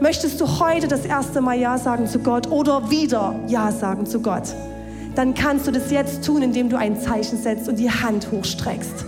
Möchtest 0.00 0.40
du 0.40 0.60
heute 0.60 0.88
das 0.88 1.04
erste 1.04 1.40
Mal 1.40 1.58
Ja 1.58 1.78
sagen 1.78 2.06
zu 2.06 2.18
Gott 2.18 2.48
oder 2.48 2.90
wieder 2.90 3.34
Ja 3.46 3.72
sagen 3.72 4.06
zu 4.06 4.20
Gott? 4.20 4.54
Dann 5.14 5.34
kannst 5.34 5.66
du 5.66 5.70
das 5.70 5.90
jetzt 5.90 6.24
tun, 6.24 6.42
indem 6.42 6.68
du 6.68 6.76
ein 6.76 7.00
Zeichen 7.00 7.40
setzt 7.42 7.68
und 7.68 7.78
die 7.78 7.90
Hand 7.90 8.30
hochstreckst. 8.30 9.06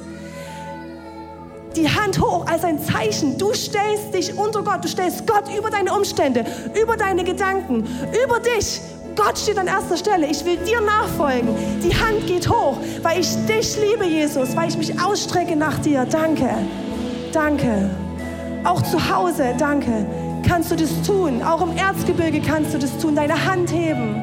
Die 1.76 1.88
Hand 1.88 2.20
hoch 2.20 2.46
als 2.46 2.64
ein 2.64 2.80
Zeichen. 2.80 3.36
Du 3.36 3.52
stellst 3.52 4.14
dich 4.14 4.36
unter 4.36 4.62
Gott. 4.62 4.82
Du 4.82 4.88
stellst 4.88 5.26
Gott 5.26 5.44
über 5.56 5.70
deine 5.70 5.92
Umstände, 5.92 6.44
über 6.80 6.96
deine 6.96 7.22
Gedanken, 7.24 7.84
über 8.24 8.40
dich. 8.40 8.80
Gott 9.14 9.38
steht 9.38 9.58
an 9.58 9.66
erster 9.66 9.96
Stelle. 9.96 10.26
Ich 10.26 10.44
will 10.44 10.56
dir 10.58 10.80
nachfolgen. 10.80 11.50
Die 11.82 11.94
Hand 11.94 12.26
geht 12.26 12.48
hoch, 12.48 12.78
weil 13.02 13.20
ich 13.20 13.28
dich 13.46 13.76
liebe, 13.76 14.06
Jesus, 14.06 14.56
weil 14.56 14.68
ich 14.68 14.78
mich 14.78 15.00
ausstrecke 15.00 15.56
nach 15.56 15.78
dir. 15.80 16.06
Danke. 16.06 16.48
Danke. 17.32 17.90
Auch 18.64 18.82
zu 18.82 18.98
Hause, 19.14 19.54
danke, 19.58 20.06
kannst 20.46 20.70
du 20.70 20.76
das 20.76 21.02
tun. 21.02 21.42
Auch 21.42 21.62
im 21.62 21.76
Erzgebirge 21.76 22.40
kannst 22.40 22.74
du 22.74 22.78
das 22.78 22.96
tun. 22.98 23.14
Deine 23.14 23.34
Hand 23.46 23.72
heben. 23.72 24.22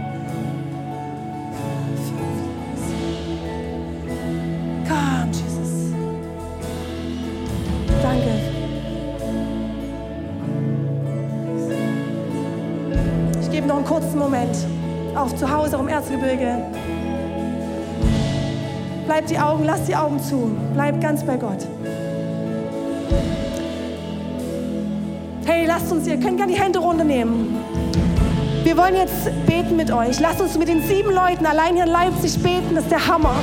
Komm, 4.87 5.31
Jesus. 5.31 5.93
Danke. 8.01 8.55
Ich 13.41 13.51
gebe 13.51 13.67
noch 13.67 13.77
einen 13.77 13.85
kurzen 13.85 14.19
Moment. 14.19 14.55
Auch 15.15 15.33
zu 15.33 15.49
Hause, 15.49 15.77
auch 15.77 15.81
im 15.81 15.87
Erzgebirge. 15.87 16.57
Bleib 19.05 19.27
die 19.27 19.39
Augen, 19.39 19.63
lass 19.65 19.85
die 19.85 19.95
Augen 19.95 20.19
zu. 20.19 20.51
Bleib 20.73 20.99
ganz 20.99 21.23
bei 21.23 21.37
Gott. 21.37 21.65
Hey, 25.65 25.71
lasst 25.71 25.91
uns, 25.91 26.05
ihr 26.05 26.19
könnt 26.19 26.37
gerne 26.37 26.53
die 26.53 26.59
Hände 26.59 26.77
runternehmen. 26.77 27.57
Wir 28.63 28.77
wollen 28.77 28.95
jetzt 28.95 29.25
beten 29.47 29.75
mit 29.75 29.89
euch. 29.89 30.19
Lasst 30.19 30.39
uns 30.39 30.55
mit 30.59 30.67
den 30.67 30.83
sieben 30.83 31.09
Leuten 31.09 31.43
allein 31.43 31.73
hier 31.73 31.85
in 31.85 31.89
Leipzig 31.89 32.37
beten. 32.37 32.75
Das 32.75 32.83
ist 32.83 32.91
der 32.91 33.07
Hammer. 33.07 33.33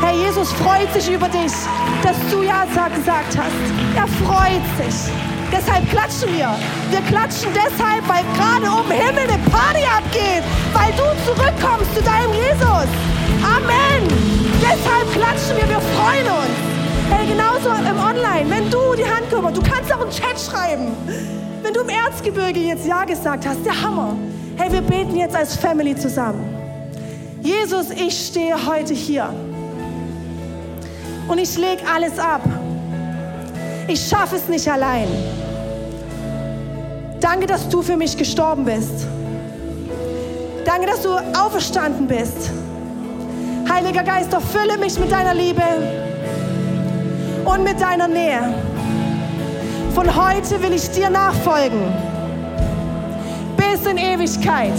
Herr 0.00 0.14
Jesus 0.14 0.50
freut 0.54 0.90
sich 0.94 1.12
über 1.12 1.28
dich, 1.28 1.52
dass 2.02 2.16
du 2.30 2.40
Ja 2.42 2.64
gesagt 2.64 3.36
hast. 3.36 3.60
Er 3.94 4.08
freut 4.24 4.64
sich. 4.80 5.12
Deshalb 5.52 5.86
klatschen 5.90 6.32
wir. 6.34 6.48
Wir 6.88 7.02
klatschen 7.10 7.50
deshalb, 7.52 8.08
weil 8.08 8.24
gerade 8.38 8.72
um 8.72 8.90
Himmel 8.90 9.28
eine 9.28 9.38
Party 9.50 9.84
abgeht, 9.84 10.44
weil 10.72 10.92
du 10.96 11.04
zurückkommst 11.28 11.94
zu 11.94 12.00
deinem 12.00 12.32
Jesus. 12.32 12.88
Amen. 13.44 14.08
Deshalb 14.62 15.12
klatschen 15.12 15.58
wir. 15.58 15.68
Wir 15.68 15.82
freuen 15.92 16.24
uns. 16.24 16.56
Hey, 17.10 17.26
genauso 17.26 17.68
im 17.68 17.98
Online, 17.98 18.48
wenn 18.48 18.70
du 18.70 18.94
die 18.96 19.04
Hand 19.04 19.28
kümmerst, 19.28 19.58
du 19.58 19.62
kannst 19.62 19.92
auch 19.92 20.00
einen 20.00 20.10
Chat 20.10 20.40
schreiben. 20.40 21.45
Wenn 21.66 21.74
du 21.74 21.80
im 21.80 21.88
Erzgebirge 21.88 22.60
jetzt 22.60 22.86
Ja 22.86 23.04
gesagt 23.04 23.44
hast, 23.44 23.66
der 23.66 23.82
Hammer. 23.82 24.16
Hey, 24.56 24.70
wir 24.70 24.82
beten 24.82 25.16
jetzt 25.16 25.34
als 25.34 25.56
Family 25.56 25.96
zusammen. 25.96 26.44
Jesus, 27.42 27.90
ich 27.90 28.28
stehe 28.28 28.54
heute 28.68 28.94
hier 28.94 29.34
und 31.26 31.38
ich 31.38 31.58
lege 31.58 31.82
alles 31.92 32.20
ab. 32.20 32.42
Ich 33.88 34.00
schaffe 34.06 34.36
es 34.36 34.46
nicht 34.46 34.70
allein. 34.70 35.08
Danke, 37.18 37.46
dass 37.46 37.68
du 37.68 37.82
für 37.82 37.96
mich 37.96 38.16
gestorben 38.16 38.64
bist. 38.64 39.08
Danke, 40.64 40.86
dass 40.86 41.02
du 41.02 41.16
auferstanden 41.36 42.06
bist. 42.06 42.52
Heiliger 43.68 44.04
Geist, 44.04 44.32
erfülle 44.32 44.78
mich 44.78 44.96
mit 45.00 45.10
deiner 45.10 45.34
Liebe 45.34 45.64
und 47.44 47.64
mit 47.64 47.80
deiner 47.80 48.06
Nähe. 48.06 48.54
Von 49.96 50.14
heute 50.14 50.62
will 50.62 50.74
ich 50.74 50.90
dir 50.90 51.08
nachfolgen. 51.08 51.80
Bis 53.56 53.86
in 53.90 53.96
Ewigkeit. 53.96 54.74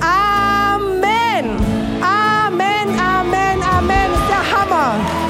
Amen. 0.00 1.56
Amen, 2.02 2.98
Amen, 2.98 3.62
Amen. 3.62 4.10
Der 4.28 4.58
Hammer. 4.58 5.23